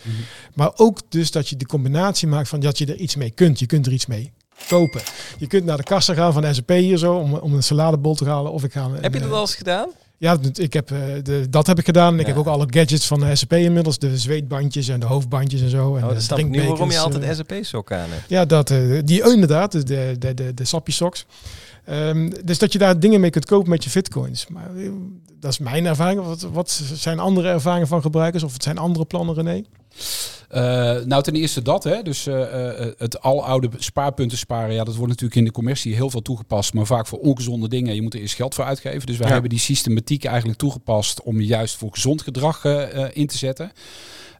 Maar 0.54 0.70
ook 0.76 1.00
dus 1.08 1.30
dat 1.30 1.48
je 1.48 1.56
de 1.56 1.66
combinatie 1.66 2.28
maakt 2.28 2.48
van 2.48 2.60
dat 2.60 2.78
je 2.78 2.86
er 2.86 2.96
iets 2.96 3.16
mee 3.16 3.30
kunt. 3.30 3.58
Je 3.58 3.66
kunt 3.66 3.86
er 3.86 3.92
iets 3.92 4.06
mee 4.06 4.32
kopen. 4.68 5.00
Je 5.38 5.46
kunt 5.46 5.64
naar 5.64 5.76
de 5.76 5.82
kassa 5.82 6.14
gaan 6.14 6.32
van 6.32 6.42
de 6.42 6.54
SAP 6.54 6.68
hier 6.68 6.98
zo 6.98 7.14
om, 7.14 7.34
om 7.34 7.54
een 7.54 7.62
saladebol 7.62 8.14
te 8.14 8.24
halen. 8.24 8.52
Of 8.52 8.64
ik 8.64 8.72
ga 8.72 8.84
een, 8.84 8.92
Heb 8.92 9.14
je 9.14 9.20
dat 9.20 9.28
eh, 9.28 9.34
al 9.34 9.40
eens 9.40 9.54
gedaan? 9.54 9.88
Ja, 10.20 10.36
dat- 10.36 10.58
ik 10.58 10.72
heb, 10.72 10.90
eh, 10.90 10.98
de, 11.22 11.46
dat 11.50 11.66
heb 11.66 11.78
ik 11.78 11.84
gedaan. 11.84 12.14
Ik 12.14 12.20
Ja. 12.20 12.26
heb 12.26 12.36
ook 12.36 12.46
alle 12.46 12.66
gadgets 12.70 13.06
van 13.06 13.20
de 13.20 13.34
SAP 13.36 13.52
inmiddels. 13.52 13.98
De 13.98 14.18
zweetbandjes 14.18 14.88
en 14.88 15.00
de 15.00 15.06
hoofdbandjes 15.06 15.60
en 15.60 15.70
zo. 15.70 15.96
En 15.96 16.04
Oh, 16.04 16.18
snap 16.18 16.38
ik 16.38 16.48
nu 16.48 16.62
waarom 16.68 16.90
je 16.90 16.98
altijd 16.98 17.22
eh, 17.22 17.32
SAP-sokken 17.34 17.98
aan 17.98 18.08
hebt. 18.10 18.28
ja, 18.28 18.44
dat, 18.44 18.70
eh, 18.70 18.78
die 19.04 19.24
oh, 19.26 19.32
inderdaad, 19.32 19.72
de, 19.72 19.82
de, 19.82 20.16
de, 20.18 20.34
de, 20.34 20.54
de 20.54 20.64
sappie 20.64 20.94
socks. 20.94 21.26
Ehm, 21.84 22.30
dus 22.44 22.58
dat 22.58 22.72
je 22.72 22.78
daar 22.78 23.00
dingen 23.00 23.20
mee 23.20 23.30
kunt 23.30 23.44
kopen 23.44 23.70
met 23.70 23.84
je 23.84 23.90
fitcoins. 23.90 24.46
Maar 24.48 24.70
dat 25.40 25.50
is 25.52 25.58
mijn 25.58 25.86
ervaring. 25.86 26.22
Wat, 26.24 26.46
wat 26.52 26.70
zijn 26.94 27.18
andere 27.18 27.48
ervaringen 27.48 27.88
van 27.88 28.02
gebruikers? 28.02 28.42
Of 28.42 28.52
het 28.52 28.62
zijn 28.62 28.78
andere 28.78 29.04
plannen, 29.04 29.34
René? 29.34 29.62
Eh, 30.48 30.60
nou, 31.04 31.22
ten 31.22 31.34
eerste 31.34 31.62
dat, 31.62 31.84
hè. 31.84 32.02
Dus 32.02 32.26
eh, 32.26 32.36
het 32.98 33.20
aloude 33.20 33.68
spaarpunten 33.78 34.38
sparen, 34.38 34.74
ja, 34.74 34.84
dat 34.84 34.94
wordt 34.94 35.08
natuurlijk 35.10 35.38
in 35.38 35.44
de 35.44 35.50
commercie 35.50 35.94
heel 35.94 36.10
veel 36.10 36.22
toegepast, 36.22 36.74
maar 36.74 36.86
vaak 36.86 37.06
voor 37.06 37.18
ongezonde 37.18 37.68
dingen. 37.68 37.94
Je 37.94 38.02
moet 38.02 38.14
er 38.14 38.20
eerst 38.20 38.34
geld 38.34 38.54
voor 38.54 38.64
uitgeven. 38.64 39.06
Dus 39.06 39.16
wij 39.16 39.26
Ja. 39.26 39.32
hebben 39.32 39.50
die 39.50 39.58
systematiek 39.58 40.24
eigenlijk 40.24 40.58
toegepast 40.58 41.22
om 41.22 41.40
je 41.40 41.46
juist 41.46 41.76
voor 41.76 41.90
gezond 41.92 42.22
gedrag 42.22 42.64
in 43.12 43.26
te 43.26 43.38
zetten. 43.38 43.72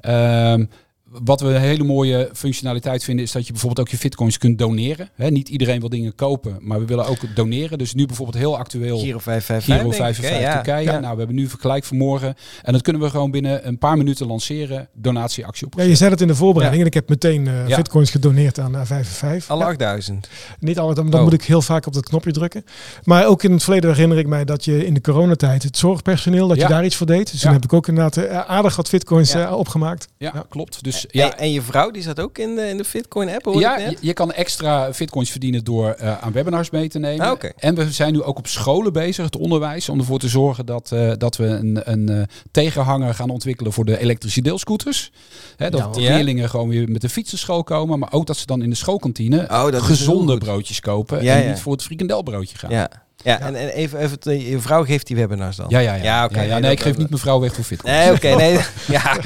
Ehm, 0.01 0.65
wat 1.11 1.41
we 1.41 1.47
een 1.49 1.61
hele 1.61 1.85
mooie 1.85 2.31
functionaliteit 2.35 3.05
vinden, 3.05 3.25
is 3.25 3.33
dat 3.33 3.47
je 3.47 3.53
bijvoorbeeld 3.53 3.87
ook 3.87 3.93
je 3.93 3.99
fitcoins 4.01 4.39
kunt 4.39 4.59
doneren. 4.59 5.09
Hè, 5.15 5.31
niet 5.31 5.49
iedereen 5.49 5.81
wil 5.81 5.89
dingen 5.89 6.15
kopen, 6.15 6.57
maar 6.61 6.79
we 6.79 6.85
willen 6.85 7.07
ook 7.07 7.19
doneren. 7.35 7.79
Dus 7.79 7.95
nu 7.95 8.07
bijvoorbeeld 8.07 8.39
heel 8.39 8.59
actueel. 8.59 8.99
Giro 8.99 9.19
555, 9.19 9.65
Giro 9.65 9.91
denk 9.91 9.93
ik, 9.93 9.99
hè? 9.99 10.05
55 10.05 10.41
Ja. 10.41 10.55
Turkije. 10.63 10.85
Ja. 10.97 11.01
Nou, 11.01 11.13
we 11.13 11.19
hebben 11.19 11.37
nu 11.37 11.49
vergelijk 11.49 11.85
vanmorgen. 11.85 12.35
En 12.63 12.73
dat 12.73 12.83
kunnen 12.83 13.03
we 13.03 13.11
gewoon 13.11 13.31
binnen 13.31 13.67
een 13.69 13.79
paar 13.79 13.97
minuten 13.97 14.27
lanceren. 14.27 14.89
Donatieactie 14.95 15.67
op. 15.67 15.75
Ja, 15.77 15.83
je 15.83 15.95
zei 15.95 16.11
het 16.11 16.21
in 16.21 16.27
de 16.27 16.35
voorbereiding. 16.35 16.83
En 16.83 16.89
ik 16.89 16.95
heb 16.95 17.09
meteen 17.09 17.47
eh, 17.49 17.69
Ja. 17.69 17.77
fitcoins 17.77 18.11
gedoneerd 18.11 18.59
aan 18.59 18.71
uh, 18.75 18.77
555. 18.85 19.51
Alle 19.51 19.63
Ja, 19.63 19.69
8000. 19.69 20.29
niet 20.59 20.79
alle, 20.79 20.95
dan, 20.95 21.11
dan 21.11 21.19
Oh. 21.21 21.25
moet 21.25 21.35
ik 21.35 21.43
heel 21.45 21.63
vaak 21.63 21.87
op 21.87 21.93
dat 21.93 22.09
knopje 22.09 22.33
drukken. 22.33 22.65
Maar 23.05 23.27
ook 23.27 23.43
in 23.43 23.53
het 23.53 23.63
verleden 23.63 23.91
herinner 23.91 24.19
ik 24.19 24.27
mij 24.27 24.45
dat 24.45 24.65
je 24.65 24.87
in 24.87 24.95
de 24.95 25.01
coronatijd 25.01 25.63
het 25.63 25.77
zorgpersoneel, 25.79 26.49
dat 26.49 26.57
Ja. 26.57 26.63
je 26.63 26.69
daar 26.73 26.85
iets 26.85 26.97
voor 26.97 27.07
deed. 27.07 27.31
Dus 27.31 27.41
Ja. 27.41 27.45
toen 27.47 27.53
heb 27.53 27.65
ik 27.65 27.73
ook 27.73 27.89
inderdaad 27.89 28.17
eh, 28.17 28.39
aardig 28.39 28.77
wat 28.77 28.89
fitcoins 28.89 29.33
Ja. 29.33 29.47
eh, 29.47 29.57
opgemaakt. 29.59 30.09
Ja, 30.19 30.31
Ja. 30.35 30.45
klopt. 30.49 30.85
Dus 30.85 30.98
Ja. 31.09 31.25
ja, 31.25 31.33
En, 31.33 31.39
en 31.39 31.51
je 31.53 31.63
vrouw, 31.63 31.91
die 31.91 32.03
zat 32.03 32.21
ook 32.21 32.39
in 32.39 32.55
de, 32.57 32.69
in 32.69 32.77
de 32.77 32.85
Fitcoin-app, 32.85 33.45
hoor 33.45 33.61
ja 33.61 33.79
je, 33.79 33.97
je 34.01 34.13
kan 34.13 34.33
extra 34.33 34.95
fitcoins 34.95 35.31
verdienen 35.31 35.65
door 35.65 35.91
eh, 35.91 36.19
aan 36.23 36.33
webinars 36.33 36.71
mee 36.71 36.89
te 36.89 36.99
nemen. 36.99 37.27
Ah, 37.27 37.33
oké. 37.33 37.53
En 37.57 37.75
we 37.75 37.93
zijn 37.93 38.13
nu 38.13 38.23
ook 38.23 38.39
op 38.39 38.47
scholen 38.47 38.93
bezig, 38.93 39.25
het 39.25 39.37
onderwijs, 39.37 39.89
om 39.89 39.99
ervoor 39.99 40.19
te 40.19 40.29
zorgen 40.29 40.67
dat, 40.67 40.93
eh, 40.93 41.13
dat 41.19 41.37
we 41.37 41.45
een, 41.47 41.81
een 41.85 42.09
eh, 42.09 42.23
tegenhanger 42.51 43.15
gaan 43.15 43.31
ontwikkelen 43.31 43.73
voor 43.73 43.85
de 43.85 43.99
elektrische 43.99 44.43
deelscooters. 44.43 45.11
Hè, 45.57 45.71
dat 45.71 45.81
Ja, 45.81 45.87
de 45.91 46.01
hoor. 46.01 46.11
leerlingen 46.11 46.49
gewoon 46.51 46.69
weer 46.69 46.89
met 46.89 47.01
de 47.01 47.09
fiets 47.09 47.31
naar 47.31 47.41
school 47.41 47.65
komen, 47.65 47.99
maar 47.99 48.13
ook 48.13 48.27
dat 48.27 48.37
ze 48.37 48.47
dan 48.47 48.63
in 48.63 48.71
de 48.71 48.77
schoolkantine 48.77 49.47
Oh, 49.51 49.67
gezonde 49.71 50.39
broodjes 50.39 50.81
kopen 50.81 51.23
Ja, 51.23 51.35
en 51.37 51.43
ja. 51.43 51.49
niet 51.51 51.61
voor 51.61 51.73
het 51.73 51.83
frikandelbroodje 51.83 52.59
gaan. 52.59 52.71
Ja. 52.71 52.91
Ja, 53.25 53.41
en, 53.41 53.55
en 53.55 53.69
even, 53.69 53.99
even 53.99 54.21
te- 54.21 54.51
je 54.51 54.59
vrouw 54.59 54.85
geeft 54.85 55.07
die 55.07 55.17
webinars 55.17 55.57
dan? 55.57 55.67
Ja, 55.69 55.79
ja, 55.79 55.95
ja. 55.95 56.03
Ja, 56.03 56.25
oké, 56.25 56.35
Ja, 56.37 56.43
ja, 56.43 56.53
nee, 56.53 56.61
nee, 56.61 56.71
ik 56.71 56.81
geef 56.81 56.97
niet 56.97 57.09
mijn 57.09 57.21
vrouw 57.21 57.41
weg 57.41 57.55
voor 57.55 57.65
fitcoins. 57.65 57.97
Nee, 57.99 58.13
oké, 58.13 58.35
nee. 58.35 58.53
Ja. 58.97 59.17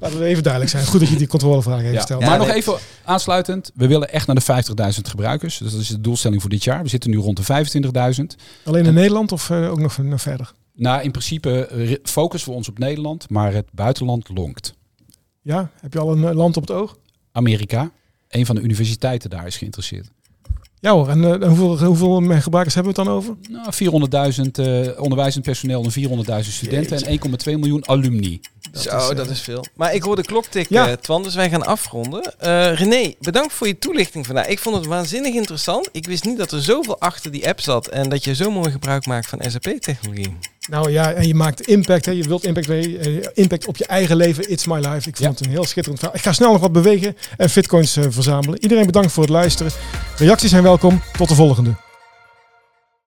Laten 0.00 0.18
we 0.18 0.24
even 0.24 0.42
duidelijk 0.42 0.72
zijn. 0.72 0.86
Goed 0.86 1.00
dat 1.00 1.08
je 1.08 1.16
die 1.16 1.26
controlevraag 1.26 1.80
heeft. 1.80 2.08
Ja, 2.08 2.18
maar 2.18 2.28
nee. 2.28 2.38
nog 2.38 2.56
even 2.56 2.74
aansluitend. 3.04 3.70
We 3.74 3.86
willen 3.86 4.12
echt 4.12 4.26
naar 4.26 4.36
de 4.36 4.62
50.000 4.94 5.00
gebruikers. 5.02 5.58
Dus 5.58 5.72
dat 5.72 5.80
is 5.80 5.88
de 5.88 6.00
doelstelling 6.00 6.40
voor 6.40 6.50
dit 6.50 6.64
jaar. 6.64 6.82
We 6.82 6.88
zitten 6.88 7.10
nu 7.10 7.16
rond 7.16 7.46
de 7.46 7.66
25.000. 8.20 8.24
Alleen 8.64 8.84
in 8.86 8.94
Nederland 8.94 9.32
of 9.32 9.50
eh, 9.50 9.70
ook 9.70 9.80
nog, 9.80 9.98
nog 9.98 10.20
verder? 10.20 10.52
Nou, 10.74 11.02
in 11.02 11.10
principe 11.10 11.66
eh, 11.66 11.96
focussen 12.02 12.50
we 12.50 12.56
ons 12.56 12.68
op 12.68 12.78
Nederland, 12.78 13.30
maar 13.30 13.52
het 13.52 13.66
buitenland 13.72 14.28
lonkt. 14.34 14.74
Ja, 15.42 15.70
heb 15.80 15.92
je 15.92 15.98
al 15.98 16.12
een 16.12 16.24
eh, 16.24 16.34
land 16.34 16.56
op 16.56 16.62
het 16.62 16.70
oog? 16.76 16.96
Amerika, 17.32 17.90
een 18.28 18.46
van 18.46 18.54
de 18.54 18.60
universiteiten 18.60 19.30
daar 19.30 19.46
is 19.46 19.56
geïnteresseerd. 19.56 20.10
Ja 20.80 20.92
hoor, 20.92 21.08
en 21.08 21.42
eh, 21.42 21.48
hoeveel, 21.48 21.86
hoeveel 21.86 22.40
gebruikers 22.40 22.74
hebben 22.74 22.94
we 22.94 23.00
het 23.00 23.08
dan 23.08 23.16
over? 23.16 23.36
Nou, 23.48 24.32
400.000 24.34 24.50
eh 24.64 25.02
onderwijzend 25.02 25.44
personeel 25.44 25.84
en 25.84 26.44
400.000 26.44 26.50
studenten 26.52 27.06
en 27.06 27.18
1,2 27.18 27.58
miljoen 27.58 27.88
alumni. 27.88 28.40
Zo, 28.72 28.96
is, 28.96 29.08
eh, 29.08 29.16
dat 29.16 29.30
is 29.30 29.40
veel. 29.40 29.64
Maar 29.74 29.94
ik 29.94 30.02
hoor 30.02 30.16
de 30.16 30.22
klok 30.22 30.44
tikken, 30.44 30.76
Ja. 30.76 30.96
Twan, 30.96 31.22
dus 31.22 31.34
wij 31.34 31.50
gaan 31.50 31.66
afronden. 31.66 32.34
Eh, 32.38 32.74
René, 32.74 33.14
bedankt 33.20 33.52
voor 33.52 33.66
je 33.66 33.78
toelichting 33.78 34.26
vandaag. 34.26 34.46
Ik 34.46 34.58
vond 34.58 34.76
het 34.76 34.86
waanzinnig 34.86 35.34
interessant. 35.34 35.88
Ik 35.92 36.06
wist 36.06 36.24
niet 36.24 36.38
dat 36.38 36.52
er 36.52 36.62
zoveel 36.62 37.00
achter 37.00 37.30
die 37.30 37.48
app 37.48 37.60
zat 37.60 37.86
en 37.86 38.08
dat 38.08 38.24
je 38.24 38.34
zo 38.34 38.50
mooi 38.50 38.70
gebruik 38.70 39.06
maakt 39.06 39.26
van 39.28 39.42
SAP-technologie. 39.46 40.36
Nou 40.70 40.90
ja, 40.90 41.12
en 41.12 41.26
je 41.26 41.34
maakt 41.34 41.60
impact. 41.60 42.06
Hè. 42.06 42.12
Je 42.12 42.22
wilt 42.22 42.44
impact, 42.44 42.68
eh, 42.68 43.16
impact 43.34 43.66
op 43.66 43.76
je 43.76 43.86
eigen 43.86 44.16
leven. 44.16 44.50
It's 44.50 44.66
my 44.66 44.76
life. 44.78 45.08
Ik 45.08 45.16
vond 45.16 45.18
Ja. 45.18 45.28
het 45.30 45.40
een 45.40 45.50
heel 45.50 45.64
schitterend 45.64 45.98
verhaal. 45.98 46.16
Ik 46.18 46.22
ga 46.24 46.32
snel 46.32 46.52
nog 46.52 46.60
wat 46.60 46.72
bewegen 46.72 47.16
en 47.36 47.50
fitcoins 47.50 47.96
eh, 47.96 48.04
verzamelen. 48.08 48.62
Iedereen 48.62 48.86
bedankt 48.86 49.12
voor 49.12 49.22
het 49.22 49.32
luisteren. 49.32 49.72
Reacties 50.16 50.50
zijn 50.50 50.62
welkom. 50.62 51.02
Tot 51.16 51.28
de 51.28 51.34
volgende. 51.34 51.74